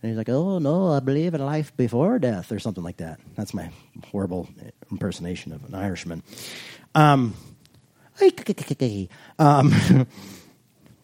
and 0.00 0.10
he's 0.10 0.16
like, 0.16 0.28
"Oh 0.28 0.58
no, 0.58 0.92
I 0.92 1.00
believe 1.00 1.34
in 1.34 1.44
life 1.44 1.76
before 1.76 2.18
death," 2.18 2.52
or 2.52 2.58
something 2.58 2.84
like 2.84 2.98
that. 2.98 3.20
That's 3.34 3.52
my 3.52 3.70
horrible 4.10 4.48
impersonation 4.90 5.52
of 5.52 5.64
an 5.64 5.74
Irishman. 5.74 6.22
Um, 6.94 7.34
um, 9.38 9.72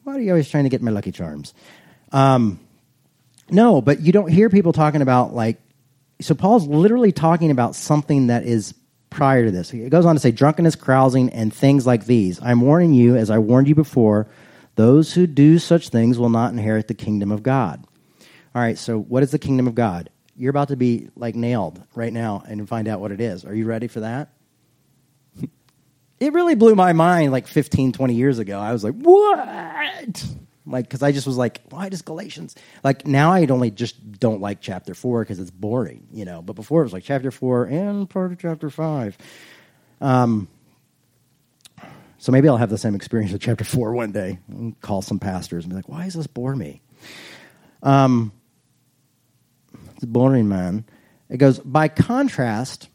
why 0.04 0.14
are 0.14 0.20
you 0.20 0.30
always 0.30 0.48
trying 0.48 0.64
to 0.64 0.70
get 0.70 0.80
my 0.82 0.90
Lucky 0.90 1.12
Charms? 1.12 1.54
Um, 2.12 2.60
no, 3.50 3.80
but 3.80 4.00
you 4.00 4.12
don't 4.12 4.30
hear 4.30 4.48
people 4.48 4.72
talking 4.72 5.02
about 5.02 5.34
like. 5.34 5.60
So 6.20 6.34
Paul's 6.34 6.66
literally 6.66 7.12
talking 7.12 7.50
about 7.50 7.74
something 7.74 8.26
that 8.26 8.44
is 8.44 8.74
prior 9.10 9.44
to 9.44 9.50
this. 9.50 9.74
It 9.74 9.90
goes 9.90 10.06
on 10.06 10.14
to 10.14 10.20
say, 10.20 10.30
drunkenness, 10.30 10.76
carousing, 10.76 11.30
and 11.30 11.52
things 11.52 11.86
like 11.86 12.06
these. 12.06 12.40
I'm 12.40 12.60
warning 12.60 12.92
you, 12.92 13.16
as 13.16 13.30
I 13.30 13.38
warned 13.38 13.68
you 13.68 13.74
before, 13.74 14.28
those 14.76 15.12
who 15.12 15.26
do 15.26 15.58
such 15.58 15.88
things 15.88 16.18
will 16.18 16.30
not 16.30 16.52
inherit 16.52 16.88
the 16.88 16.94
kingdom 16.94 17.30
of 17.30 17.42
God. 17.42 17.84
All 18.54 18.62
right, 18.62 18.78
so 18.78 18.98
what 18.98 19.22
is 19.22 19.30
the 19.30 19.38
kingdom 19.38 19.66
of 19.66 19.74
God? 19.74 20.10
You're 20.36 20.50
about 20.50 20.68
to 20.68 20.76
be 20.76 21.08
like 21.16 21.34
nailed 21.34 21.82
right 21.94 22.12
now 22.12 22.42
and 22.46 22.66
find 22.68 22.88
out 22.88 23.00
what 23.00 23.12
it 23.12 23.20
is. 23.20 23.44
Are 23.44 23.54
you 23.54 23.66
ready 23.66 23.88
for 23.88 24.00
that? 24.00 24.30
it 26.20 26.32
really 26.32 26.54
blew 26.54 26.74
my 26.74 26.92
mind 26.92 27.32
like 27.32 27.46
15, 27.46 27.92
20 27.92 28.14
years 28.14 28.38
ago. 28.38 28.58
I 28.58 28.72
was 28.72 28.82
like, 28.82 28.94
what? 28.94 30.24
Like, 30.66 30.84
because 30.84 31.02
I 31.02 31.12
just 31.12 31.26
was 31.26 31.36
like, 31.36 31.62
why 31.70 31.88
does 31.88 32.02
Galatians? 32.02 32.54
Like, 32.84 33.06
now 33.06 33.32
I 33.32 33.46
only 33.46 33.70
just 33.70 34.18
don't 34.18 34.40
like 34.40 34.60
chapter 34.60 34.94
four 34.94 35.22
because 35.22 35.38
it's 35.38 35.50
boring, 35.50 36.06
you 36.12 36.24
know. 36.24 36.42
But 36.42 36.54
before 36.54 36.82
it 36.82 36.84
was 36.84 36.92
like 36.92 37.04
chapter 37.04 37.30
four 37.30 37.64
and 37.64 38.08
part 38.08 38.32
of 38.32 38.38
chapter 38.38 38.70
five. 38.70 39.16
Um, 40.00 40.48
so 42.18 42.32
maybe 42.32 42.48
I'll 42.48 42.58
have 42.58 42.70
the 42.70 42.78
same 42.78 42.94
experience 42.94 43.32
with 43.32 43.40
chapter 43.40 43.64
four 43.64 43.94
one 43.94 44.12
day 44.12 44.38
and 44.48 44.78
call 44.80 45.00
some 45.02 45.18
pastors 45.18 45.64
and 45.64 45.70
be 45.70 45.76
like, 45.76 45.88
why 45.88 46.04
does 46.04 46.14
this 46.14 46.26
bore 46.26 46.54
me? 46.54 46.82
Um, 47.82 48.32
it's 49.96 50.04
boring, 50.04 50.48
man. 50.48 50.84
It 51.30 51.38
goes, 51.38 51.58
by 51.58 51.88
contrast, 51.88 52.88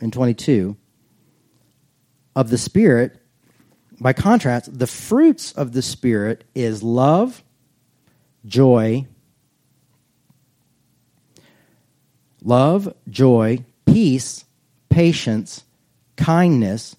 in 0.00 0.10
22, 0.10 0.76
of 2.34 2.50
the 2.50 2.58
Spirit, 2.58 3.21
by 4.02 4.12
contrast, 4.12 4.78
the 4.78 4.86
fruits 4.86 5.52
of 5.52 5.72
the 5.72 5.82
Spirit 5.82 6.44
is 6.54 6.82
love, 6.82 7.42
joy, 8.44 9.06
love, 12.42 12.92
joy, 13.08 13.64
peace, 13.86 14.44
patience, 14.88 15.64
kindness, 16.16 16.96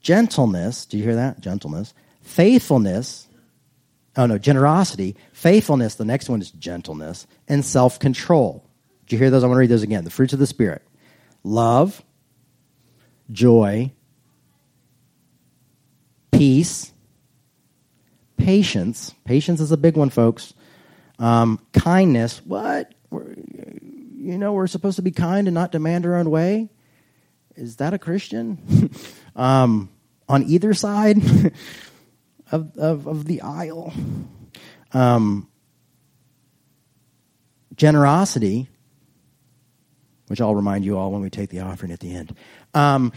gentleness. 0.00 0.86
Do 0.86 0.96
you 0.96 1.04
hear 1.04 1.16
that? 1.16 1.40
Gentleness, 1.40 1.94
faithfulness. 2.22 3.28
Oh 4.16 4.26
no, 4.26 4.38
generosity, 4.38 5.16
faithfulness. 5.32 5.94
The 5.94 6.04
next 6.04 6.28
one 6.28 6.40
is 6.40 6.50
gentleness 6.50 7.26
and 7.48 7.64
self 7.64 7.98
control. 7.98 8.64
Do 9.06 9.16
you 9.16 9.20
hear 9.20 9.30
those? 9.30 9.44
I 9.44 9.46
want 9.46 9.56
to 9.56 9.60
read 9.60 9.70
those 9.70 9.82
again. 9.82 10.04
The 10.04 10.10
fruits 10.10 10.32
of 10.32 10.38
the 10.38 10.46
Spirit 10.46 10.82
love, 11.44 12.02
joy, 13.30 13.92
peace, 16.40 16.90
patience. 18.38 19.14
Patience 19.26 19.60
is 19.60 19.72
a 19.72 19.76
big 19.76 19.94
one, 19.94 20.08
folks. 20.08 20.54
Um, 21.18 21.60
kindness. 21.74 22.40
What? 22.46 22.94
We're, 23.10 23.34
you 24.16 24.38
know, 24.38 24.54
we're 24.54 24.66
supposed 24.66 24.96
to 24.96 25.02
be 25.02 25.10
kind 25.10 25.48
and 25.48 25.54
not 25.54 25.70
demand 25.70 26.06
our 26.06 26.16
own 26.16 26.30
way. 26.30 26.70
Is 27.56 27.76
that 27.76 27.92
a 27.92 27.98
Christian? 27.98 28.90
um, 29.36 29.90
on 30.30 30.44
either 30.44 30.72
side 30.72 31.18
of, 32.50 32.74
of, 32.78 33.06
of 33.06 33.26
the 33.26 33.42
aisle. 33.42 33.92
Um, 34.94 35.46
generosity, 37.76 38.70
which 40.28 40.40
I'll 40.40 40.54
remind 40.54 40.86
you 40.86 40.96
all 40.96 41.12
when 41.12 41.20
we 41.20 41.28
take 41.28 41.50
the 41.50 41.60
offering 41.60 41.92
at 41.92 42.00
the 42.00 42.14
end. 42.14 42.34
Um, 42.72 43.12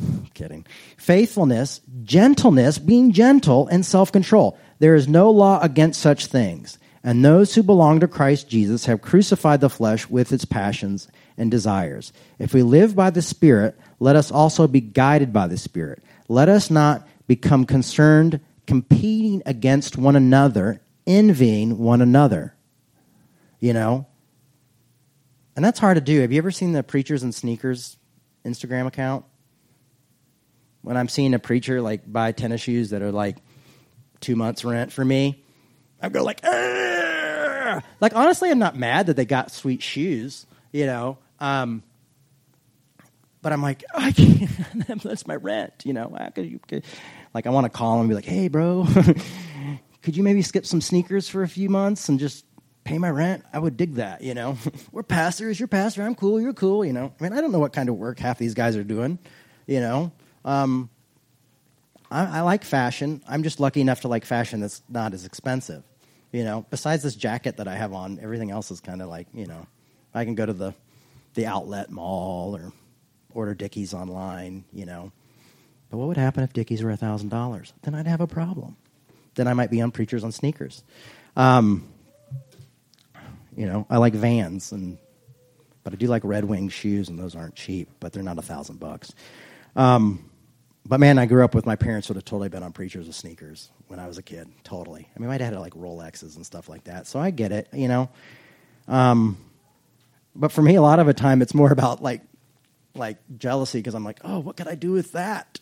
kidding. 0.34 0.66
Faithfulness, 0.96 1.80
gentleness, 2.04 2.78
being 2.78 3.12
gentle, 3.12 3.68
and 3.68 3.84
self 3.84 4.12
control. 4.12 4.58
There 4.78 4.94
is 4.94 5.08
no 5.08 5.30
law 5.30 5.60
against 5.60 6.00
such 6.00 6.26
things. 6.26 6.78
And 7.04 7.24
those 7.24 7.54
who 7.54 7.62
belong 7.62 8.00
to 8.00 8.08
Christ 8.08 8.48
Jesus 8.48 8.86
have 8.86 9.02
crucified 9.02 9.60
the 9.60 9.70
flesh 9.70 10.08
with 10.08 10.32
its 10.32 10.44
passions 10.44 11.08
and 11.36 11.50
desires. 11.50 12.12
If 12.38 12.54
we 12.54 12.62
live 12.62 12.94
by 12.94 13.10
the 13.10 13.22
Spirit, 13.22 13.76
let 13.98 14.14
us 14.14 14.30
also 14.30 14.68
be 14.68 14.80
guided 14.80 15.32
by 15.32 15.48
the 15.48 15.58
Spirit. 15.58 16.02
Let 16.28 16.48
us 16.48 16.70
not 16.70 17.06
become 17.26 17.66
concerned 17.66 18.40
competing 18.66 19.42
against 19.46 19.96
one 19.96 20.14
another, 20.14 20.80
envying 21.06 21.78
one 21.78 22.00
another. 22.00 22.54
You 23.58 23.72
know? 23.72 24.06
And 25.56 25.64
that's 25.64 25.78
hard 25.78 25.96
to 25.96 26.00
do. 26.00 26.20
Have 26.20 26.32
you 26.32 26.38
ever 26.38 26.50
seen 26.50 26.72
the 26.72 26.82
Preachers 26.82 27.22
and 27.22 27.34
Sneakers 27.34 27.96
Instagram 28.44 28.86
account? 28.86 29.24
When 30.82 30.96
I'm 30.96 31.08
seeing 31.08 31.32
a 31.34 31.38
preacher 31.38 31.80
like 31.80 32.10
buy 32.10 32.32
tennis 32.32 32.60
shoes 32.60 32.90
that 32.90 33.02
are 33.02 33.12
like 33.12 33.38
two 34.20 34.36
months 34.36 34.64
rent 34.64 34.92
for 34.92 35.04
me, 35.04 35.42
I 36.00 36.08
go 36.08 36.22
like, 36.24 36.44
Arr! 36.44 37.82
like 38.00 38.14
honestly, 38.14 38.50
I'm 38.50 38.58
not 38.58 38.76
mad 38.76 39.06
that 39.06 39.16
they 39.16 39.24
got 39.24 39.50
sweet 39.50 39.82
shoes, 39.82 40.46
you 40.72 40.86
know. 40.86 41.18
Um, 41.38 41.82
but 43.42 43.52
I'm 43.52 43.62
like, 43.62 43.84
I 43.92 44.12
can't. 44.12 44.48
That's 45.02 45.26
my 45.26 45.36
rent, 45.36 45.82
you 45.84 45.92
know. 45.92 46.16
Like, 47.34 47.46
I 47.46 47.50
want 47.50 47.64
to 47.64 47.70
call 47.70 48.00
and 48.00 48.08
be 48.08 48.14
like, 48.14 48.24
hey, 48.24 48.48
bro, 48.48 48.86
could 50.02 50.16
you 50.16 50.22
maybe 50.22 50.42
skip 50.42 50.64
some 50.64 50.80
sneakers 50.80 51.28
for 51.28 51.42
a 51.42 51.48
few 51.48 51.68
months 51.68 52.08
and 52.08 52.20
just 52.20 52.44
pay 52.84 52.98
my 52.98 53.10
rent? 53.10 53.44
I 53.52 53.58
would 53.58 53.76
dig 53.76 53.94
that, 53.94 54.22
you 54.22 54.34
know. 54.34 54.56
We're 54.92 55.02
pastors. 55.02 55.58
You're 55.58 55.68
pastor. 55.68 56.02
I'm 56.02 56.14
cool. 56.14 56.40
You're 56.40 56.52
cool, 56.52 56.84
you 56.84 56.92
know. 56.92 57.12
I 57.18 57.22
mean, 57.22 57.32
I 57.32 57.40
don't 57.40 57.50
know 57.50 57.58
what 57.58 57.72
kind 57.72 57.88
of 57.88 57.96
work 57.96 58.20
half 58.20 58.38
these 58.38 58.54
guys 58.54 58.76
are 58.76 58.84
doing, 58.84 59.18
you 59.66 59.80
know. 59.80 60.12
Um, 60.44 60.90
I, 62.10 62.38
I 62.38 62.40
like 62.42 62.64
fashion. 62.64 63.22
I'm 63.28 63.42
just 63.42 63.60
lucky 63.60 63.80
enough 63.80 64.02
to 64.02 64.08
like 64.08 64.24
fashion 64.24 64.60
that's 64.60 64.82
not 64.88 65.14
as 65.14 65.24
expensive, 65.24 65.82
you 66.30 66.44
know. 66.44 66.66
Besides 66.70 67.02
this 67.02 67.14
jacket 67.14 67.56
that 67.56 67.68
I 67.68 67.74
have 67.74 67.92
on, 67.92 68.18
everything 68.20 68.50
else 68.50 68.70
is 68.70 68.80
kind 68.80 69.00
of 69.00 69.08
like, 69.08 69.26
you 69.32 69.46
know, 69.46 69.66
I 70.14 70.24
can 70.24 70.34
go 70.34 70.46
to 70.46 70.52
the 70.52 70.74
the 71.34 71.46
outlet 71.46 71.90
mall 71.90 72.54
or 72.54 72.72
order 73.34 73.54
Dickies 73.54 73.94
online, 73.94 74.64
you 74.72 74.84
know. 74.84 75.12
But 75.90 75.98
what 75.98 76.08
would 76.08 76.16
happen 76.16 76.42
if 76.42 76.52
Dickies 76.52 76.82
were 76.82 76.90
a 76.90 76.96
$1,000? 76.96 77.72
Then 77.82 77.94
I'd 77.94 78.06
have 78.06 78.20
a 78.20 78.26
problem. 78.26 78.76
Then 79.34 79.46
I 79.46 79.54
might 79.54 79.70
be 79.70 79.80
on 79.80 79.90
Preachers 79.90 80.24
on 80.24 80.32
Sneakers. 80.32 80.82
Um, 81.36 81.88
you 83.56 83.66
know, 83.66 83.86
I 83.88 83.98
like 83.98 84.14
Vans, 84.14 84.72
and 84.72 84.98
but 85.84 85.92
I 85.92 85.96
do 85.96 86.06
like 86.06 86.22
Red 86.24 86.44
Wing 86.44 86.68
shoes, 86.68 87.08
and 87.08 87.18
those 87.18 87.34
aren't 87.34 87.54
cheap, 87.54 87.88
but 88.00 88.12
they're 88.12 88.22
not 88.22 88.38
a 88.38 88.42
thousand 88.42 88.80
bucks. 88.80 89.12
Um, 89.76 90.30
but 90.84 90.98
man, 90.98 91.18
I 91.18 91.26
grew 91.26 91.44
up 91.44 91.54
with 91.54 91.66
my 91.66 91.76
parents 91.76 92.08
who 92.08 92.14
would 92.14 92.18
have 92.18 92.24
totally 92.24 92.48
been 92.48 92.62
on 92.62 92.72
Preachers 92.72 93.06
with 93.06 93.16
Sneakers 93.16 93.70
when 93.88 94.00
I 94.00 94.08
was 94.08 94.18
a 94.18 94.22
kid. 94.22 94.48
Totally. 94.64 95.08
I 95.14 95.18
mean, 95.20 95.28
my 95.28 95.38
dad 95.38 95.52
had 95.52 95.60
like 95.60 95.74
Rolexes 95.74 96.36
and 96.36 96.44
stuff 96.44 96.68
like 96.68 96.84
that, 96.84 97.06
so 97.06 97.20
I 97.20 97.30
get 97.30 97.52
it. 97.52 97.68
You 97.72 97.88
know. 97.88 98.10
Um, 98.88 99.36
but 100.34 100.50
for 100.50 100.62
me, 100.62 100.74
a 100.74 100.82
lot 100.82 100.98
of 100.98 101.06
the 101.06 101.14
time, 101.14 101.42
it's 101.42 101.54
more 101.54 101.70
about 101.70 102.02
like 102.02 102.22
like 102.94 103.18
jealousy 103.38 103.78
because 103.78 103.94
I'm 103.94 104.04
like, 104.04 104.20
oh, 104.24 104.40
what 104.40 104.56
could 104.56 104.68
I 104.68 104.74
do 104.74 104.92
with 104.92 105.12
that? 105.12 105.60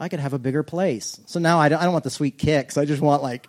I 0.00 0.08
could 0.08 0.20
have 0.20 0.32
a 0.32 0.38
bigger 0.38 0.62
place. 0.62 1.20
So 1.26 1.40
now 1.40 1.58
I 1.58 1.68
don't, 1.68 1.80
I 1.80 1.84
don't 1.84 1.92
want 1.92 2.04
the 2.04 2.10
sweet 2.10 2.38
kicks. 2.38 2.76
I 2.76 2.84
just 2.84 3.02
want 3.02 3.22
like 3.22 3.48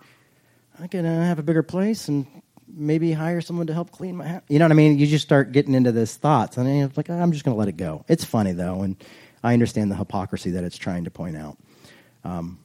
I 0.80 0.88
can 0.88 1.06
uh, 1.06 1.26
have 1.26 1.40
a 1.40 1.44
bigger 1.44 1.64
place 1.64 2.08
and 2.08 2.26
maybe 2.68 3.12
hire 3.12 3.42
someone 3.42 3.68
to 3.68 3.74
help 3.74 3.92
clean 3.92 4.18
my 4.18 4.28
house. 4.28 4.42
You 4.48 4.60
know 4.60 4.66
what 4.66 4.72
I 4.72 4.76
mean? 4.76 4.98
You 4.98 5.08
just 5.08 5.26
start 5.26 5.52
getting 5.52 5.74
into 5.74 5.92
this 5.92 6.16
thoughts, 6.16 6.58
and 6.58 6.68
it's 6.68 6.98
like 6.98 7.10
oh, 7.10 7.20
I'm 7.20 7.32
just 7.32 7.44
going 7.44 7.56
to 7.56 7.60
let 7.60 7.68
it 7.68 7.78
go. 7.78 8.06
It's 8.08 8.24
funny 8.24 8.52
though, 8.54 8.82
and 8.82 8.96
I 9.44 9.54
understand 9.54 9.92
the 9.92 9.96
hypocrisy 9.96 10.52
that 10.52 10.64
it's 10.64 10.78
trying 10.78 11.06
to 11.06 11.12
point 11.12 11.38
out. 11.38 11.58
Um, 12.24 12.60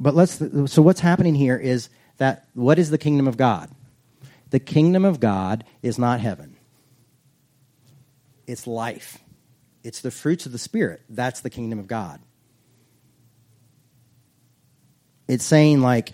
but 0.00 0.14
let's. 0.14 0.42
So 0.70 0.82
what's 0.82 1.00
happening 1.00 1.34
here 1.34 1.56
is 1.56 1.88
that 2.18 2.48
what 2.54 2.78
is 2.78 2.90
the 2.90 2.98
kingdom 2.98 3.28
of 3.28 3.36
God? 3.36 3.70
The 4.50 4.60
kingdom 4.60 5.04
of 5.04 5.20
God 5.20 5.64
is 5.82 5.98
not 5.98 6.20
heaven, 6.20 6.56
it's 8.46 8.66
life. 8.66 9.18
It's 9.82 10.00
the 10.00 10.10
fruits 10.10 10.46
of 10.46 10.52
the 10.52 10.58
Spirit. 10.58 11.02
That's 11.08 11.42
the 11.42 11.50
kingdom 11.50 11.78
of 11.78 11.86
God. 11.86 12.20
It's 15.28 15.44
saying, 15.44 15.80
like, 15.80 16.12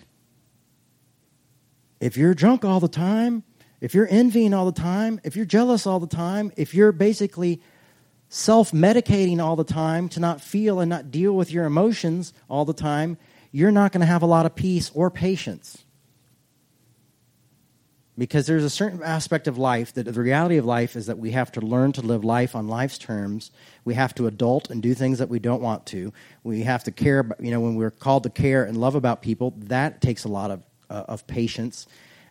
if 1.99 2.15
you're 2.15 2.35
drunk 2.35 2.63
all 2.63 2.79
the 2.79 2.87
time, 2.87 3.41
if 3.83 3.93
you're 3.93 4.07
envying 4.09 4.53
all 4.53 4.65
the 4.65 4.71
time, 4.71 5.19
if 5.25 5.35
you're 5.35 5.45
jealous 5.45 5.85
all 5.85 5.99
the 5.99 6.07
time, 6.07 6.53
if 6.55 6.73
you're 6.73 6.93
basically 6.93 7.61
self 8.29 8.71
medicating 8.71 9.43
all 9.43 9.57
the 9.57 9.65
time 9.65 10.07
to 10.07 10.21
not 10.21 10.39
feel 10.39 10.79
and 10.79 10.89
not 10.89 11.11
deal 11.11 11.33
with 11.33 11.51
your 11.51 11.65
emotions 11.65 12.33
all 12.49 12.63
the 12.63 12.73
time, 12.73 13.17
you're 13.51 13.73
not 13.73 13.91
going 13.91 13.99
to 13.99 14.07
have 14.07 14.21
a 14.21 14.25
lot 14.25 14.45
of 14.45 14.55
peace 14.55 14.89
or 14.93 15.11
patience. 15.11 15.83
Because 18.17 18.47
there's 18.47 18.63
a 18.63 18.69
certain 18.69 19.03
aspect 19.03 19.49
of 19.49 19.57
life 19.57 19.91
that 19.95 20.05
the 20.05 20.13
reality 20.13 20.55
of 20.55 20.63
life 20.63 20.95
is 20.95 21.07
that 21.07 21.17
we 21.17 21.31
have 21.31 21.51
to 21.51 21.59
learn 21.59 21.91
to 21.91 22.01
live 22.01 22.23
life 22.23 22.55
on 22.55 22.69
life's 22.69 22.97
terms. 22.97 23.51
We 23.83 23.95
have 23.95 24.15
to 24.15 24.27
adult 24.27 24.69
and 24.69 24.81
do 24.81 24.93
things 24.93 25.19
that 25.19 25.27
we 25.27 25.39
don't 25.39 25.61
want 25.61 25.85
to. 25.87 26.13
We 26.43 26.61
have 26.61 26.85
to 26.85 26.91
care 26.91 27.29
you 27.37 27.51
know 27.51 27.59
when 27.59 27.75
we're 27.75 27.91
called 27.91 28.23
to 28.23 28.29
care 28.29 28.63
and 28.63 28.77
love 28.77 28.95
about 28.95 29.21
people 29.21 29.55
that 29.57 29.99
takes 29.99 30.23
a 30.23 30.29
lot 30.29 30.51
of, 30.51 30.63
uh, 30.89 31.03
of 31.09 31.27
patience 31.27 31.85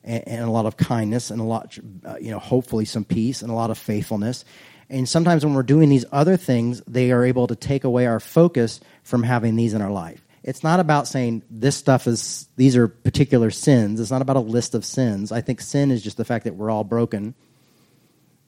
and, 0.04 0.26
and, 0.26 0.40
a 0.42 0.50
lot 0.50 0.66
of 0.66 0.76
kindness 0.76 1.30
and 1.30 1.40
a 1.40 1.44
lot 1.44 1.78
uh, 2.04 2.16
you 2.20 2.30
know 2.30 2.38
hopefully 2.38 2.84
some 2.84 3.04
peace 3.04 3.42
and 3.42 3.50
a 3.50 3.54
lot 3.54 3.70
of 3.70 3.78
faithfulness. 3.78 4.44
And 4.90 5.08
sometimes 5.08 5.44
when 5.44 5.54
we're 5.54 5.62
doing 5.62 5.88
these 5.88 6.04
other 6.12 6.36
things 6.36 6.82
they 6.86 7.12
are 7.12 7.24
able 7.24 7.46
to 7.46 7.56
take 7.56 7.84
away 7.84 8.06
our 8.06 8.20
focus 8.20 8.80
from 9.02 9.22
having 9.22 9.56
these 9.56 9.74
in 9.74 9.82
our 9.82 9.90
life. 9.90 10.24
It's 10.42 10.64
not 10.64 10.80
about 10.80 11.06
saying 11.06 11.44
this 11.50 11.76
stuff 11.76 12.06
is 12.08 12.48
these 12.56 12.76
are 12.76 12.88
particular 12.88 13.50
sins. 13.50 14.00
It's 14.00 14.10
not 14.10 14.22
about 14.22 14.36
a 14.36 14.40
list 14.40 14.74
of 14.74 14.84
sins. 14.84 15.30
I 15.30 15.40
think 15.40 15.60
sin 15.60 15.92
is 15.92 16.02
just 16.02 16.16
the 16.16 16.24
fact 16.24 16.44
that 16.44 16.56
we're 16.56 16.70
all 16.70 16.84
broken 16.84 17.34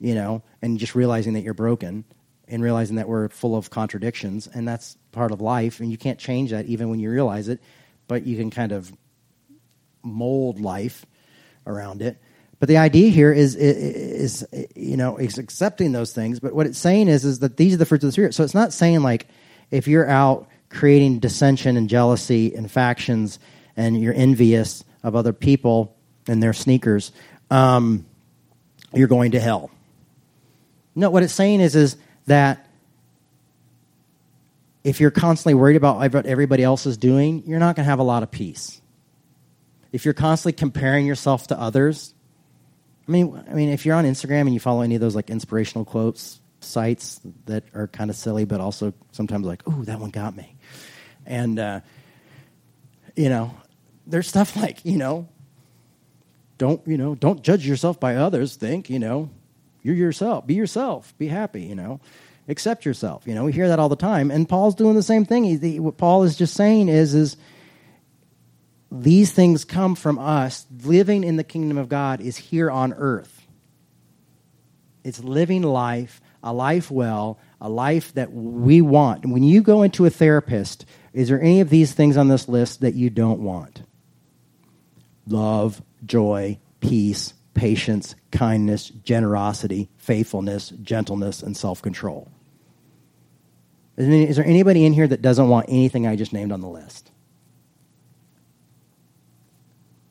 you 0.00 0.14
know 0.14 0.42
and 0.60 0.78
just 0.78 0.94
realizing 0.94 1.32
that 1.34 1.40
you're 1.40 1.54
broken 1.54 2.04
and 2.46 2.62
realizing 2.62 2.96
that 2.96 3.08
we're 3.08 3.28
full 3.28 3.56
of 3.56 3.70
contradictions 3.70 4.46
and 4.46 4.68
that's 4.68 4.96
part 5.12 5.32
of 5.32 5.40
life 5.40 5.80
and 5.80 5.90
you 5.90 5.96
can't 5.96 6.18
change 6.18 6.50
that 6.50 6.66
even 6.66 6.90
when 6.90 7.00
you 7.00 7.10
realize 7.10 7.48
it 7.48 7.60
but 8.06 8.26
you 8.26 8.36
can 8.36 8.50
kind 8.50 8.72
of 8.72 8.92
mold 10.02 10.60
life 10.60 11.06
around 11.66 12.02
it 12.02 12.18
but 12.60 12.68
the 12.68 12.78
idea 12.78 13.10
here 13.10 13.32
is, 13.32 13.56
is, 13.56 14.42
is 14.42 14.68
you 14.74 14.96
know 14.96 15.16
it's 15.16 15.38
accepting 15.38 15.92
those 15.92 16.12
things 16.12 16.40
but 16.40 16.54
what 16.54 16.66
it's 16.66 16.78
saying 16.78 17.08
is 17.08 17.24
is 17.24 17.40
that 17.40 17.56
these 17.56 17.74
are 17.74 17.78
the 17.78 17.86
fruits 17.86 18.04
of 18.04 18.08
the 18.08 18.12
spirit 18.12 18.34
so 18.34 18.42
it's 18.42 18.54
not 18.54 18.72
saying 18.72 19.02
like 19.02 19.26
if 19.70 19.88
you're 19.88 20.08
out 20.08 20.48
creating 20.74 21.20
dissension 21.20 21.76
and 21.76 21.88
jealousy 21.88 22.54
and 22.54 22.70
factions, 22.70 23.38
and 23.76 24.00
you're 24.00 24.14
envious 24.14 24.84
of 25.02 25.16
other 25.16 25.32
people 25.32 25.96
and 26.26 26.42
their 26.42 26.52
sneakers, 26.52 27.12
um, 27.50 28.04
you're 28.92 29.08
going 29.08 29.32
to 29.32 29.40
hell. 29.40 29.70
No, 30.94 31.10
what 31.10 31.22
it's 31.22 31.32
saying 31.32 31.60
is, 31.60 31.74
is 31.74 31.96
that 32.26 32.66
if 34.84 35.00
you're 35.00 35.10
constantly 35.10 35.54
worried 35.54 35.76
about 35.76 35.96
what 36.12 36.26
everybody 36.26 36.62
else 36.62 36.86
is 36.86 36.96
doing, 36.96 37.42
you're 37.46 37.58
not 37.58 37.74
going 37.74 37.84
to 37.84 37.90
have 37.90 37.98
a 37.98 38.04
lot 38.04 38.22
of 38.22 38.30
peace. 38.30 38.80
If 39.94 40.04
you're 40.04 40.12
constantly 40.12 40.54
comparing 40.54 41.06
yourself 41.06 41.46
to 41.46 41.60
others, 41.60 42.14
I 43.06 43.12
mean, 43.12 43.44
I 43.48 43.54
mean, 43.54 43.68
if 43.68 43.86
you're 43.86 43.94
on 43.94 44.04
Instagram 44.04 44.40
and 44.40 44.52
you 44.52 44.58
follow 44.58 44.80
any 44.80 44.96
of 44.96 45.00
those 45.00 45.14
like 45.14 45.30
inspirational 45.30 45.84
quotes 45.84 46.40
sites 46.58 47.20
that 47.46 47.62
are 47.74 47.86
kind 47.86 48.10
of 48.10 48.16
silly, 48.16 48.44
but 48.44 48.60
also 48.60 48.92
sometimes 49.12 49.46
like, 49.46 49.64
ooh, 49.68 49.84
that 49.84 50.00
one 50.00 50.10
got 50.10 50.34
me. 50.34 50.56
And, 51.24 51.60
uh, 51.60 51.80
you 53.14 53.28
know, 53.28 53.54
there's 54.04 54.26
stuff 54.26 54.56
like, 54.60 54.84
you 54.84 54.98
know, 54.98 55.28
don't, 56.58 56.84
you 56.88 56.98
know, 56.98 57.14
don't 57.14 57.44
judge 57.44 57.64
yourself 57.64 58.00
by 58.00 58.16
others. 58.16 58.56
Think, 58.56 58.90
you 58.90 58.98
know, 58.98 59.30
you're 59.84 59.94
yourself. 59.94 60.44
Be 60.44 60.54
yourself. 60.54 61.16
Be 61.18 61.28
happy, 61.28 61.62
you 61.62 61.76
know. 61.76 62.00
Accept 62.48 62.84
yourself. 62.84 63.28
You 63.28 63.36
know, 63.36 63.44
we 63.44 63.52
hear 63.52 63.68
that 63.68 63.78
all 63.78 63.88
the 63.88 63.94
time. 63.94 64.32
And 64.32 64.48
Paul's 64.48 64.74
doing 64.74 64.96
the 64.96 65.04
same 65.04 65.24
thing. 65.24 65.44
He, 65.44 65.56
he, 65.56 65.78
what 65.78 65.98
Paul 65.98 66.24
is 66.24 66.34
just 66.34 66.54
saying 66.54 66.88
is, 66.88 67.14
is 67.14 67.36
these 69.02 69.32
things 69.32 69.64
come 69.64 69.94
from 69.94 70.18
us. 70.18 70.66
Living 70.84 71.24
in 71.24 71.36
the 71.36 71.44
kingdom 71.44 71.78
of 71.78 71.88
God 71.88 72.20
is 72.20 72.36
here 72.36 72.70
on 72.70 72.92
earth. 72.92 73.42
It's 75.02 75.22
living 75.22 75.62
life, 75.62 76.20
a 76.42 76.52
life 76.52 76.90
well, 76.90 77.38
a 77.60 77.68
life 77.68 78.14
that 78.14 78.32
we 78.32 78.80
want. 78.80 79.26
When 79.26 79.42
you 79.42 79.62
go 79.62 79.82
into 79.82 80.06
a 80.06 80.10
therapist, 80.10 80.86
is 81.12 81.28
there 81.28 81.40
any 81.40 81.60
of 81.60 81.70
these 81.70 81.92
things 81.92 82.16
on 82.16 82.28
this 82.28 82.48
list 82.48 82.80
that 82.80 82.94
you 82.94 83.10
don't 83.10 83.40
want? 83.40 83.82
Love, 85.26 85.82
joy, 86.04 86.58
peace, 86.80 87.34
patience, 87.54 88.14
kindness, 88.30 88.88
generosity, 88.88 89.88
faithfulness, 89.96 90.70
gentleness, 90.82 91.42
and 91.42 91.56
self 91.56 91.82
control. 91.82 92.30
Is 93.96 94.36
there 94.36 94.44
anybody 94.44 94.84
in 94.84 94.92
here 94.92 95.06
that 95.06 95.22
doesn't 95.22 95.48
want 95.48 95.66
anything 95.68 96.06
I 96.06 96.16
just 96.16 96.32
named 96.32 96.50
on 96.50 96.60
the 96.60 96.68
list? 96.68 97.10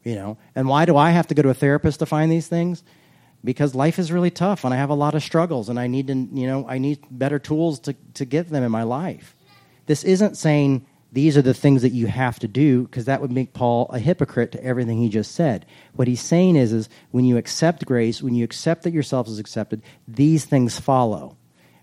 You 0.04 0.16
know, 0.16 0.38
and 0.54 0.68
why 0.68 0.86
do 0.86 0.98
I 0.98 1.12
have 1.12 1.28
to 1.28 1.36
go 1.36 1.42
to 1.42 1.50
a 1.50 1.54
therapist 1.54 2.00
to 2.00 2.06
find 2.06 2.32
these 2.32 2.48
things? 2.48 2.84
Because 3.44 3.76
life 3.76 4.00
is 4.00 4.12
really 4.12 4.32
tough 4.32 4.64
and 4.64 4.74
I 4.74 4.78
have 4.78 4.90
a 4.90 4.96
lot 4.96 5.16
of 5.16 5.24
struggles 5.24 5.70
and 5.70 5.80
I 5.80 5.88
need 5.88 6.08
to, 6.08 6.14
you 6.14 6.48
know, 6.48 6.68
I 6.68 6.78
need 6.78 7.00
better 7.10 7.40
tools 7.40 7.80
to, 7.82 7.96
to 8.16 8.26
get 8.26 8.50
them 8.50 8.64
in 8.64 8.72
my 8.72 8.84
life. 8.84 9.36
This 9.86 10.04
isn't 10.04 10.38
saying 10.38 10.86
these 11.14 11.38
are 11.38 11.42
the 11.42 11.54
things 11.54 11.84
that 11.84 11.92
you 11.92 12.08
have 12.08 12.40
to 12.40 12.48
do 12.48 12.84
because 12.84 13.06
that 13.06 13.22
would 13.22 13.32
make 13.32 13.54
Paul 13.54 13.88
a 13.92 14.00
hypocrite 14.00 14.52
to 14.54 14.64
everything 14.64 14.98
he 14.98 15.10
just 15.10 15.34
said. 15.34 15.66
What 15.94 16.08
he's 16.08 16.22
saying 16.22 16.56
is, 16.56 16.74
is 16.74 16.90
when 17.12 17.24
you 17.24 17.38
accept 17.38 17.86
grace, 17.86 18.22
when 18.22 18.34
you 18.34 18.44
accept 18.44 18.84
that 18.84 18.94
yourself 18.94 19.28
is 19.28 19.40
accepted, 19.40 19.84
these 20.08 20.46
things 20.46 20.80
follow. 20.80 21.38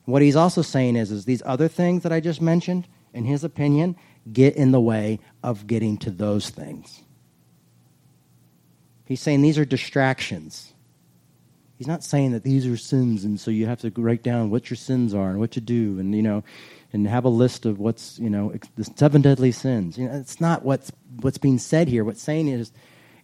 what 0.05 0.23
he's 0.23 0.35
also 0.35 0.63
saying 0.63 0.97
is, 0.97 1.13
is 1.13 1.27
these 1.27 1.43
other 1.47 1.69
things 1.69 2.03
that 2.03 2.13
I 2.13 2.19
just 2.19 2.43
mentioned, 2.43 2.89
in 3.15 3.25
his 3.25 3.45
opinion, 3.45 3.95
get 4.33 4.57
in 4.57 4.73
the 4.73 4.81
way 4.81 5.21
of 5.45 5.69
getting 5.69 5.97
to 5.99 6.11
those 6.11 6.51
things. 6.51 7.03
He's 9.11 9.21
saying 9.21 9.43
these 9.43 9.59
are 9.59 9.65
distractions. 9.65 10.73
He's 11.79 11.89
not 11.89 12.05
saying 12.05 12.31
that 12.31 12.45
these 12.45 12.65
are 12.65 12.77
sins, 12.77 13.25
and 13.25 13.41
so 13.41 13.51
you 13.51 13.67
have 13.67 13.81
to 13.81 13.91
write 13.97 14.23
down 14.23 14.51
what 14.51 14.71
your 14.71 14.77
sins 14.77 15.15
are 15.15 15.31
and 15.31 15.41
what 15.41 15.57
you 15.57 15.63
do, 15.63 15.99
and 15.99 16.15
you 16.15 16.23
know, 16.23 16.45
and 16.93 17.09
have 17.09 17.25
a 17.25 17.29
list 17.29 17.67
of 17.67 17.81
what's 17.81 18.21
you 18.21 18.31
know 18.31 18.55
the 18.77 18.85
seven 18.85 19.21
deadly 19.21 19.51
sins. 19.51 19.99
You 19.99 20.07
know, 20.07 20.15
it's 20.15 20.41
not 20.41 20.65
what's 20.65 20.93
what's 21.23 21.39
being 21.39 21.59
said 21.59 21.89
here. 21.89 22.05
What's 22.05 22.23
saying 22.23 22.47
is 22.47 22.71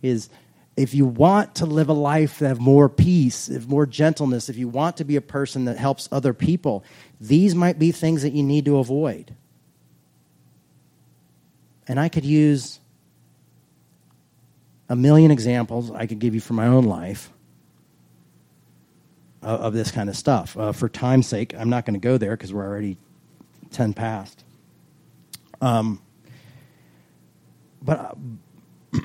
is 0.02 0.28
if 0.76 0.92
you 0.92 1.06
want 1.06 1.54
to 1.54 1.66
live 1.66 1.88
a 1.88 1.92
life 1.92 2.40
that 2.40 2.48
have 2.48 2.58
more 2.58 2.88
peace, 2.88 3.48
if 3.48 3.68
more 3.68 3.86
gentleness, 3.86 4.48
if 4.48 4.56
you 4.56 4.66
want 4.66 4.96
to 4.96 5.04
be 5.04 5.14
a 5.14 5.20
person 5.20 5.66
that 5.66 5.78
helps 5.78 6.08
other 6.10 6.34
people, 6.34 6.82
these 7.20 7.54
might 7.54 7.78
be 7.78 7.92
things 7.92 8.22
that 8.22 8.32
you 8.32 8.42
need 8.42 8.64
to 8.64 8.78
avoid. 8.78 9.36
And 11.86 12.00
I 12.00 12.08
could 12.08 12.24
use 12.24 12.80
a 14.88 14.96
million 14.96 15.30
examples 15.30 15.90
I 15.90 16.06
could 16.06 16.18
give 16.18 16.34
you 16.34 16.40
from 16.40 16.56
my 16.56 16.66
own 16.66 16.84
life 16.84 17.30
of, 19.42 19.60
of 19.60 19.72
this 19.72 19.90
kind 19.90 20.08
of 20.08 20.16
stuff. 20.16 20.56
Uh, 20.56 20.72
for 20.72 20.88
time's 20.88 21.26
sake, 21.26 21.54
I'm 21.54 21.70
not 21.70 21.84
going 21.84 21.94
to 21.94 22.00
go 22.00 22.18
there 22.18 22.36
because 22.36 22.52
we're 22.52 22.66
already 22.66 22.98
10 23.70 23.94
past. 23.94 24.44
Um, 25.60 26.00
but 27.82 27.98
uh, 27.98 28.14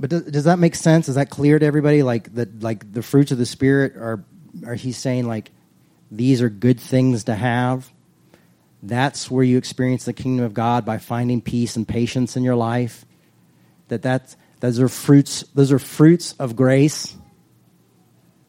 but 0.00 0.10
does, 0.10 0.22
does, 0.22 0.44
that 0.44 0.58
make 0.58 0.74
sense? 0.74 1.08
Is 1.08 1.14
that 1.14 1.30
clear 1.30 1.58
to 1.58 1.64
everybody? 1.64 2.02
Like 2.02 2.34
that, 2.34 2.62
like 2.62 2.92
the 2.92 3.02
fruits 3.02 3.32
of 3.32 3.38
the 3.38 3.46
spirit 3.46 3.96
are 3.96 4.24
are 4.66 4.74
he 4.74 4.90
saying 4.90 5.28
like 5.28 5.52
these 6.10 6.42
are 6.42 6.48
good 6.48 6.80
things 6.80 7.24
to 7.24 7.34
have? 7.34 7.92
That's 8.82 9.30
where 9.30 9.44
you 9.44 9.58
experience 9.58 10.04
the 10.04 10.12
kingdom 10.12 10.44
of 10.44 10.54
God 10.54 10.84
by 10.84 10.98
finding 10.98 11.42
peace 11.42 11.76
and 11.76 11.86
patience 11.86 12.36
in 12.36 12.42
your 12.42 12.56
life. 12.56 13.04
That 13.88 14.02
that's 14.02 14.36
those 14.60 14.78
are 14.78 14.88
fruits. 14.88 15.42
Those 15.54 15.72
are 15.72 15.78
fruits 15.78 16.34
of 16.38 16.54
grace. 16.54 17.16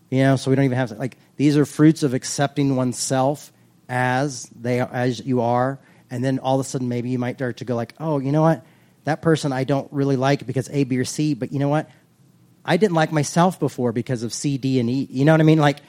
You 0.09 0.23
know, 0.23 0.35
so 0.35 0.51
we 0.51 0.55
don't 0.55 0.65
even 0.65 0.77
have 0.77 0.89
to 0.89 0.95
like 0.95 1.17
these 1.37 1.57
are 1.57 1.65
fruits 1.65 2.03
of 2.03 2.13
accepting 2.13 2.75
oneself 2.75 3.51
as 3.87 4.43
they 4.55 4.81
as 4.81 5.25
you 5.25 5.41
are, 5.41 5.79
and 6.09 6.23
then 6.23 6.39
all 6.39 6.59
of 6.59 6.65
a 6.65 6.69
sudden 6.69 6.89
maybe 6.89 7.09
you 7.09 7.17
might 7.17 7.37
start 7.37 7.57
to 7.57 7.65
go 7.65 7.75
like, 7.75 7.93
oh, 7.99 8.19
you 8.19 8.33
know 8.33 8.41
what, 8.41 8.65
that 9.05 9.21
person 9.21 9.53
I 9.53 9.63
don't 9.63 9.91
really 9.91 10.17
like 10.17 10.45
because 10.45 10.69
A, 10.69 10.83
B, 10.83 10.97
or 10.97 11.05
C, 11.05 11.33
but 11.33 11.53
you 11.53 11.59
know 11.59 11.69
what, 11.69 11.89
I 12.65 12.75
didn't 12.75 12.95
like 12.95 13.13
myself 13.13 13.59
before 13.59 13.93
because 13.93 14.23
of 14.23 14.33
C, 14.33 14.57
D, 14.57 14.79
and 14.79 14.89
E. 14.89 15.07
You 15.09 15.23
know 15.23 15.31
what 15.31 15.39
I 15.41 15.45
mean? 15.45 15.59
Like, 15.59 15.79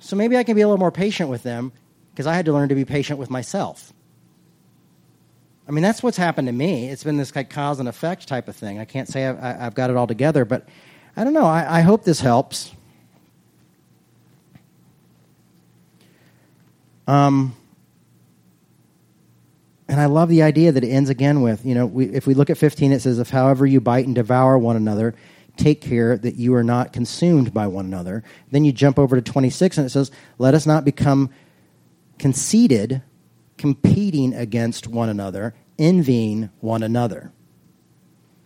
so 0.00 0.16
maybe 0.16 0.38
I 0.38 0.44
can 0.44 0.54
be 0.56 0.62
a 0.62 0.66
little 0.66 0.78
more 0.78 0.90
patient 0.90 1.28
with 1.28 1.42
them 1.42 1.72
because 2.12 2.26
I 2.26 2.34
had 2.34 2.46
to 2.46 2.54
learn 2.54 2.70
to 2.70 2.74
be 2.74 2.86
patient 2.86 3.18
with 3.18 3.28
myself. 3.28 3.92
I 5.70 5.72
mean, 5.72 5.84
that's 5.84 6.02
what's 6.02 6.16
happened 6.16 6.48
to 6.48 6.52
me. 6.52 6.88
It's 6.88 7.04
been 7.04 7.16
this 7.16 7.36
like 7.36 7.48
cause 7.48 7.78
and 7.78 7.88
effect 7.88 8.26
type 8.26 8.48
of 8.48 8.56
thing. 8.56 8.80
I 8.80 8.84
can't 8.84 9.06
say 9.06 9.28
I've, 9.28 9.40
I've 9.40 9.74
got 9.76 9.88
it 9.88 9.94
all 9.94 10.08
together, 10.08 10.44
but 10.44 10.68
I 11.16 11.22
don't 11.22 11.32
know. 11.32 11.44
I, 11.44 11.78
I 11.78 11.80
hope 11.82 12.02
this 12.02 12.18
helps. 12.18 12.72
Um, 17.06 17.54
and 19.86 20.00
I 20.00 20.06
love 20.06 20.28
the 20.28 20.42
idea 20.42 20.72
that 20.72 20.82
it 20.82 20.88
ends 20.88 21.08
again 21.08 21.40
with, 21.40 21.64
you 21.64 21.76
know, 21.76 21.86
we, 21.86 22.06
if 22.06 22.26
we 22.26 22.34
look 22.34 22.50
at 22.50 22.58
15, 22.58 22.90
it 22.90 23.02
says, 23.02 23.20
If 23.20 23.30
however 23.30 23.64
you 23.64 23.80
bite 23.80 24.06
and 24.06 24.14
devour 24.16 24.58
one 24.58 24.74
another, 24.74 25.14
take 25.56 25.80
care 25.80 26.18
that 26.18 26.34
you 26.34 26.52
are 26.54 26.64
not 26.64 26.92
consumed 26.92 27.54
by 27.54 27.68
one 27.68 27.84
another. 27.84 28.24
Then 28.50 28.64
you 28.64 28.72
jump 28.72 28.98
over 28.98 29.14
to 29.14 29.22
26, 29.22 29.78
and 29.78 29.86
it 29.86 29.90
says, 29.90 30.10
Let 30.36 30.54
us 30.54 30.66
not 30.66 30.84
become 30.84 31.30
conceited 32.18 33.02
competing 33.60 34.32
against 34.32 34.88
one 34.88 35.10
another, 35.10 35.54
envying 35.78 36.48
one 36.60 36.82
another. 36.82 37.30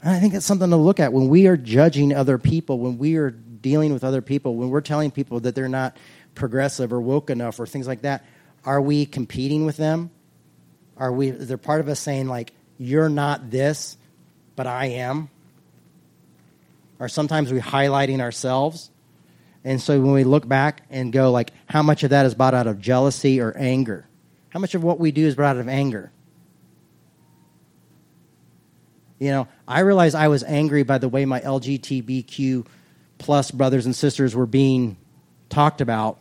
And 0.03 0.13
I 0.13 0.19
think 0.19 0.33
that's 0.33 0.45
something 0.45 0.71
to 0.71 0.77
look 0.77 0.99
at 0.99 1.13
when 1.13 1.29
we 1.29 1.47
are 1.47 1.57
judging 1.57 2.13
other 2.13 2.37
people, 2.37 2.81
when 2.81 2.99
we 2.99 3.15
are 3.15 3.31
dealing 3.31 3.93
with 3.93 4.03
other 4.03 4.21
people, 4.21 4.57
when 4.57 4.71
we're 4.71 4.81
telling 4.81 5.13
people 5.13 5.39
that 5.41 5.55
they're 5.55 5.69
not 5.69 5.97
progressive 6.35 6.93
or 6.93 7.01
woke 7.01 7.31
enough 7.31 7.61
or 7.61 7.67
things 7.67 7.87
like 7.87 8.03
that. 8.03 8.25
Are 8.65 8.81
we 8.81 9.07
competing 9.07 9.65
with 9.65 9.77
them? 9.77 10.11
Are 10.97 11.13
we? 11.13 11.29
Is 11.29 11.47
there 11.47 11.59
part 11.59 11.81
of 11.81 11.89
us 11.89 12.01
saying 12.01 12.27
like, 12.27 12.53
"You're 12.77 13.09
not 13.09 13.53
this, 13.53 13.97
but 14.57 14.67
I 14.67 14.87
am"? 14.87 15.31
Or 16.99 17.09
sometimes 17.09 17.53
we 17.53 17.61
highlighting 17.61 18.21
ourselves, 18.21 18.91
and 19.63 19.81
so 19.81 20.01
when 20.01 20.13
we 20.13 20.25
look 20.25 20.49
back 20.49 20.83
and 20.91 21.13
go 21.13 21.31
like, 21.31 21.53
how 21.67 21.83
much 21.83 22.03
of 22.03 22.11
that 22.11 22.27
is 22.27 22.35
bought 22.35 22.55
out 22.55 22.67
of 22.67 22.81
jealousy 22.81 23.41
or 23.41 23.57
anger? 23.57 24.09
How 24.55 24.61
much 24.61 24.77
of 24.77 24.85
what 24.85 25.01
we 25.01 25.11
do 25.11 25.27
is 25.27 25.35
brought 25.35 25.57
out 25.57 25.61
of 25.61 25.69
anger? 25.69 26.13
You 29.19 29.31
know, 29.31 29.49
I 29.67 29.81
realized 29.81 30.15
I 30.15 30.29
was 30.29 30.45
angry 30.45 30.85
by 30.85 30.99
the 30.99 31.09
way 31.09 31.25
my 31.25 31.41
LGBTQ 31.41 32.65
plus 33.19 33.51
brothers 33.51 33.85
and 33.85 33.97
sisters 33.97 34.33
were 34.35 34.47
being 34.47 34.97
talked 35.49 35.81
about. 35.81 36.21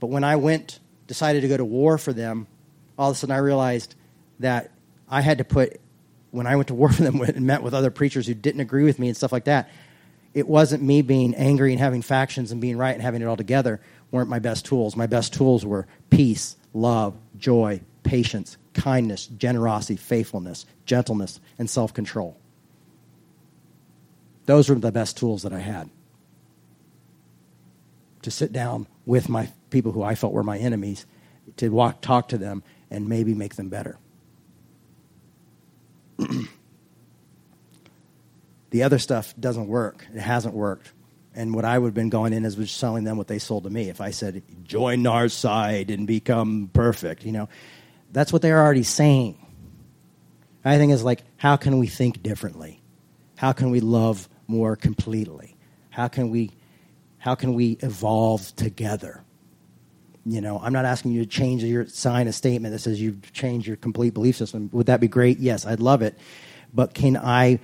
But 0.00 0.08
when 0.08 0.24
I 0.24 0.34
went, 0.34 0.80
decided 1.06 1.42
to 1.42 1.48
go 1.48 1.56
to 1.56 1.64
war 1.64 1.96
for 1.96 2.12
them, 2.12 2.48
all 2.98 3.10
of 3.10 3.16
a 3.16 3.18
sudden 3.18 3.34
I 3.34 3.38
realized 3.38 3.94
that 4.40 4.72
I 5.08 5.20
had 5.20 5.38
to 5.38 5.44
put, 5.44 5.80
when 6.32 6.48
I 6.48 6.56
went 6.56 6.68
to 6.68 6.74
war 6.74 6.88
for 6.92 7.04
them 7.04 7.20
and 7.20 7.46
met 7.46 7.62
with 7.62 7.72
other 7.72 7.92
preachers 7.92 8.26
who 8.26 8.34
didn't 8.34 8.62
agree 8.62 8.82
with 8.82 8.98
me 8.98 9.06
and 9.06 9.16
stuff 9.16 9.30
like 9.30 9.44
that, 9.44 9.70
it 10.34 10.48
wasn't 10.48 10.82
me 10.82 11.02
being 11.02 11.36
angry 11.36 11.70
and 11.70 11.80
having 11.80 12.02
factions 12.02 12.50
and 12.50 12.60
being 12.60 12.76
right 12.76 12.94
and 12.94 13.02
having 13.02 13.22
it 13.22 13.26
all 13.26 13.36
together 13.36 13.80
weren't 14.10 14.28
my 14.28 14.40
best 14.40 14.64
tools. 14.64 14.96
My 14.96 15.06
best 15.06 15.32
tools 15.32 15.64
were 15.64 15.86
peace, 16.10 16.56
love, 16.72 17.16
joy, 17.36 17.80
patience, 18.02 18.56
kindness, 18.74 19.26
generosity, 19.26 19.96
faithfulness, 19.96 20.66
gentleness, 20.86 21.40
and 21.58 21.68
self 21.68 21.92
control. 21.92 22.36
Those 24.46 24.68
were 24.68 24.76
the 24.76 24.92
best 24.92 25.18
tools 25.18 25.42
that 25.42 25.52
I 25.52 25.58
had 25.58 25.90
to 28.22 28.30
sit 28.30 28.52
down 28.52 28.86
with 29.06 29.28
my 29.28 29.50
people 29.70 29.92
who 29.92 30.02
I 30.02 30.14
felt 30.14 30.32
were 30.32 30.42
my 30.42 30.58
enemies, 30.58 31.06
to 31.56 31.68
walk, 31.70 32.00
talk 32.02 32.28
to 32.28 32.38
them, 32.38 32.62
and 32.90 33.08
maybe 33.08 33.34
make 33.34 33.56
them 33.56 33.68
better. 33.68 33.98
the 38.70 38.82
other 38.82 38.98
stuff 38.98 39.34
doesn't 39.38 39.66
work. 39.66 40.06
It 40.14 40.20
hasn't 40.20 40.54
worked. 40.54 40.92
And 41.38 41.54
what 41.54 41.64
I 41.64 41.78
would 41.78 41.86
have 41.86 41.94
been 41.94 42.08
going 42.08 42.32
in 42.32 42.44
is 42.44 42.56
was 42.56 42.68
selling 42.68 43.04
them 43.04 43.16
what 43.16 43.28
they 43.28 43.38
sold 43.38 43.62
to 43.62 43.70
me. 43.70 43.88
If 43.88 44.00
I 44.00 44.10
said, 44.10 44.42
join 44.64 45.06
our 45.06 45.28
side 45.28 45.88
and 45.88 46.04
become 46.04 46.68
perfect, 46.72 47.24
you 47.24 47.30
know, 47.30 47.48
that's 48.10 48.32
what 48.32 48.42
they're 48.42 48.60
already 48.60 48.82
saying. 48.82 49.38
I 50.64 50.78
think 50.78 50.90
is 50.90 51.04
like, 51.04 51.22
how 51.36 51.56
can 51.56 51.78
we 51.78 51.86
think 51.86 52.24
differently? 52.24 52.82
How 53.36 53.52
can 53.52 53.70
we 53.70 53.78
love 53.78 54.28
more 54.48 54.74
completely? 54.74 55.56
How 55.90 56.08
can 56.08 56.30
we, 56.30 56.50
how 57.18 57.36
can 57.36 57.54
we 57.54 57.78
evolve 57.82 58.56
together? 58.56 59.22
You 60.26 60.40
know, 60.40 60.58
I'm 60.60 60.72
not 60.72 60.86
asking 60.86 61.12
you 61.12 61.24
to 61.24 61.30
change 61.30 61.62
your 61.62 61.86
sign 61.86 62.26
a 62.26 62.32
statement 62.32 62.72
that 62.72 62.80
says 62.80 63.00
you've 63.00 63.32
changed 63.32 63.64
your 63.68 63.76
complete 63.76 64.12
belief 64.12 64.34
system. 64.34 64.70
Would 64.72 64.86
that 64.86 65.00
be 65.00 65.06
great? 65.06 65.38
Yes, 65.38 65.66
I'd 65.66 65.78
love 65.78 66.02
it. 66.02 66.18
But 66.74 66.94
can 66.94 67.16
I 67.16 67.60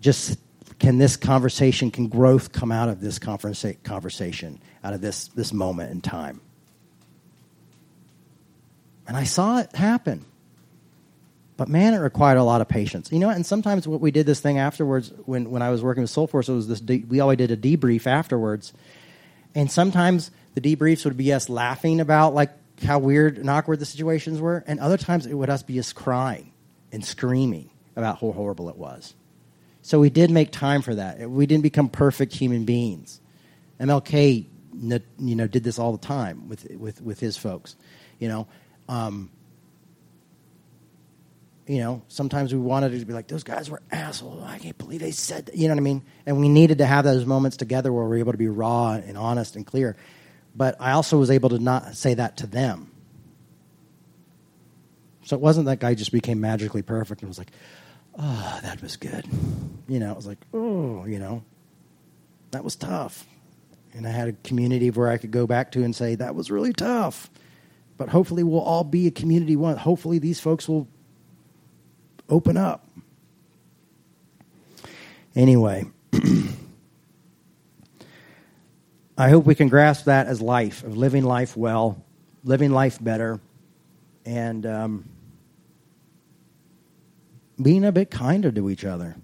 just 0.00 0.40
can 0.80 0.98
this 0.98 1.16
conversation 1.16 1.90
can 1.90 2.08
growth 2.08 2.52
come 2.52 2.72
out 2.72 2.88
of 2.88 3.00
this 3.00 3.18
conversa- 3.18 3.80
conversation 3.84 4.60
out 4.82 4.94
of 4.94 5.00
this 5.00 5.28
this 5.28 5.52
moment 5.52 5.92
in 5.92 6.00
time? 6.00 6.40
And 9.06 9.16
I 9.16 9.24
saw 9.24 9.58
it 9.58 9.74
happen. 9.76 10.24
But 11.56 11.68
man, 11.68 11.92
it 11.92 11.98
required 11.98 12.38
a 12.38 12.42
lot 12.42 12.62
of 12.62 12.68
patience. 12.68 13.12
You 13.12 13.18
know, 13.18 13.28
and 13.28 13.44
sometimes 13.44 13.86
what 13.86 14.00
we 14.00 14.10
did 14.10 14.24
this 14.24 14.40
thing 14.40 14.56
afterwards, 14.56 15.12
when, 15.26 15.50
when 15.50 15.60
I 15.60 15.68
was 15.68 15.82
working 15.82 16.00
with 16.02 16.10
Soulforce, 16.10 16.48
it 16.48 16.54
was 16.54 16.68
this. 16.68 16.80
De- 16.80 17.04
we 17.06 17.20
always 17.20 17.36
did 17.36 17.50
a 17.50 17.56
debrief 17.56 18.06
afterwards, 18.06 18.72
and 19.54 19.70
sometimes 19.70 20.30
the 20.54 20.62
debriefs 20.62 21.04
would 21.04 21.18
be 21.18 21.34
us 21.34 21.50
laughing 21.50 22.00
about 22.00 22.32
like 22.32 22.50
how 22.82 22.98
weird 22.98 23.36
and 23.36 23.50
awkward 23.50 23.78
the 23.78 23.84
situations 23.84 24.40
were, 24.40 24.64
and 24.66 24.80
other 24.80 24.96
times 24.96 25.26
it 25.26 25.34
would 25.34 25.50
us 25.50 25.62
be 25.62 25.78
us 25.78 25.92
crying 25.92 26.50
and 26.92 27.04
screaming 27.04 27.68
about 27.94 28.20
how 28.20 28.32
horrible 28.32 28.70
it 28.70 28.76
was. 28.76 29.12
So 29.82 29.98
we 29.98 30.10
did 30.10 30.30
make 30.30 30.50
time 30.50 30.82
for 30.82 30.94
that. 30.94 31.30
We 31.30 31.46
didn't 31.46 31.62
become 31.62 31.88
perfect 31.88 32.34
human 32.34 32.64
beings. 32.64 33.20
MLK, 33.80 34.46
you 35.18 35.34
know, 35.34 35.46
did 35.46 35.64
this 35.64 35.78
all 35.78 35.92
the 35.92 36.06
time 36.06 36.48
with 36.48 36.66
with 36.72 37.00
with 37.00 37.20
his 37.20 37.36
folks. 37.36 37.76
You 38.18 38.28
know. 38.28 38.46
Um, 38.88 39.30
you 41.70 41.78
know, 41.78 42.02
sometimes 42.08 42.52
we 42.52 42.58
wanted 42.58 42.98
to 42.98 43.06
be 43.06 43.12
like, 43.12 43.28
those 43.28 43.44
guys 43.44 43.70
were 43.70 43.80
assholes. 43.92 44.42
I 44.42 44.58
can't 44.58 44.76
believe 44.76 44.98
they 44.98 45.12
said 45.12 45.46
that. 45.46 45.56
You 45.56 45.68
know 45.68 45.74
what 45.74 45.80
I 45.80 45.84
mean? 45.84 46.02
And 46.26 46.40
we 46.40 46.48
needed 46.48 46.78
to 46.78 46.84
have 46.84 47.04
those 47.04 47.24
moments 47.24 47.56
together 47.56 47.92
where 47.92 48.02
we 48.02 48.08
were 48.08 48.16
able 48.16 48.32
to 48.32 48.38
be 48.38 48.48
raw 48.48 48.94
and 48.94 49.16
honest 49.16 49.54
and 49.54 49.64
clear. 49.64 49.94
But 50.56 50.74
I 50.80 50.90
also 50.92 51.16
was 51.16 51.30
able 51.30 51.50
to 51.50 51.60
not 51.60 51.94
say 51.94 52.14
that 52.14 52.38
to 52.38 52.48
them. 52.48 52.90
So 55.22 55.36
it 55.36 55.40
wasn't 55.40 55.66
that 55.66 55.78
guy 55.78 55.94
just 55.94 56.10
became 56.10 56.40
magically 56.40 56.82
perfect 56.82 57.22
and 57.22 57.28
was 57.28 57.38
like, 57.38 57.52
oh, 58.20 58.60
that 58.62 58.82
was 58.82 58.96
good. 58.96 59.24
You 59.88 59.98
know, 59.98 60.12
it 60.12 60.16
was 60.16 60.26
like, 60.26 60.38
oh, 60.52 61.04
you 61.06 61.18
know, 61.18 61.42
that 62.50 62.62
was 62.62 62.76
tough. 62.76 63.26
And 63.92 64.06
I 64.06 64.10
had 64.10 64.28
a 64.28 64.32
community 64.44 64.90
where 64.90 65.08
I 65.08 65.16
could 65.16 65.30
go 65.30 65.46
back 65.46 65.72
to 65.72 65.82
and 65.82 65.96
say, 65.96 66.14
that 66.14 66.34
was 66.34 66.50
really 66.50 66.72
tough. 66.72 67.30
But 67.96 68.08
hopefully 68.10 68.42
we'll 68.42 68.60
all 68.60 68.84
be 68.84 69.06
a 69.06 69.10
community 69.10 69.56
one. 69.56 69.76
Hopefully 69.76 70.18
these 70.18 70.38
folks 70.38 70.68
will 70.68 70.86
open 72.28 72.56
up. 72.56 72.86
Anyway, 75.34 75.84
I 79.18 79.28
hope 79.28 79.44
we 79.44 79.54
can 79.54 79.68
grasp 79.68 80.06
that 80.06 80.26
as 80.26 80.40
life, 80.40 80.82
of 80.82 80.96
living 80.96 81.24
life 81.24 81.56
well, 81.56 82.04
living 82.42 82.70
life 82.72 83.02
better, 83.02 83.38
and 84.24 84.64
um, 84.66 85.04
being 87.62 87.84
a 87.84 87.92
bit 87.92 88.10
kinder 88.10 88.50
to 88.52 88.70
each 88.70 88.84
other. 88.84 89.16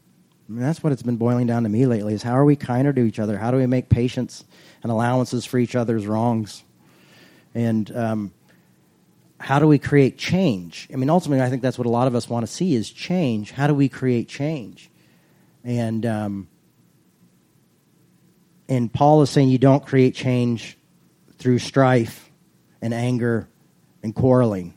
I 0.48 0.52
mean, 0.52 0.62
that's 0.62 0.82
what 0.82 0.92
it's 0.92 1.02
been 1.02 1.16
boiling 1.16 1.46
down 1.46 1.64
to 1.64 1.68
me 1.68 1.86
lately 1.86 2.14
is 2.14 2.22
how 2.22 2.36
are 2.36 2.44
we 2.44 2.54
kinder 2.54 2.92
to 2.92 3.00
each 3.00 3.18
other? 3.18 3.36
How 3.36 3.50
do 3.50 3.56
we 3.56 3.66
make 3.66 3.88
patience 3.88 4.44
and 4.82 4.92
allowances 4.92 5.44
for 5.44 5.58
each 5.58 5.74
other's 5.74 6.06
wrongs? 6.06 6.62
And 7.54 7.94
um, 7.96 8.32
how 9.40 9.58
do 9.58 9.66
we 9.66 9.78
create 9.78 10.18
change? 10.18 10.88
I 10.92 10.96
mean, 10.96 11.10
ultimately, 11.10 11.44
I 11.44 11.50
think 11.50 11.62
that's 11.62 11.78
what 11.78 11.86
a 11.86 11.90
lot 11.90 12.06
of 12.06 12.14
us 12.14 12.28
want 12.28 12.46
to 12.46 12.52
see 12.52 12.74
is 12.74 12.90
change. 12.90 13.50
How 13.50 13.66
do 13.66 13.74
we 13.74 13.88
create 13.88 14.28
change? 14.28 14.88
And 15.64 16.06
um, 16.06 16.48
and 18.68 18.92
Paul 18.92 19.22
is 19.22 19.30
saying 19.30 19.48
you 19.48 19.58
don't 19.58 19.84
create 19.84 20.14
change 20.14 20.78
through 21.38 21.58
strife 21.58 22.30
and 22.80 22.94
anger 22.94 23.48
and 24.02 24.14
quarreling. 24.14 24.75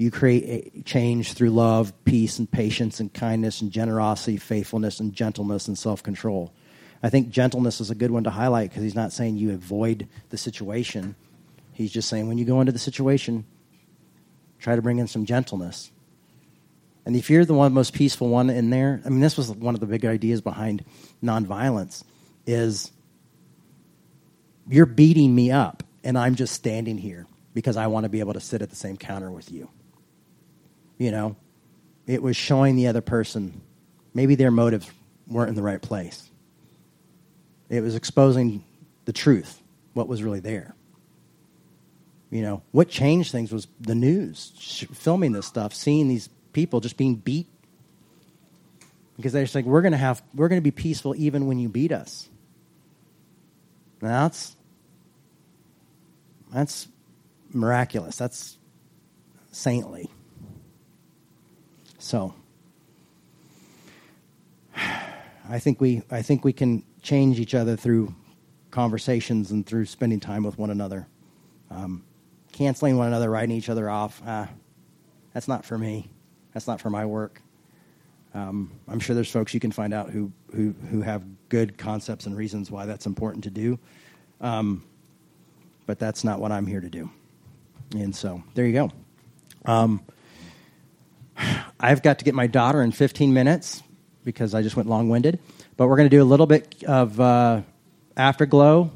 You 0.00 0.10
create 0.10 0.86
change 0.86 1.34
through 1.34 1.50
love, 1.50 1.92
peace, 2.04 2.38
and 2.38 2.50
patience, 2.50 3.00
and 3.00 3.12
kindness, 3.12 3.60
and 3.60 3.70
generosity, 3.70 4.38
faithfulness, 4.38 4.98
and 5.00 5.12
gentleness, 5.12 5.68
and 5.68 5.78
self 5.78 6.02
control. 6.02 6.52
I 7.02 7.10
think 7.10 7.30
gentleness 7.30 7.80
is 7.80 7.90
a 7.90 7.94
good 7.94 8.10
one 8.10 8.24
to 8.24 8.30
highlight 8.30 8.70
because 8.70 8.82
he's 8.82 8.94
not 8.94 9.12
saying 9.12 9.36
you 9.36 9.52
avoid 9.52 10.08
the 10.30 10.38
situation. 10.38 11.16
He's 11.72 11.92
just 11.92 12.08
saying 12.08 12.28
when 12.28 12.38
you 12.38 12.44
go 12.44 12.60
into 12.60 12.72
the 12.72 12.78
situation, 12.78 13.44
Try 14.60 14.76
to 14.76 14.82
bring 14.82 14.98
in 14.98 15.08
some 15.08 15.24
gentleness. 15.24 15.90
And 17.06 17.16
if 17.16 17.30
you're 17.30 17.46
the 17.46 17.54
one 17.54 17.72
most 17.72 17.94
peaceful 17.94 18.28
one 18.28 18.50
in 18.50 18.70
there, 18.70 19.00
I 19.04 19.08
mean, 19.08 19.20
this 19.20 19.36
was 19.36 19.50
one 19.50 19.74
of 19.74 19.80
the 19.80 19.86
big 19.86 20.04
ideas 20.04 20.42
behind 20.42 20.84
nonviolence 21.24 22.04
is 22.46 22.92
you're 24.68 24.86
beating 24.86 25.34
me 25.34 25.50
up 25.50 25.82
and 26.04 26.18
I'm 26.18 26.34
just 26.34 26.54
standing 26.54 26.98
here 26.98 27.26
because 27.54 27.76
I 27.76 27.86
want 27.86 28.04
to 28.04 28.10
be 28.10 28.20
able 28.20 28.34
to 28.34 28.40
sit 28.40 28.60
at 28.60 28.68
the 28.70 28.76
same 28.76 28.96
counter 28.96 29.30
with 29.30 29.50
you. 29.50 29.68
You 31.00 31.10
know, 31.10 31.36
it 32.06 32.22
was 32.22 32.36
showing 32.36 32.76
the 32.76 32.88
other 32.88 33.00
person 33.00 33.62
maybe 34.12 34.34
their 34.34 34.50
motives 34.50 34.88
weren't 35.26 35.48
in 35.48 35.54
the 35.54 35.62
right 35.62 35.80
place. 35.80 36.30
It 37.70 37.80
was 37.80 37.94
exposing 37.94 38.62
the 39.06 39.12
truth, 39.14 39.62
what 39.94 40.08
was 40.08 40.22
really 40.22 40.40
there. 40.40 40.74
You 42.30 42.42
know, 42.42 42.62
what 42.70 42.90
changed 42.90 43.32
things 43.32 43.50
was 43.50 43.66
the 43.80 43.94
news, 43.94 44.84
filming 44.92 45.32
this 45.32 45.46
stuff, 45.46 45.72
seeing 45.72 46.06
these 46.06 46.28
people 46.52 46.80
just 46.80 46.98
being 46.98 47.14
beat. 47.14 47.46
Because 49.16 49.32
they're 49.32 49.44
just 49.44 49.54
like, 49.54 49.64
we're 49.64 49.82
going 49.82 49.92
to 49.92 49.98
have, 49.98 50.22
we're 50.34 50.48
going 50.48 50.60
to 50.60 50.62
be 50.62 50.70
peaceful 50.70 51.14
even 51.16 51.46
when 51.46 51.58
you 51.58 51.70
beat 51.70 51.92
us. 51.92 52.28
Now 54.02 54.24
that's, 54.24 54.54
that's 56.52 56.88
miraculous. 57.54 58.16
That's 58.16 58.58
saintly. 59.50 60.10
So, 62.10 62.34
I 65.48 65.60
think 65.60 65.80
we, 65.80 66.02
I 66.10 66.22
think 66.22 66.44
we 66.44 66.52
can 66.52 66.82
change 67.02 67.38
each 67.38 67.54
other 67.54 67.76
through 67.76 68.12
conversations 68.72 69.52
and 69.52 69.64
through 69.64 69.86
spending 69.86 70.18
time 70.18 70.42
with 70.42 70.58
one 70.58 70.70
another. 70.70 71.06
Um, 71.70 72.02
canceling 72.50 72.96
one 72.96 73.06
another, 73.06 73.30
writing 73.30 73.54
each 73.54 73.68
other 73.68 73.88
off. 73.88 74.20
Uh, 74.26 74.46
that's 75.32 75.46
not 75.46 75.64
for 75.64 75.78
me. 75.78 76.10
That's 76.52 76.66
not 76.66 76.80
for 76.80 76.90
my 76.90 77.06
work. 77.06 77.42
Um, 78.34 78.72
I'm 78.88 78.98
sure 78.98 79.14
there's 79.14 79.30
folks 79.30 79.54
you 79.54 79.60
can 79.60 79.70
find 79.70 79.94
out 79.94 80.10
who, 80.10 80.32
who, 80.52 80.74
who 80.90 81.02
have 81.02 81.22
good 81.48 81.78
concepts 81.78 82.26
and 82.26 82.36
reasons 82.36 82.72
why 82.72 82.86
that's 82.86 83.06
important 83.06 83.44
to 83.44 83.50
do. 83.50 83.78
Um, 84.40 84.82
but 85.86 86.00
that's 86.00 86.24
not 86.24 86.40
what 86.40 86.50
I'm 86.50 86.66
here 86.66 86.80
to 86.80 86.90
do. 86.90 87.08
And 87.94 88.12
so 88.12 88.42
there 88.54 88.66
you 88.66 88.72
go. 88.72 88.90
I've 91.80 92.02
got 92.02 92.18
to 92.18 92.24
get 92.24 92.34
my 92.34 92.46
daughter 92.46 92.82
in 92.82 92.92
15 92.92 93.32
minutes 93.32 93.82
because 94.24 94.54
I 94.54 94.62
just 94.62 94.76
went 94.76 94.88
long 94.88 95.08
winded. 95.08 95.38
But 95.76 95.88
we're 95.88 95.96
going 95.96 96.08
to 96.10 96.16
do 96.16 96.22
a 96.22 96.24
little 96.24 96.46
bit 96.46 96.84
of 96.84 97.18
uh, 97.18 97.62
afterglow 98.16 98.90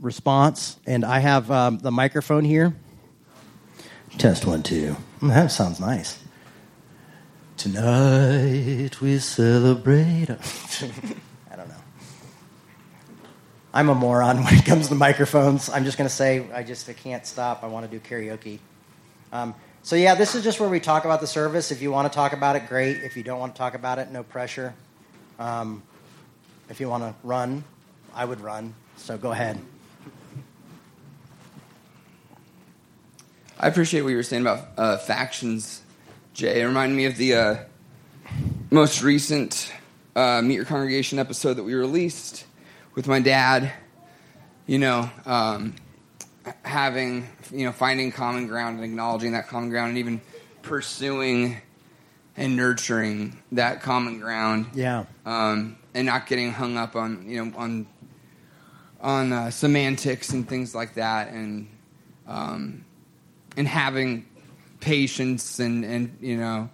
response. 0.00 0.78
And 0.86 1.04
I 1.04 1.18
have 1.18 1.50
um, 1.50 1.78
the 1.78 1.90
microphone 1.90 2.44
here. 2.44 2.74
Test 4.18 4.46
one, 4.46 4.62
two. 4.62 4.96
Mm, 5.20 5.28
that 5.30 5.50
sounds 5.50 5.80
nice. 5.80 6.20
Tonight 7.56 9.00
we 9.00 9.18
celebrate. 9.18 10.28
I 11.50 11.56
don't 11.56 11.68
know. 11.68 11.74
I'm 13.72 13.88
a 13.88 13.94
moron 13.94 14.36
when 14.44 14.54
it 14.54 14.64
comes 14.64 14.88
to 14.88 14.94
microphones. 14.94 15.68
I'm 15.68 15.84
just 15.84 15.98
going 15.98 16.08
to 16.08 16.14
say 16.14 16.46
I 16.52 16.62
just 16.62 16.88
I 16.88 16.92
can't 16.92 17.26
stop. 17.26 17.64
I 17.64 17.66
want 17.66 17.90
to 17.90 17.98
do 17.98 18.04
karaoke. 18.06 18.58
Um, 19.32 19.54
so 19.84 19.96
yeah, 19.96 20.14
this 20.14 20.34
is 20.34 20.42
just 20.42 20.60
where 20.60 20.68
we 20.70 20.80
talk 20.80 21.04
about 21.04 21.20
the 21.20 21.26
service. 21.26 21.70
If 21.70 21.82
you 21.82 21.92
want 21.92 22.10
to 22.10 22.16
talk 22.16 22.32
about 22.32 22.56
it, 22.56 22.70
great. 22.70 23.02
If 23.02 23.18
you 23.18 23.22
don't 23.22 23.38
want 23.38 23.54
to 23.54 23.58
talk 23.58 23.74
about 23.74 23.98
it, 23.98 24.10
no 24.10 24.22
pressure. 24.22 24.72
Um, 25.38 25.82
if 26.70 26.80
you 26.80 26.88
want 26.88 27.02
to 27.02 27.14
run, 27.22 27.64
I 28.14 28.24
would 28.24 28.40
run. 28.40 28.74
So 28.96 29.18
go 29.18 29.32
ahead. 29.32 29.60
I 33.60 33.68
appreciate 33.68 34.00
what 34.00 34.08
you 34.08 34.16
were 34.16 34.22
saying 34.22 34.40
about 34.40 34.68
uh, 34.78 34.96
factions, 34.96 35.82
Jay. 36.32 36.62
It 36.62 36.64
reminded 36.64 36.96
me 36.96 37.04
of 37.04 37.18
the 37.18 37.34
uh, 37.34 37.56
most 38.70 39.02
recent 39.02 39.70
uh, 40.16 40.40
Meet 40.42 40.54
Your 40.54 40.64
Congregation 40.64 41.18
episode 41.18 41.54
that 41.54 41.64
we 41.64 41.74
released 41.74 42.46
with 42.94 43.06
my 43.06 43.20
dad. 43.20 43.70
You 44.66 44.78
know, 44.78 45.10
um, 45.26 45.74
having, 46.62 47.28
you 47.50 47.64
know, 47.64 47.72
finding 47.72 48.12
common 48.12 48.46
ground 48.46 48.76
and 48.76 48.84
acknowledging 48.84 49.32
that 49.32 49.48
common 49.48 49.70
ground 49.70 49.90
and 49.90 49.98
even 49.98 50.20
pursuing 50.62 51.58
and 52.36 52.56
nurturing 52.56 53.40
that 53.52 53.82
common 53.82 54.20
ground. 54.20 54.66
Yeah. 54.74 55.04
Um, 55.24 55.78
and 55.94 56.06
not 56.06 56.26
getting 56.26 56.52
hung 56.52 56.76
up 56.76 56.96
on, 56.96 57.28
you 57.28 57.44
know, 57.44 57.56
on 57.56 57.86
on 59.00 59.32
uh, 59.32 59.50
semantics 59.50 60.30
and 60.30 60.48
things 60.48 60.74
like 60.74 60.94
that. 60.94 61.28
And, 61.28 61.68
um, 62.26 62.84
and 63.56 63.68
having 63.68 64.26
patience 64.84 65.58
and, 65.58 65.84
and 65.84 66.16
you 66.20 66.36
know 66.36 66.68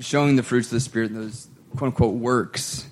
showing 0.00 0.36
the 0.36 0.42
fruits 0.42 0.66
of 0.66 0.72
the 0.72 0.80
spirit 0.80 1.14
those 1.14 1.48
quote 1.76 1.88
unquote 1.88 2.14
works 2.14 2.88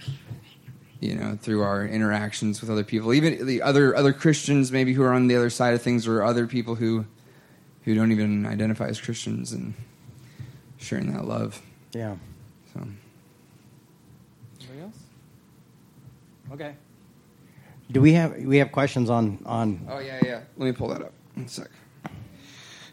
you 1.03 1.17
know, 1.17 1.37
through 1.43 1.63
our 1.63 1.85
interactions 1.85 2.61
with 2.61 2.71
other 2.71 2.85
people, 2.85 3.13
even 3.13 3.45
the 3.45 3.61
other 3.61 3.95
other 3.97 4.13
Christians 4.13 4.71
maybe 4.71 4.93
who 4.93 5.03
are 5.03 5.13
on 5.13 5.27
the 5.27 5.35
other 5.35 5.51
side 5.51 5.75
of 5.75 5.83
things, 5.83 6.07
or 6.07 6.23
other 6.23 6.47
people 6.47 6.77
who 6.77 7.05
who 7.83 7.95
don't 7.97 8.13
even 8.13 8.47
identify 8.47 8.87
as 8.87 9.01
Christians, 9.01 9.53
and 9.53 9.75
sharing 10.79 11.13
that 11.13 11.25
love. 11.25 11.61
Yeah. 11.93 12.15
So. 12.73 12.87
Anybody 14.61 14.81
else? 14.81 14.99
Okay. 16.53 16.75
Do 17.91 18.01
we 18.01 18.13
have 18.13 18.37
we 18.37 18.59
have 18.59 18.71
questions 18.71 19.11
on 19.11 19.41
on? 19.45 19.85
Oh 19.91 19.99
yeah, 19.99 20.21
yeah. 20.25 20.41
Let 20.57 20.67
me 20.67 20.73
pull 20.73 20.89
that 20.89 21.03
up. 21.03 21.13
One 21.35 21.49
sec. 21.49 21.69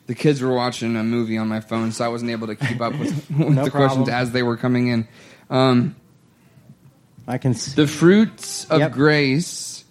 The 0.08 0.16
kids 0.16 0.42
were 0.42 0.56
watching 0.56 0.96
a 0.96 1.04
movie 1.04 1.38
on 1.38 1.48
my 1.48 1.60
phone, 1.60 1.92
so 1.92 2.04
I 2.04 2.08
wasn't 2.08 2.32
able 2.32 2.48
to 2.48 2.56
keep 2.56 2.82
up 2.82 2.98
with, 2.98 3.30
with 3.30 3.50
No 3.50 3.66
the 3.66 3.70
questions 3.70 4.10
as 4.10 4.32
they 4.32 4.42
were 4.42 4.58
coming 4.58 4.88
in. 4.88 5.08
Um, 5.52 5.96
I 7.30 7.38
can. 7.38 7.52
s- 7.54 7.74
the 7.74 7.86
fruits 7.88 8.66
of 8.66 8.80
Yep. 8.80 8.92
grace 8.94 9.84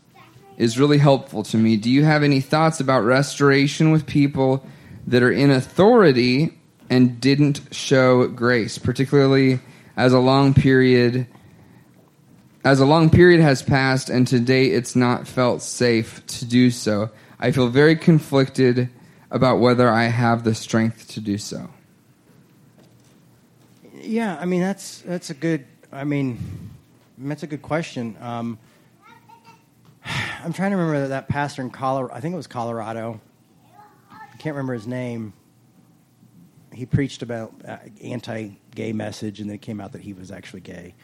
is 0.59 0.79
really 0.79 0.99
helpful 0.99 1.45
to 1.45 1.57
me. 1.57 1.77
Do 1.77 1.89
you 1.89 2.03
have 2.05 2.23
any 2.25 2.41
thoughts 2.41 2.81
about 2.81 3.05
restoration 3.05 3.93
with 3.93 4.07
people 4.07 4.67
that 5.07 5.23
are 5.23 5.31
in 5.31 5.51
authority 5.51 6.53
and 6.91 7.21
didn't 7.21 7.61
show 7.71 8.27
grace, 8.27 8.77
particularly 8.77 9.61
as 9.97 10.13
a 10.13 10.19
long 10.19 10.53
period 10.53 11.27
as 12.65 12.81
a 12.81 12.85
long 12.85 13.09
period 13.09 13.41
has 13.41 13.63
passed 13.63 14.11
and 14.11 14.27
to 14.27 14.41
date 14.41 14.73
it's 14.75 14.97
not 14.97 15.27
felt 15.29 15.63
safe 15.63 16.21
to 16.27 16.45
do 16.45 16.71
so. 16.73 17.09
I 17.39 17.53
feel 17.53 17.69
very 17.69 17.95
conflicted 17.95 18.91
about 19.31 19.61
whether 19.61 19.89
I 19.89 20.05
have 20.07 20.43
the 20.43 20.55
strength 20.57 21.09
to 21.13 21.21
do 21.21 21.39
so. 21.39 21.69
Yeah, 24.03 24.37
I 24.41 24.45
mean 24.45 24.61
that's 24.61 24.99
that's 25.03 25.31
a 25.31 25.35
good. 25.35 25.65
I 25.93 26.05
mean, 26.05 26.39
that's 27.19 27.43
a 27.43 27.47
good 27.47 27.63
question. 27.63 28.17
Um, 28.21 28.59
I'm 30.05 30.53
trying 30.53 30.71
to 30.71 30.77
remember 30.77 31.09
that 31.09 31.29
pastor 31.29 31.63
in 31.63 31.71
Colorado. 31.71 32.15
I 32.15 32.21
think 32.21 32.33
it 32.33 32.37
was 32.37 32.47
Colorado. 32.47 33.21
I 34.11 34.37
can't 34.39 34.55
remember 34.55 34.75
his 34.75 34.87
name. 34.87 35.33
He 36.73 36.87
preached 36.87 37.23
about 37.23 37.55
uh, 37.67 37.79
anti-gay 38.03 38.93
message, 38.93 39.41
and 39.41 39.51
then 39.51 39.57
it 39.57 39.63
came 39.63 39.81
out 39.81 39.93
that 39.93 40.01
he 40.01 40.13
was 40.13 40.31
actually 40.31 40.61
gay, 40.61 40.95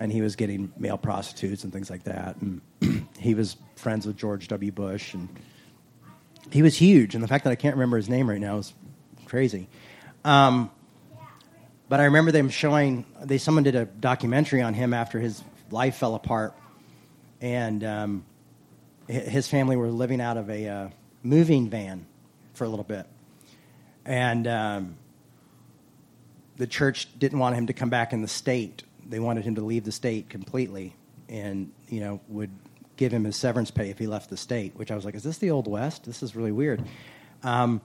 and 0.00 0.10
he 0.10 0.22
was 0.22 0.36
getting 0.36 0.72
male 0.78 0.96
prostitutes 0.96 1.64
and 1.64 1.72
things 1.72 1.90
like 1.90 2.04
that. 2.04 2.36
And 2.36 2.60
he 3.18 3.34
was 3.34 3.56
friends 3.76 4.06
with 4.06 4.16
George 4.16 4.48
W. 4.48 4.72
Bush, 4.72 5.12
and 5.12 5.28
he 6.50 6.62
was 6.62 6.76
huge. 6.76 7.14
And 7.14 7.22
the 7.22 7.28
fact 7.28 7.44
that 7.44 7.50
I 7.50 7.56
can't 7.56 7.74
remember 7.76 7.98
his 7.98 8.08
name 8.08 8.30
right 8.30 8.40
now 8.40 8.58
is 8.58 8.72
crazy. 9.26 9.68
Um, 10.24 10.70
but 11.88 12.00
I 12.00 12.04
remember 12.04 12.32
them 12.32 12.48
showing 12.48 13.04
they 13.22 13.38
someone 13.38 13.64
did 13.64 13.74
a 13.74 13.84
documentary 13.84 14.62
on 14.62 14.74
him 14.74 14.92
after 14.92 15.20
his 15.20 15.42
life 15.70 15.96
fell 15.96 16.14
apart, 16.14 16.54
and 17.40 17.84
um, 17.84 18.24
his 19.08 19.48
family 19.48 19.76
were 19.76 19.88
living 19.88 20.20
out 20.20 20.36
of 20.36 20.50
a 20.50 20.68
uh, 20.68 20.88
moving 21.22 21.68
van 21.68 22.06
for 22.54 22.64
a 22.64 22.68
little 22.68 22.84
bit, 22.84 23.06
and 24.04 24.46
um, 24.46 24.96
the 26.56 26.66
church 26.66 27.08
didn't 27.18 27.38
want 27.38 27.56
him 27.56 27.68
to 27.68 27.72
come 27.72 27.90
back 27.90 28.12
in 28.12 28.22
the 28.22 28.28
state. 28.28 28.82
They 29.08 29.20
wanted 29.20 29.44
him 29.44 29.54
to 29.56 29.62
leave 29.62 29.84
the 29.84 29.92
state 29.92 30.28
completely, 30.28 30.94
and 31.28 31.70
you 31.88 32.00
know 32.00 32.20
would 32.28 32.50
give 32.96 33.12
him 33.12 33.24
his 33.24 33.36
severance 33.36 33.70
pay 33.70 33.90
if 33.90 33.98
he 33.98 34.06
left 34.06 34.30
the 34.30 34.36
state. 34.36 34.74
Which 34.74 34.90
I 34.90 34.96
was 34.96 35.04
like, 35.04 35.14
is 35.14 35.22
this 35.22 35.38
the 35.38 35.50
old 35.50 35.68
west? 35.68 36.04
This 36.04 36.22
is 36.22 36.34
really 36.34 36.52
weird. 36.52 36.82
Um, 37.42 37.80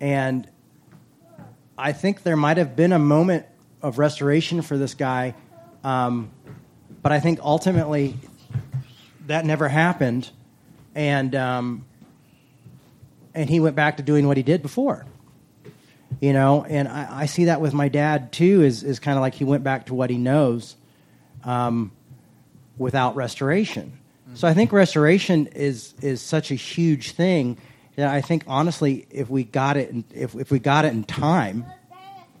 and 0.00 0.48
I 1.80 1.92
think 1.92 2.22
there 2.22 2.36
might 2.36 2.58
have 2.58 2.76
been 2.76 2.92
a 2.92 2.98
moment 2.98 3.46
of 3.80 3.98
restoration 3.98 4.60
for 4.60 4.76
this 4.76 4.92
guy, 4.92 5.34
um, 5.82 6.30
but 7.02 7.10
I 7.10 7.20
think 7.20 7.40
ultimately 7.40 8.16
that 9.26 9.46
never 9.46 9.66
happened, 9.66 10.28
and 10.94 11.34
um, 11.34 11.86
and 13.34 13.48
he 13.48 13.60
went 13.60 13.76
back 13.76 13.96
to 13.96 14.02
doing 14.02 14.28
what 14.28 14.36
he 14.36 14.42
did 14.42 14.60
before. 14.60 15.06
You 16.20 16.34
know, 16.34 16.66
and 16.68 16.86
I, 16.86 17.22
I 17.22 17.26
see 17.26 17.46
that 17.46 17.62
with 17.62 17.72
my 17.72 17.88
dad 17.88 18.30
too. 18.30 18.62
Is 18.62 18.82
is 18.82 18.98
kind 18.98 19.16
of 19.16 19.22
like 19.22 19.34
he 19.34 19.44
went 19.44 19.64
back 19.64 19.86
to 19.86 19.94
what 19.94 20.10
he 20.10 20.18
knows, 20.18 20.76
um, 21.44 21.92
without 22.76 23.16
restoration. 23.16 23.98
So 24.34 24.46
I 24.46 24.52
think 24.52 24.70
restoration 24.70 25.46
is 25.46 25.94
is 26.02 26.20
such 26.20 26.50
a 26.50 26.54
huge 26.54 27.12
thing 27.12 27.56
that 28.00 28.08
I 28.08 28.22
think 28.22 28.44
honestly, 28.46 29.06
if 29.10 29.28
we 29.28 29.44
got 29.44 29.76
it, 29.76 29.90
in, 29.90 30.04
if 30.14 30.34
if 30.34 30.50
we 30.50 30.58
got 30.58 30.86
it 30.86 30.94
in 30.94 31.04
time, 31.04 31.66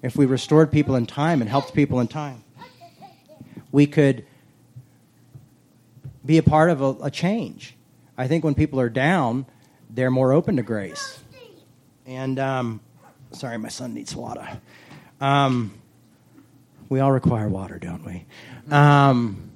if 0.02 0.16
we 0.16 0.24
restored 0.24 0.72
people 0.72 0.96
in 0.96 1.04
time 1.04 1.42
and 1.42 1.50
helped 1.50 1.74
people 1.74 2.00
in 2.00 2.08
time, 2.08 2.42
we 3.70 3.86
could 3.86 4.24
be 6.24 6.38
a 6.38 6.42
part 6.42 6.70
of 6.70 6.80
a, 6.80 6.96
a 7.02 7.10
change. 7.10 7.74
I 8.16 8.26
think 8.26 8.42
when 8.42 8.54
people 8.54 8.80
are 8.80 8.88
down, 8.88 9.44
they're 9.90 10.10
more 10.10 10.32
open 10.32 10.56
to 10.56 10.62
grace. 10.62 11.18
And 12.06 12.38
um, 12.38 12.80
sorry, 13.32 13.58
my 13.58 13.68
son 13.68 13.92
needs 13.92 14.16
water. 14.16 14.48
Um, 15.20 15.74
we 16.88 17.00
all 17.00 17.12
require 17.12 17.48
water, 17.48 17.78
don't 17.78 18.04
we? 18.04 18.24
Um, 18.70 19.49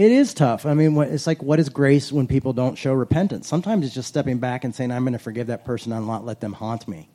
it 0.00 0.10
is 0.10 0.32
tough. 0.32 0.64
I 0.64 0.72
mean, 0.72 0.96
it's 0.96 1.26
like, 1.26 1.42
what 1.42 1.60
is 1.60 1.68
grace 1.68 2.10
when 2.10 2.26
people 2.26 2.54
don't 2.54 2.76
show 2.76 2.94
repentance? 2.94 3.46
Sometimes 3.46 3.84
it's 3.84 3.94
just 3.94 4.08
stepping 4.08 4.38
back 4.38 4.64
and 4.64 4.74
saying, 4.74 4.90
I'm 4.90 5.02
going 5.02 5.12
to 5.12 5.18
forgive 5.18 5.48
that 5.48 5.66
person 5.66 5.92
and 5.92 6.06
not 6.06 6.24
let 6.24 6.40
them 6.40 6.54
haunt 6.54 6.88
me, 6.88 7.10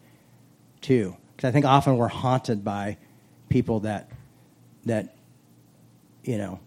too. 0.82 1.18
Because 1.36 1.48
I 1.48 1.52
think 1.52 1.66
often 1.66 1.98
we're 1.98 2.08
haunted 2.08 2.64
by 2.64 2.98
people 3.50 3.80
that, 3.82 4.12
that, 4.86 5.16
you 6.24 6.38
know, 6.38 6.60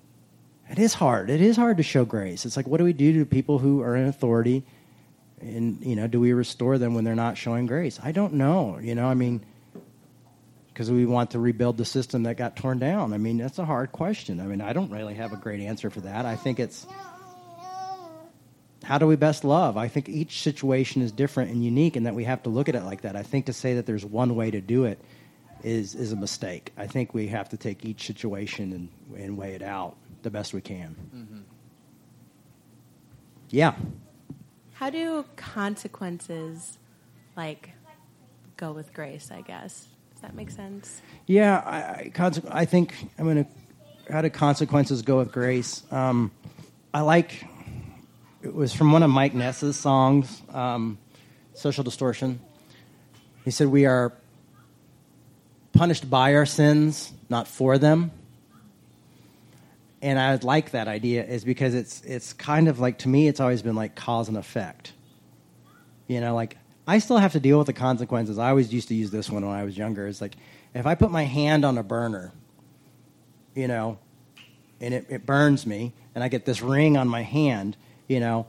it 0.69 0.81
is 0.81 0.93
hard. 0.93 1.31
It 1.31 1.41
is 1.41 1.57
hard 1.57 1.77
to 1.77 1.85
show 1.85 2.05
grace. 2.05 2.45
It's 2.45 2.57
like, 2.57 2.67
what 2.67 2.79
do 2.79 2.85
we 2.85 2.93
do 2.93 3.21
to 3.21 3.25
people 3.25 3.61
who 3.61 3.81
are 3.83 3.95
in 3.95 4.07
authority? 4.07 4.65
And, 5.41 5.85
you 5.85 5.95
know, 5.95 6.09
do 6.09 6.19
we 6.19 6.33
restore 6.33 6.79
them 6.79 6.95
when 6.95 7.05
they're 7.05 7.15
not 7.15 7.39
showing 7.39 7.67
grace? 7.67 8.01
I 8.03 8.11
don't 8.11 8.35
know. 8.35 8.81
You 8.83 8.97
know, 8.97 9.07
I 9.07 9.15
mean, 9.15 9.45
because 10.79 10.93
we 10.93 11.05
want 11.07 11.33
to 11.33 11.41
rebuild 11.41 11.77
the 11.77 11.85
system 11.85 12.23
that 12.23 12.37
got 12.37 12.55
torn 12.55 12.79
down. 12.79 13.13
I 13.13 13.19
mean, 13.19 13.39
that's 13.39 13.59
a 13.59 13.65
hard 13.65 13.91
question. 13.91 14.39
I 14.39 14.45
mean, 14.45 14.61
I 14.61 14.73
don't 14.73 14.93
really 14.93 15.15
have 15.15 15.33
a 15.33 15.37
great 15.37 15.59
answer 15.59 15.91
for 15.91 16.03
that. 16.03 16.25
I 16.25 16.37
think 16.37 16.61
it's 16.61 16.87
how 18.85 18.97
do 18.99 19.09
we 19.09 19.17
best 19.17 19.43
love? 19.43 19.77
I 19.77 19.89
think 19.89 20.09
each 20.09 20.41
situation 20.41 21.03
is 21.03 21.11
different 21.11 21.51
and 21.51 21.65
unique, 21.65 21.97
and 21.97 22.07
that 22.07 22.15
we 22.15 22.23
have 22.23 22.45
to 22.45 22.51
look 22.51 22.69
at 22.69 22.77
it 22.77 22.85
like 22.85 23.01
that. 23.01 23.17
I 23.17 23.25
think 23.25 23.47
to 23.47 23.53
say 23.53 23.75
that 23.75 23.87
there's 23.87 24.05
one 24.05 24.37
way 24.37 24.53
to 24.53 24.61
do 24.61 24.85
it 24.85 25.01
is 25.65 25.97
is 25.97 26.13
a 26.13 26.17
mistake. 26.17 26.73
I 26.77 26.87
think 26.87 27.13
we 27.13 27.27
have 27.27 27.49
to 27.49 27.57
take 27.57 27.85
each 27.85 28.07
situation 28.07 28.73
and, 28.73 29.21
and 29.21 29.37
weigh 29.37 29.55
it 29.55 29.63
out 29.63 29.97
the 30.23 30.31
best 30.31 30.55
we 30.55 30.61
can. 30.61 30.95
Mm-hmm. 31.13 31.41
Yeah. 33.51 33.75
How 34.75 34.91
do 34.91 35.25
consequences 35.35 36.79
like 37.37 37.71
go 38.57 38.71
with 38.71 38.95
grace? 38.95 39.33
I 39.33 39.41
guess 39.41 39.89
that 40.21 40.35
make 40.35 40.51
sense? 40.51 41.01
Yeah, 41.27 41.63
I, 41.65 42.11
I, 42.19 42.33
I 42.51 42.65
think 42.65 42.95
I'm 43.19 43.25
going 43.25 43.45
to. 43.45 43.51
How 44.13 44.23
do 44.23 44.31
consequences 44.31 45.03
go 45.03 45.19
with 45.19 45.33
grace? 45.33 45.83
Um, 45.91 46.31
I 46.95 47.03
like. 47.03 47.45
It 48.43 48.55
was 48.55 48.73
from 48.73 48.93
one 48.93 49.03
of 49.03 49.11
Mike 49.11 49.35
Ness's 49.35 49.77
songs, 49.77 50.43
um, 50.53 50.99
"Social 51.55 51.85
Distortion." 51.85 52.41
He 53.45 53.51
said, 53.51 53.69
"We 53.69 53.87
are 53.87 54.13
punished 55.73 56.09
by 56.09 56.35
our 56.35 56.47
sins, 56.47 57.13
not 57.29 57.47
for 57.47 57.79
them." 57.79 58.11
And 60.01 60.19
I 60.19 60.35
like 60.37 60.71
that 60.71 60.89
idea, 60.89 61.25
is 61.25 61.45
because 61.45 61.75
it's 61.75 62.01
it's 62.03 62.33
kind 62.33 62.69
of 62.69 62.79
like 62.79 62.99
to 62.99 63.09
me, 63.09 63.29
it's 63.29 63.41
always 63.41 63.63
been 63.63 63.77
like 63.77 63.95
cause 63.95 64.29
and 64.29 64.37
effect. 64.37 64.93
You 66.07 66.21
know, 66.21 66.35
like 66.35 66.57
I 66.89 67.01
still 67.01 67.19
have 67.19 67.33
to 67.33 67.41
deal 67.41 67.59
with 67.59 67.67
the 67.67 67.75
consequences. 67.75 68.39
I 68.39 68.49
always 68.49 68.73
used 68.73 68.89
to 68.89 68.95
use 68.95 69.11
this 69.11 69.29
one 69.29 69.45
when 69.47 69.55
I 69.55 69.63
was 69.63 69.77
younger. 69.77 70.07
It's 70.07 70.23
like 70.23 70.37
if 70.73 70.87
I 70.87 70.95
put 70.95 71.11
my 71.11 71.25
hand 71.25 71.67
on 71.67 71.77
a 71.77 71.83
burner, 71.83 72.33
you 73.55 73.69
know, 73.69 73.99
and 74.81 74.95
it, 74.95 75.07
it 75.11 75.27
burns 75.27 75.67
me, 75.67 75.93
and 76.15 76.25
I 76.25 76.29
get 76.29 76.47
this 76.47 76.63
ring 76.63 76.97
on 76.97 77.07
my 77.07 77.23
hand, 77.23 77.77
you 78.07 78.21
know, 78.21 78.47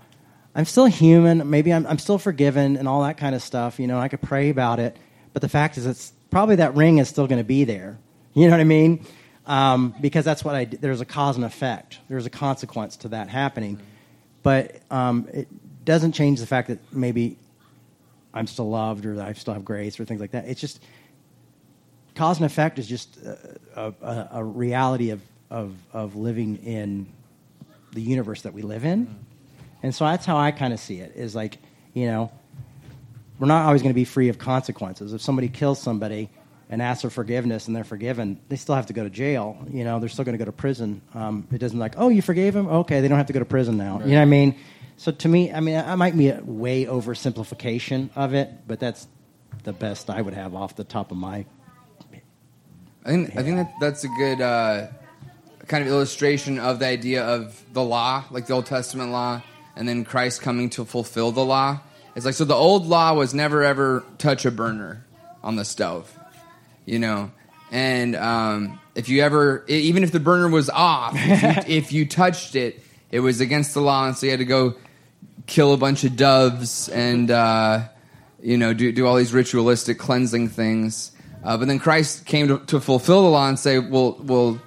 I'm 0.56 0.64
still 0.64 0.86
human. 0.86 1.50
Maybe 1.50 1.74
I'm, 1.74 1.86
I'm 1.86 2.00
still 2.00 2.18
forgiven 2.18 2.78
and 2.78 2.88
all 2.88 3.02
that 3.04 3.18
kind 3.18 3.36
of 3.36 3.44
stuff. 3.44 3.78
You 3.78 3.88
know, 3.88 4.00
I 4.00 4.08
could 4.08 4.22
pray 4.22 4.50
about 4.50 4.80
it, 4.80 4.96
but 5.34 5.42
the 5.42 5.50
fact 5.50 5.78
is, 5.78 5.86
it's 5.86 6.14
probably 6.32 6.56
that 6.58 6.76
ring 6.76 7.00
is 7.00 7.10
still 7.10 7.28
going 7.28 7.42
to 7.42 7.48
be 7.48 7.66
there. 7.66 7.98
You 8.34 8.46
know 8.46 8.52
what 8.52 8.62
I 8.62 8.66
mean? 8.66 9.06
Um, 9.48 9.94
because 10.00 10.24
that's 10.24 10.46
what 10.46 10.56
I 10.56 10.64
There's 10.64 11.02
a 11.02 11.06
cause 11.06 11.36
and 11.36 11.44
effect. 11.44 12.00
There's 12.08 12.26
a 12.26 12.30
consequence 12.30 12.96
to 12.98 13.10
that 13.10 13.28
happening, 13.28 13.82
but 14.44 14.80
um, 14.90 15.28
it 15.34 15.50
doesn't 15.84 16.14
change 16.14 16.40
the 16.40 16.48
fact 16.48 16.70
that 16.70 16.80
maybe 16.94 17.38
I'm 18.34 18.48
still 18.48 18.70
loved 18.70 19.06
or 19.06 19.22
I 19.22 19.34
still 19.34 19.54
have 19.54 19.66
grace 19.66 20.00
or 20.00 20.06
things 20.06 20.22
like 20.22 20.32
that. 20.32 20.48
It's 20.48 20.62
just 20.62 20.82
cause 22.16 22.38
and 22.38 22.46
effect 22.46 22.80
is 22.80 22.88
just 22.88 23.18
a, 23.18 23.94
a, 24.02 24.30
a 24.34 24.44
reality 24.44 25.12
of, 25.12 25.22
of, 25.50 25.76
of 25.94 26.16
living 26.16 26.58
in 26.58 27.08
the 27.94 28.02
universe 28.02 28.44
that 28.44 28.54
we 28.54 28.62
live 28.62 28.86
in. 28.86 29.16
And 29.82 29.96
so 29.96 30.06
that's 30.06 30.26
how 30.26 30.38
I 30.38 30.52
kind 30.52 30.74
of 30.74 30.80
see 30.80 31.00
it 31.00 31.14
is 31.16 31.34
like, 31.36 31.58
you 31.94 32.08
know, 32.08 32.32
we're 33.40 33.48
not 33.48 33.66
always 33.66 33.82
going 33.82 33.94
to 33.94 33.96
be 33.96 34.06
free 34.06 34.30
of 34.30 34.38
consequences. 34.38 35.14
If 35.14 35.22
somebody 35.22 35.48
kills 35.48 35.82
somebody, 35.82 36.30
and 36.70 36.82
asks 36.82 37.02
for 37.02 37.10
forgiveness 37.10 37.68
and 37.68 37.76
they're 37.76 37.84
forgiven, 37.84 38.40
they 38.48 38.56
still 38.56 38.76
have 38.76 38.86
to 38.86 38.94
go 38.94 39.04
to 39.04 39.10
jail. 39.10 39.58
You 39.72 39.84
know, 39.84 40.00
they're 40.00 40.08
still 40.08 40.24
going 40.24 40.38
to 40.38 40.40
go 40.40 40.46
to 40.46 40.52
prison. 40.52 41.02
Um, 41.16 41.48
it 41.52 41.58
doesn't 41.58 41.80
like, 41.80 41.96
oh, 41.98 42.10
you 42.10 42.22
forgave 42.22 42.56
him? 42.56 42.68
Okay, 42.68 43.02
they 43.02 43.08
don't 43.08 43.18
have 43.18 43.28
to 43.28 43.34
go 43.34 43.40
to 43.40 43.46
prison 43.46 43.76
now. 43.76 44.00
You 44.00 44.12
know 44.12 44.18
what 44.18 44.22
I 44.22 44.26
mean? 44.26 44.56
So 45.00 45.14
to 45.14 45.30
me, 45.30 45.50
I 45.50 45.62
mean, 45.62 45.78
I 45.78 45.96
might 45.96 46.18
be 46.18 46.28
a 46.28 46.42
way 46.44 46.84
oversimplification 46.84 48.10
of 48.18 48.34
it, 48.34 48.50
but 48.68 48.82
that's 48.82 49.08
the 49.64 49.72
best 49.72 50.10
I 50.10 50.22
would 50.22 50.34
have 50.34 50.54
off 50.54 50.76
the 50.76 50.84
top 50.84 51.12
of 51.12 51.18
my. 51.18 51.46
I 53.06 53.10
think 53.10 53.38
I 53.38 53.44
think 53.44 53.56
that 53.56 53.72
that's 53.80 54.04
a 54.04 54.10
good 54.10 54.42
uh, 54.42 54.88
kind 55.68 55.86
of 55.86 55.90
illustration 55.90 56.60
of 56.60 56.80
the 56.80 56.88
idea 56.88 57.24
of 57.24 57.64
the 57.72 57.82
law, 57.82 58.26
like 58.30 58.48
the 58.48 58.54
Old 58.54 58.66
Testament 58.66 59.12
law, 59.12 59.42
and 59.78 59.88
then 59.88 60.04
Christ 60.04 60.42
coming 60.42 60.70
to 60.72 60.84
fulfill 60.84 61.32
the 61.32 61.46
law. 61.46 61.80
It's 62.14 62.26
like 62.26 62.36
so 62.36 62.44
the 62.44 62.54
old 62.54 62.86
law 62.86 63.14
was 63.14 63.34
never 63.34 63.64
ever 63.64 64.04
touch 64.18 64.46
a 64.46 64.52
burner 64.52 65.06
on 65.42 65.56
the 65.56 65.64
stove, 65.64 66.14
you 66.86 67.00
know. 67.00 67.32
And 67.72 68.18
um, 68.18 68.82
if 68.96 69.08
you 69.08 69.22
ever, 69.22 69.64
even 69.70 70.04
if 70.04 70.12
the 70.12 70.20
burner 70.20 70.50
was 70.50 70.70
off, 70.70 71.14
if 71.16 71.42
you, 71.42 71.64
if 71.78 71.94
you 71.94 72.06
touched 72.06 72.58
it, 72.58 72.84
it 73.12 73.22
was 73.22 73.40
against 73.40 73.74
the 73.74 73.82
law, 73.82 74.06
and 74.06 74.18
so 74.18 74.26
you 74.26 74.32
had 74.32 74.40
to 74.40 74.46
go 74.46 74.76
kill 75.48 75.74
a 75.74 75.78
bunch 75.78 76.04
of 76.04 76.16
doves 76.16 76.90
and 76.90 77.32
uh, 77.32 77.88
you 78.42 78.58
know 78.58 78.74
do 78.74 78.92
do 78.92 79.06
all 79.06 79.16
these 79.16 79.34
ritualistic 79.34 79.98
cleansing 79.98 80.50
things. 80.50 81.12
Uh, 81.44 81.58
but 81.58 81.68
then 81.68 81.80
Christ 81.80 82.26
came 82.26 82.50
to, 82.50 82.60
to 82.66 82.82
fulfill 82.82 83.24
the 83.24 83.30
law 83.30 83.48
and 83.48 83.58
say, 83.58 83.80
"Well, 83.80 84.18
well, 84.22 84.62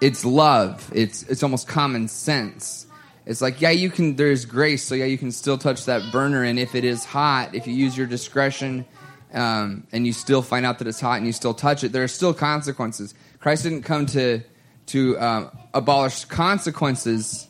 it's 0.00 0.24
love. 0.24 0.90
It's 0.94 1.22
it's 1.24 1.42
almost 1.42 1.68
common 1.68 2.08
sense. 2.08 2.86
It's 3.26 3.40
like, 3.40 3.60
yeah, 3.60 3.70
you 3.70 3.90
can. 3.90 4.16
There's 4.16 4.44
grace, 4.44 4.82
so 4.82 4.94
yeah, 4.94 5.04
you 5.04 5.18
can 5.18 5.30
still 5.32 5.58
touch 5.58 5.84
that 5.84 6.10
burner, 6.10 6.42
and 6.42 6.58
if 6.58 6.74
it 6.74 6.84
is 6.84 7.04
hot, 7.04 7.54
if 7.54 7.66
you 7.66 7.74
use 7.74 7.96
your 7.96 8.06
discretion, 8.06 8.86
um, 9.32 9.86
and 9.92 10.06
you 10.06 10.12
still 10.12 10.42
find 10.42 10.64
out 10.64 10.78
that 10.78 10.88
it's 10.88 11.00
hot 11.00 11.18
and 11.18 11.26
you 11.26 11.32
still 11.32 11.54
touch 11.54 11.84
it, 11.84 11.92
there 11.92 12.02
are 12.02 12.08
still 12.08 12.34
consequences. 12.34 13.14
Christ 13.38 13.62
didn't 13.62 13.82
come 13.82 14.06
to 14.06 14.40
to 14.86 15.18
um, 15.20 15.50
abolish 15.72 16.24
consequences 16.24 17.46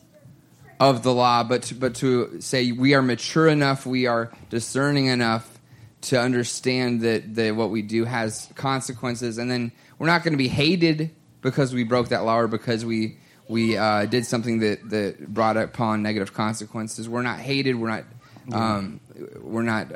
of 0.81 1.03
the 1.03 1.13
law, 1.13 1.45
but 1.45 1.65
to, 1.65 1.75
but 1.75 1.95
to 1.97 2.41
say 2.41 2.73
we 2.73 2.95
are 2.95 3.03
mature 3.03 3.47
enough, 3.47 3.85
we 3.85 4.07
are 4.07 4.33
discerning 4.49 5.07
enough 5.07 5.61
to 6.01 6.19
understand 6.19 7.03
that, 7.03 7.35
that 7.35 7.55
what 7.55 7.69
we 7.69 7.83
do 7.83 8.07
has 8.07 8.49
consequences, 8.55 9.37
and 9.37 9.51
then 9.51 9.71
we're 9.99 10.07
not 10.07 10.25
going 10.25 10.33
to 10.33 10.39
be 10.39 10.49
hated 10.49 11.15
because 11.43 11.75
we 11.75 11.85
broke 11.85 12.09
that 12.09 12.25
law 12.25 12.39
or 12.39 12.49
because 12.49 12.85
we 12.85 13.19
we 13.47 13.77
uh, 13.77 14.07
did 14.07 14.25
something 14.25 14.61
that, 14.61 14.89
that 14.91 15.27
brought 15.27 15.57
upon 15.57 16.03
negative 16.03 16.33
consequences. 16.33 17.09
We're 17.09 17.23
not 17.23 17.41
hated. 17.41 17.75
We're 17.75 17.89
not 17.89 18.05
um, 18.53 19.01
we're 19.41 19.63
not 19.63 19.89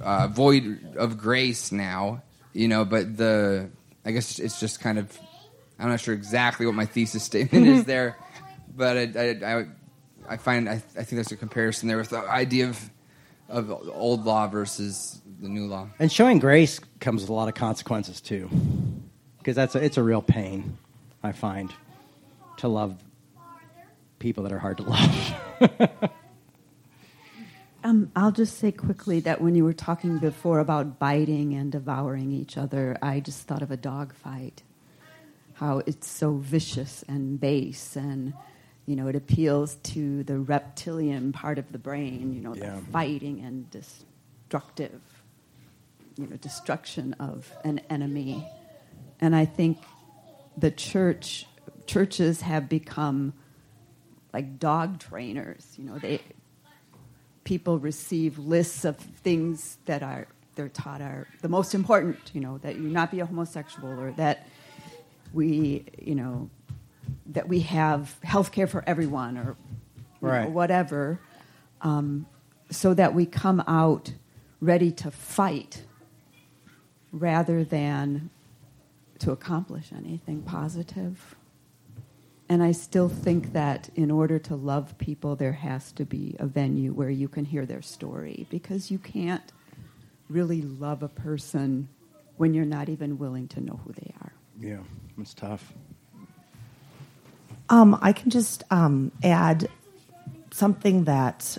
uh, 0.00 0.28
void 0.28 0.94
of 0.96 1.18
grace 1.18 1.72
now. 1.72 2.22
You 2.52 2.68
know, 2.68 2.84
but 2.84 3.16
the 3.16 3.68
I 4.04 4.12
guess 4.12 4.38
it's 4.38 4.60
just 4.60 4.80
kind 4.80 4.98
of 4.98 5.18
I'm 5.78 5.88
not 5.88 6.00
sure 6.00 6.14
exactly 6.14 6.64
what 6.64 6.74
my 6.74 6.86
thesis 6.86 7.24
statement 7.24 7.66
is 7.66 7.84
there, 7.84 8.16
but 8.74 8.96
I, 8.96 9.02
I, 9.02 9.58
I, 9.58 9.66
I 10.28 10.36
find 10.36 10.68
I, 10.68 10.74
I 10.74 10.78
think 10.78 11.10
there's 11.10 11.32
a 11.32 11.36
comparison 11.36 11.88
there 11.88 11.98
with 11.98 12.10
the 12.10 12.18
idea 12.18 12.68
of 12.68 12.90
of 13.48 13.70
old 13.92 14.24
law 14.24 14.46
versus 14.46 15.20
the 15.40 15.48
new 15.48 15.66
law. 15.66 15.88
And 15.98 16.10
showing 16.10 16.38
grace 16.38 16.80
comes 17.00 17.22
with 17.22 17.30
a 17.30 17.34
lot 17.34 17.48
of 17.48 17.54
consequences 17.54 18.20
too, 18.20 18.48
because 19.38 19.54
that's 19.54 19.74
a, 19.74 19.84
it's 19.84 19.96
a 19.96 20.02
real 20.02 20.22
pain. 20.22 20.78
I 21.22 21.32
find 21.32 21.72
to 22.58 22.68
love 22.68 23.02
people 24.18 24.44
that 24.44 24.52
are 24.52 24.58
hard 24.58 24.78
to 24.78 24.82
love. 24.84 26.10
Um, 27.84 28.10
I'll 28.16 28.32
just 28.32 28.56
say 28.56 28.72
quickly 28.72 29.20
that 29.20 29.42
when 29.42 29.54
you 29.54 29.62
were 29.62 29.74
talking 29.74 30.16
before 30.16 30.58
about 30.58 30.98
biting 30.98 31.52
and 31.52 31.70
devouring 31.70 32.32
each 32.32 32.56
other, 32.56 32.96
I 33.02 33.20
just 33.20 33.46
thought 33.46 33.60
of 33.60 33.70
a 33.70 33.76
dog 33.76 34.14
fight. 34.14 34.62
How 35.52 35.82
it's 35.84 36.08
so 36.08 36.36
vicious 36.36 37.04
and 37.06 37.38
base, 37.38 37.94
and 37.94 38.32
you 38.86 38.96
know, 38.96 39.08
it 39.08 39.16
appeals 39.16 39.76
to 39.76 40.22
the 40.24 40.38
reptilian 40.38 41.32
part 41.32 41.58
of 41.58 41.72
the 41.72 41.78
brain. 41.78 42.32
You 42.34 42.40
know, 42.40 42.54
Yeah. 42.54 42.76
the 42.76 42.80
fighting 42.92 43.40
and 43.40 43.70
destructive, 43.70 45.00
you 46.16 46.26
know, 46.26 46.36
destruction 46.36 47.14
of 47.14 47.50
an 47.64 47.80
enemy. 47.90 48.46
And 49.20 49.34
I 49.34 49.44
think 49.46 49.78
the 50.56 50.70
church 50.70 51.46
churches 51.86 52.40
have 52.42 52.68
become 52.68 53.34
like 54.32 54.58
dog 54.58 54.98
trainers. 54.98 55.74
You 55.78 55.84
know, 55.84 55.98
they 55.98 56.20
people 57.44 57.78
receive 57.78 58.38
lists 58.38 58.84
of 58.84 58.96
things 58.96 59.78
that 59.84 60.02
are 60.02 60.26
they're 60.56 60.68
taught 60.68 61.00
are 61.00 61.26
the 61.42 61.48
most 61.48 61.74
important. 61.74 62.18
You 62.34 62.40
know, 62.40 62.58
that 62.58 62.76
you 62.76 62.88
not 62.88 63.10
be 63.10 63.20
a 63.20 63.26
homosexual 63.26 63.88
or 63.98 64.12
that 64.12 64.46
we, 65.32 65.84
you 66.00 66.14
know, 66.14 66.48
that 67.26 67.48
we 67.48 67.60
have 67.60 68.18
health 68.22 68.52
care 68.52 68.66
for 68.66 68.84
everyone 68.86 69.36
or 69.38 69.56
you 70.20 70.28
know, 70.44 70.50
whatever, 70.50 71.20
um, 71.80 72.26
so 72.70 72.94
that 72.94 73.14
we 73.14 73.26
come 73.26 73.62
out 73.66 74.12
ready 74.60 74.90
to 74.90 75.10
fight 75.10 75.84
rather 77.12 77.64
than 77.64 78.30
to 79.18 79.30
accomplish 79.30 79.90
anything 79.96 80.42
positive. 80.42 81.34
And 82.48 82.62
I 82.62 82.72
still 82.72 83.08
think 83.08 83.52
that 83.52 83.88
in 83.94 84.10
order 84.10 84.38
to 84.40 84.54
love 84.54 84.98
people, 84.98 85.34
there 85.36 85.52
has 85.52 85.92
to 85.92 86.04
be 86.04 86.36
a 86.38 86.46
venue 86.46 86.92
where 86.92 87.10
you 87.10 87.28
can 87.28 87.44
hear 87.44 87.64
their 87.64 87.80
story 87.82 88.46
because 88.50 88.90
you 88.90 88.98
can't 88.98 89.52
really 90.28 90.60
love 90.60 91.02
a 91.02 91.08
person 91.08 91.88
when 92.36 92.52
you're 92.52 92.64
not 92.64 92.88
even 92.88 93.18
willing 93.18 93.48
to 93.48 93.60
know 93.60 93.80
who 93.84 93.92
they 93.92 94.12
are. 94.20 94.32
yeah, 94.60 94.80
it's 95.18 95.34
tough. 95.34 95.72
Um, 97.70 97.98
I 98.02 98.12
can 98.12 98.30
just 98.30 98.62
um, 98.70 99.10
add 99.22 99.68
something 100.50 101.04
that 101.04 101.56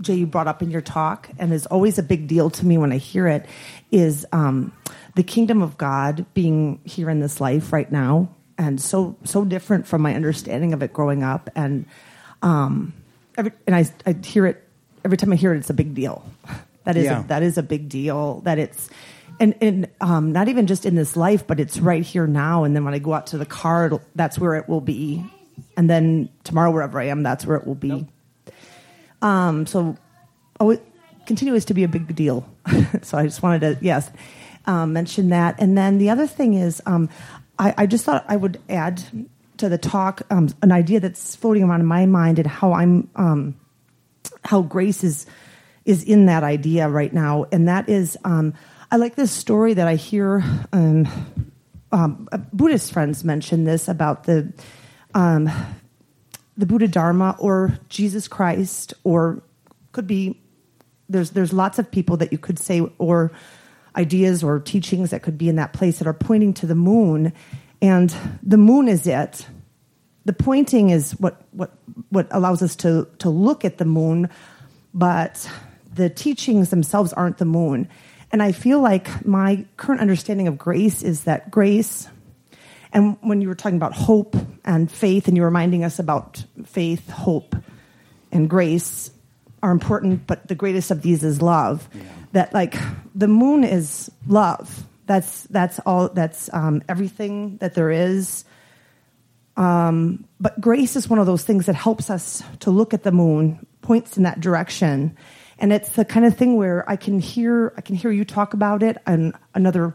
Jay 0.00 0.14
you 0.14 0.26
brought 0.26 0.48
up 0.48 0.62
in 0.62 0.70
your 0.70 0.80
talk, 0.80 1.28
and 1.38 1.52
is 1.52 1.66
always 1.66 1.98
a 1.98 2.02
big 2.02 2.26
deal 2.26 2.50
to 2.50 2.66
me 2.66 2.78
when 2.78 2.92
I 2.92 2.96
hear 2.98 3.26
it, 3.28 3.46
is 3.90 4.26
um, 4.32 4.72
the 5.14 5.22
kingdom 5.22 5.62
of 5.62 5.78
God 5.78 6.26
being 6.34 6.80
here 6.84 7.10
in 7.10 7.20
this 7.20 7.40
life 7.40 7.72
right 7.72 7.90
now, 7.90 8.28
and 8.58 8.80
so 8.80 9.16
so 9.24 9.44
different 9.44 9.86
from 9.86 10.02
my 10.02 10.14
understanding 10.14 10.72
of 10.72 10.82
it 10.82 10.92
growing 10.92 11.22
up, 11.22 11.50
and 11.54 11.86
um, 12.42 12.92
every, 13.36 13.52
and 13.66 13.76
I 13.76 13.84
I 14.06 14.12
hear 14.24 14.46
it 14.46 14.66
every 15.04 15.16
time 15.16 15.32
I 15.32 15.36
hear 15.36 15.54
it, 15.54 15.58
it's 15.58 15.70
a 15.70 15.74
big 15.74 15.94
deal. 15.94 16.24
That 16.84 16.98
is 16.98 17.04
Yeah. 17.04 17.24
a, 17.24 17.28
that 17.28 17.42
is 17.42 17.56
a 17.56 17.62
big 17.62 17.88
deal. 17.88 18.42
That 18.42 18.58
it's 18.58 18.90
and 19.40 19.54
and 19.62 19.88
um, 20.02 20.32
not 20.32 20.48
even 20.48 20.66
just 20.66 20.84
in 20.84 20.96
this 20.96 21.16
life, 21.16 21.46
but 21.46 21.58
it's 21.58 21.78
right 21.78 22.02
here 22.02 22.26
now. 22.26 22.64
And 22.64 22.76
then 22.76 22.84
when 22.84 22.92
I 22.92 22.98
go 22.98 23.14
out 23.14 23.28
to 23.28 23.38
the 23.38 23.46
car, 23.46 23.90
that's 24.14 24.38
where 24.38 24.54
it 24.56 24.68
will 24.68 24.82
be. 24.82 25.24
And 25.76 25.90
then 25.90 26.28
tomorrow, 26.44 26.70
wherever 26.70 27.00
I 27.00 27.04
am, 27.04 27.22
that's 27.22 27.46
where 27.46 27.56
it 27.56 27.66
will 27.66 27.74
be. 27.74 28.06
Um, 29.22 29.66
so, 29.66 29.96
oh, 30.60 30.70
it 30.70 30.82
continues 31.26 31.64
to 31.66 31.74
be 31.74 31.84
a 31.84 31.88
big 31.88 32.14
deal. 32.14 32.48
so 33.02 33.18
I 33.18 33.24
just 33.24 33.42
wanted 33.42 33.60
to 33.60 33.78
yes 33.84 34.10
um, 34.66 34.92
mention 34.92 35.30
that. 35.30 35.56
And 35.58 35.76
then 35.76 35.98
the 35.98 36.10
other 36.10 36.26
thing 36.26 36.54
is, 36.54 36.82
um, 36.86 37.08
I, 37.58 37.74
I 37.78 37.86
just 37.86 38.04
thought 38.04 38.24
I 38.28 38.36
would 38.36 38.60
add 38.68 39.02
to 39.58 39.68
the 39.68 39.78
talk 39.78 40.22
um, 40.30 40.48
an 40.62 40.72
idea 40.72 41.00
that's 41.00 41.36
floating 41.36 41.62
around 41.62 41.80
in 41.80 41.86
my 41.86 42.06
mind 42.06 42.38
and 42.38 42.46
how 42.46 42.72
I'm 42.72 43.08
um, 43.14 43.56
how 44.44 44.62
grace 44.62 45.04
is 45.04 45.26
is 45.84 46.02
in 46.02 46.26
that 46.26 46.42
idea 46.42 46.88
right 46.88 47.12
now, 47.12 47.46
and 47.52 47.68
that 47.68 47.88
is 47.88 48.16
um, 48.24 48.54
I 48.90 48.96
like 48.96 49.14
this 49.14 49.30
story 49.30 49.74
that 49.74 49.86
I 49.86 49.96
hear. 49.96 50.42
Um, 50.72 51.06
um, 51.92 52.28
uh, 52.32 52.38
Buddhist 52.52 52.92
friends 52.92 53.22
mention 53.22 53.64
this 53.64 53.86
about 53.86 54.24
the 54.24 54.52
um, 55.14 55.50
the 56.56 56.66
Buddha 56.66 56.88
Dharma 56.88 57.36
or 57.38 57.78
Jesus 57.88 58.28
Christ, 58.28 58.94
or 59.04 59.42
could 59.92 60.06
be 60.06 60.40
there's 61.08 61.30
there's 61.30 61.52
lots 61.52 61.78
of 61.78 61.90
people 61.90 62.16
that 62.18 62.32
you 62.32 62.38
could 62.38 62.58
say 62.58 62.80
or 62.98 63.32
ideas 63.96 64.42
or 64.42 64.58
teachings 64.60 65.10
that 65.10 65.22
could 65.22 65.38
be 65.38 65.48
in 65.48 65.56
that 65.56 65.72
place 65.72 65.98
that 65.98 66.06
are 66.06 66.12
pointing 66.12 66.52
to 66.54 66.66
the 66.66 66.74
moon, 66.74 67.32
and 67.80 68.14
the 68.42 68.58
moon 68.58 68.88
is 68.88 69.06
it. 69.06 69.46
The 70.24 70.32
pointing 70.32 70.90
is 70.90 71.12
what 71.12 71.42
what 71.52 71.72
what 72.10 72.26
allows 72.30 72.62
us 72.62 72.76
to 72.76 73.08
to 73.18 73.30
look 73.30 73.64
at 73.64 73.78
the 73.78 73.84
moon, 73.84 74.28
but 74.92 75.48
the 75.92 76.10
teachings 76.10 76.70
themselves 76.70 77.12
aren't 77.12 77.38
the 77.38 77.44
moon. 77.44 77.88
And 78.32 78.42
I 78.42 78.50
feel 78.50 78.80
like 78.80 79.24
my 79.24 79.64
current 79.76 80.00
understanding 80.00 80.48
of 80.48 80.58
grace 80.58 81.02
is 81.02 81.24
that 81.24 81.52
grace 81.52 82.08
and 82.94 83.18
when 83.20 83.40
you 83.40 83.48
were 83.48 83.56
talking 83.56 83.76
about 83.76 83.92
hope 83.92 84.36
and 84.64 84.90
faith, 84.90 85.26
and 85.26 85.36
you 85.36 85.42
were 85.42 85.48
reminding 85.48 85.84
us 85.84 85.98
about 85.98 86.44
faith, 86.64 87.10
hope, 87.10 87.56
and 88.30 88.48
grace 88.48 89.10
are 89.62 89.72
important, 89.72 90.26
but 90.26 90.46
the 90.46 90.54
greatest 90.54 90.90
of 90.90 91.02
these 91.02 91.24
is 91.24 91.42
love. 91.42 91.88
That 92.32 92.54
like 92.54 92.76
the 93.14 93.28
moon 93.28 93.64
is 93.64 94.10
love. 94.26 94.86
That's 95.06 95.42
that's 95.44 95.78
all. 95.80 96.08
That's 96.08 96.52
um, 96.52 96.82
everything 96.88 97.58
that 97.58 97.74
there 97.74 97.90
is. 97.90 98.44
Um, 99.56 100.24
but 100.40 100.60
grace 100.60 100.96
is 100.96 101.08
one 101.08 101.18
of 101.18 101.26
those 101.26 101.44
things 101.44 101.66
that 101.66 101.74
helps 101.74 102.10
us 102.10 102.42
to 102.60 102.70
look 102.70 102.92
at 102.92 103.02
the 103.02 103.12
moon, 103.12 103.66
points 103.82 104.16
in 104.16 104.24
that 104.24 104.40
direction, 104.40 105.16
and 105.58 105.72
it's 105.72 105.90
the 105.90 106.04
kind 106.04 106.26
of 106.26 106.36
thing 106.36 106.56
where 106.56 106.88
I 106.88 106.96
can 106.96 107.18
hear 107.18 107.72
I 107.76 107.80
can 107.80 107.96
hear 107.96 108.10
you 108.10 108.24
talk 108.24 108.54
about 108.54 108.82
it, 108.82 108.98
and 109.06 109.34
another 109.54 109.94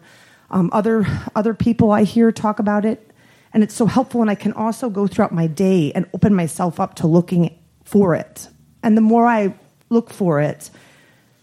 Um, 0.52 0.70
other 0.74 1.06
other 1.36 1.54
people 1.54 1.92
I 1.92 2.04
hear 2.04 2.32
talk 2.32 2.60
about 2.60 2.86
it, 2.86 3.12
and 3.54 3.64
it's 3.64 3.76
so 3.76 3.86
helpful. 3.86 4.22
And 4.22 4.30
I 4.30 4.36
can 4.36 4.54
also 4.54 4.90
go 4.90 5.08
throughout 5.08 5.32
my 5.32 5.48
day 5.48 5.92
and 5.94 6.08
open 6.14 6.34
myself 6.34 6.80
up 6.80 6.96
to 6.96 7.08
looking 7.08 7.58
for 7.84 8.16
it. 8.16 8.48
And 8.82 8.96
the 8.98 9.02
more 9.02 9.26
I 9.26 9.54
look 9.90 10.12
for 10.12 10.40
it, 10.40 10.70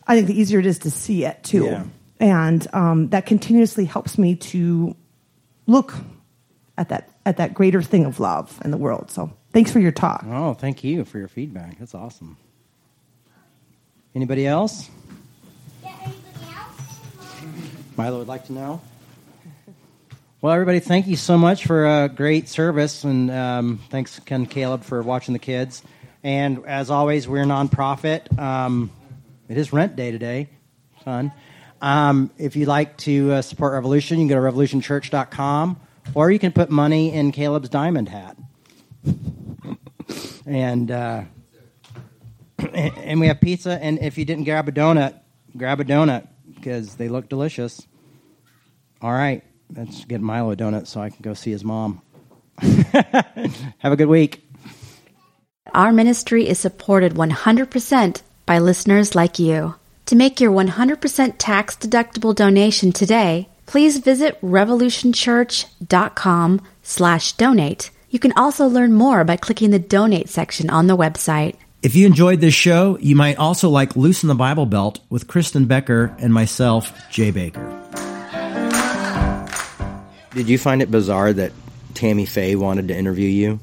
I 0.06 0.16
think 0.16 0.28
the 0.28 0.38
easier 0.38 0.58
it 0.60 0.66
is 0.66 0.80
to 0.80 0.90
see 0.90 1.24
it 1.24 1.42
too. 1.42 1.64
Yeah. 1.64 1.84
And 2.18 2.66
um, 2.72 3.08
that 3.10 3.26
continuously 3.26 3.84
helps 3.84 4.16
me 4.16 4.36
to 4.36 4.96
look 5.66 5.94
at 6.78 6.88
that 6.88 7.10
at 7.24 7.36
that 7.38 7.54
greater 7.54 7.82
thing 7.82 8.04
of 8.04 8.20
love 8.20 8.60
in 8.64 8.70
the 8.70 8.76
world. 8.76 9.10
So 9.10 9.32
thanks 9.52 9.70
for 9.70 9.80
your 9.80 9.92
talk. 9.92 10.24
Oh, 10.28 10.54
thank 10.54 10.84
you 10.84 11.04
for 11.04 11.18
your 11.18 11.28
feedback. 11.28 11.78
That's 11.78 11.94
awesome. 11.94 12.36
Anybody 14.14 14.46
else? 14.46 14.88
Yeah, 15.82 15.94
anybody 16.02 16.54
else? 16.56 16.96
Milo 17.96 18.18
would 18.18 18.28
like 18.28 18.46
to 18.46 18.52
know. 18.52 18.80
Well, 20.46 20.54
everybody, 20.54 20.78
thank 20.78 21.08
you 21.08 21.16
so 21.16 21.36
much 21.36 21.66
for 21.66 22.04
a 22.04 22.08
great 22.08 22.48
service, 22.48 23.02
and 23.02 23.32
um, 23.32 23.80
thanks, 23.90 24.20
Ken 24.20 24.46
Caleb, 24.46 24.84
for 24.84 25.02
watching 25.02 25.32
the 25.32 25.40
kids. 25.40 25.82
And 26.22 26.64
as 26.66 26.88
always, 26.88 27.26
we're 27.26 27.42
a 27.42 27.46
nonprofit. 27.46 28.38
Um, 28.38 28.92
it 29.48 29.58
is 29.58 29.72
rent 29.72 29.96
day 29.96 30.12
today, 30.12 30.48
fun. 31.04 31.32
Um, 31.82 32.30
if 32.38 32.54
you'd 32.54 32.68
like 32.68 32.96
to 32.98 33.32
uh, 33.32 33.42
support 33.42 33.72
Revolution, 33.72 34.20
you 34.20 34.28
can 34.28 34.36
go 34.36 34.48
to 34.48 34.56
revolutionchurch.com, 34.56 35.80
or 36.14 36.30
you 36.30 36.38
can 36.38 36.52
put 36.52 36.70
money 36.70 37.12
in 37.12 37.32
Caleb's 37.32 37.68
diamond 37.68 38.08
hat. 38.08 38.36
and 40.46 40.92
uh, 40.92 41.24
and 42.72 43.18
we 43.18 43.26
have 43.26 43.40
pizza. 43.40 43.82
And 43.82 43.98
if 43.98 44.16
you 44.16 44.24
didn't 44.24 44.44
grab 44.44 44.68
a 44.68 44.72
donut, 44.72 45.18
grab 45.56 45.80
a 45.80 45.84
donut 45.84 46.28
because 46.54 46.94
they 46.94 47.08
look 47.08 47.28
delicious. 47.28 47.84
All 49.02 49.12
right, 49.12 49.42
let's 49.74 50.04
get 50.04 50.20
Milo 50.20 50.52
a 50.52 50.56
donut 50.56 50.86
so 50.86 51.00
I 51.00 51.10
can 51.10 51.22
go 51.22 51.34
see 51.34 51.50
his 51.50 51.64
mom. 51.64 52.02
have 52.60 53.92
a 53.92 53.96
good 53.96 54.08
week. 54.08 54.42
Our 55.74 55.92
ministry 55.92 56.48
is 56.48 56.58
supported 56.58 57.12
100% 57.14 58.22
by 58.46 58.58
listeners 58.58 59.14
like 59.14 59.38
you. 59.38 59.74
To 60.06 60.16
make 60.16 60.40
your 60.40 60.52
100% 60.52 61.34
tax 61.36 61.76
deductible 61.76 62.34
donation 62.34 62.92
today, 62.92 63.50
please 63.66 63.98
visit 63.98 64.40
revolutionchurch.com 64.40 66.62
slash 66.82 67.32
donate. 67.32 67.90
You 68.08 68.20
can 68.20 68.32
also 68.36 68.66
learn 68.66 68.92
more 68.92 69.24
by 69.24 69.36
clicking 69.36 69.70
the 69.70 69.80
donate 69.80 70.28
section 70.28 70.70
on 70.70 70.86
the 70.86 70.96
website. 70.96 71.56
If 71.82 71.94
you 71.94 72.06
enjoyed 72.06 72.40
this 72.40 72.54
show, 72.54 72.96
you 73.00 73.16
might 73.16 73.36
also 73.36 73.68
like 73.68 73.96
Loosen 73.96 74.28
the 74.28 74.34
Bible 74.34 74.64
Belt 74.66 75.00
with 75.10 75.28
Kristen 75.28 75.66
Becker 75.66 76.16
and 76.18 76.32
myself, 76.32 76.92
Jay 77.10 77.32
Bakker. 77.32 78.05
Did 80.36 80.50
you 80.50 80.58
find 80.58 80.82
it 80.82 80.90
bizarre 80.90 81.32
that 81.32 81.52
Tammy 81.94 82.26
Faye 82.26 82.56
wanted 82.56 82.88
to 82.88 82.94
interview 82.94 83.26
you? 83.26 83.58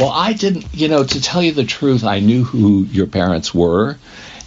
Well, 0.00 0.10
I 0.10 0.32
didn't, 0.32 0.66
you 0.74 0.88
know, 0.88 1.04
to 1.04 1.22
tell 1.22 1.40
you 1.44 1.52
the 1.52 1.62
truth, 1.62 2.02
I 2.02 2.18
knew 2.18 2.42
who 2.42 2.82
your 2.86 3.06
parents 3.06 3.54
were, 3.54 3.96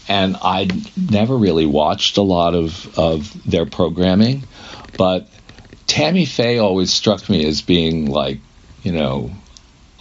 and 0.09 0.35
I'd 0.43 0.73
never 1.09 1.37
really 1.37 1.65
watched 1.65 2.17
a 2.17 2.21
lot 2.21 2.55
of, 2.55 2.99
of 2.99 3.49
their 3.49 3.65
programming. 3.65 4.43
But 4.97 5.29
Tammy 5.85 6.25
Faye 6.25 6.57
always 6.57 6.91
struck 6.91 7.29
me 7.29 7.45
as 7.45 7.61
being 7.61 8.07
like, 8.07 8.39
you 8.83 8.91
know, 8.91 9.31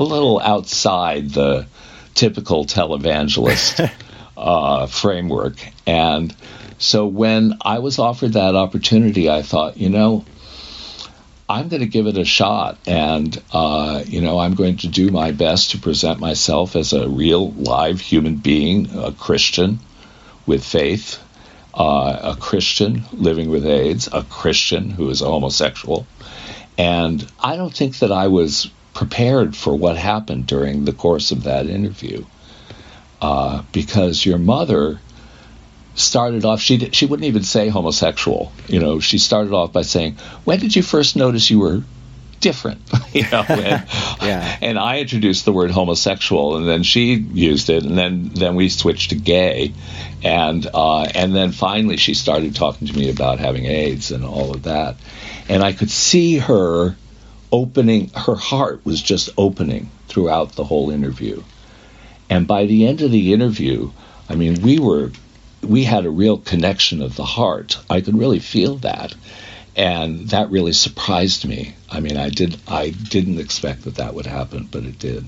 a 0.01 0.03
little 0.03 0.41
outside 0.41 1.31
the 1.31 1.69
typical 2.15 2.65
televangelist 2.65 3.93
uh, 4.37 4.89
framework. 4.89 5.55
And 5.87 6.35
so 6.79 7.07
when 7.07 7.59
I 7.61 7.79
was 7.79 8.01
offered 8.01 8.33
that 8.33 8.57
opportunity, 8.57 9.31
I 9.31 9.43
thought, 9.43 9.77
you 9.77 9.89
know, 9.89 10.25
I'm 11.49 11.69
going 11.69 11.83
to 11.83 11.89
give 11.89 12.09
it 12.09 12.19
a 12.19 12.25
shot, 12.25 12.77
and 12.87 13.41
uh, 13.53 14.03
you 14.05 14.21
know, 14.21 14.39
I'm 14.41 14.55
going 14.55 14.79
to 14.79 14.89
do 14.89 15.11
my 15.11 15.31
best 15.31 15.71
to 15.71 15.79
present 15.79 16.19
myself 16.19 16.75
as 16.75 16.93
a 16.93 17.09
real, 17.09 17.53
live 17.53 18.01
human 18.01 18.37
being, 18.37 18.91
a 18.99 19.13
Christian 19.13 19.79
with 20.45 20.65
faith, 20.65 21.23
uh, 21.73 22.35
a 22.35 22.37
Christian 22.41 23.05
living 23.13 23.49
with 23.49 23.65
AIDS, 23.65 24.09
a 24.13 24.25
Christian 24.25 24.91
who 24.91 25.09
is 25.09 25.21
homosexual, 25.21 26.07
and 26.77 27.25
I 27.39 27.57
don't 27.57 27.75
think 27.75 28.01
that 28.01 28.11
I 28.11 28.27
was 28.27 28.69
prepared 28.93 29.55
for 29.55 29.77
what 29.77 29.97
happened 29.97 30.47
during 30.47 30.85
the 30.85 30.93
course 30.93 31.31
of 31.31 31.45
that 31.45 31.67
interview, 31.67 32.25
uh, 33.21 33.63
because 33.71 34.27
your 34.27 34.39
mother 34.39 34.99
started 35.97 36.45
off 36.45 36.61
she 36.61 36.77
did, 36.77 36.95
she 36.95 37.07
wouldn't 37.07 37.27
even 37.27 37.43
say 37.43 37.69
homosexual 37.69 38.53
you 38.69 38.79
know. 38.79 39.01
She 39.01 39.19
started 39.19 39.53
off 39.53 39.73
by 39.73 39.83
saying 39.83 40.17
when 40.45 40.59
did 40.61 40.77
you 40.77 40.83
first 40.83 41.17
notice 41.17 41.51
you 41.51 41.59
were 41.61 41.83
different? 42.41 42.81
You 43.17 43.23
know 43.33 43.45
and, 43.49 43.87
Yeah. 44.23 44.59
and 44.61 44.79
I 44.79 44.99
introduced 44.99 45.47
the 45.47 45.53
word 45.53 45.71
homosexual 45.71 46.57
and 46.59 46.69
then 46.69 46.83
she 46.83 47.15
used 47.15 47.71
it 47.71 47.85
and 47.85 47.97
then 47.97 48.29
then 48.35 48.57
we 48.57 48.69
switched 48.69 49.11
to 49.11 49.17
gay. 49.17 49.73
And 50.23 50.67
uh, 50.75 51.05
and 51.15 51.35
then 51.35 51.53
finally 51.53 51.97
she 51.97 52.13
started 52.13 52.55
talking 52.55 52.89
to 52.89 52.95
me 52.99 53.09
about 53.09 53.39
having 53.39 53.65
AIDS 53.65 54.11
and 54.11 54.23
all 54.23 54.51
of 54.55 54.65
that. 54.65 54.97
And 55.49 55.63
I 55.63 55.73
could 55.73 55.91
see 55.91 56.37
her 56.37 56.95
opening 57.51 58.11
her 58.11 58.35
heart 58.35 58.85
was 58.85 59.01
just 59.01 59.31
opening 59.39 59.89
throughout 60.09 60.53
the 60.53 60.65
whole 60.65 60.91
interview. 60.91 61.43
And 62.29 62.47
by 62.47 62.67
the 62.67 62.87
end 62.87 63.01
of 63.01 63.11
the 63.11 63.33
interview 63.33 63.91
I 64.29 64.35
mean 64.35 64.61
we 64.61 64.79
were 64.79 65.11
we 65.69 65.85
had 65.85 66.07
a 66.07 66.11
real 66.11 66.39
connection 66.39 67.03
of 67.03 67.17
the 67.17 67.25
heart. 67.25 67.79
I 67.91 68.01
could 68.01 68.19
really 68.19 68.39
feel 68.39 68.77
that. 68.79 69.15
And 69.77 70.29
that 70.31 70.51
really 70.51 70.73
surprised 70.73 71.45
me. 71.45 71.75
I 71.91 72.01
mean, 72.01 72.17
I 72.17 72.31
did 72.31 72.57
I 72.67 72.91
didn't 72.91 73.39
expect 73.39 73.83
that 73.83 73.97
that 73.97 74.15
would 74.15 74.27
happen, 74.27 74.69
but 74.71 74.85
it 74.85 74.99
did. 74.99 75.27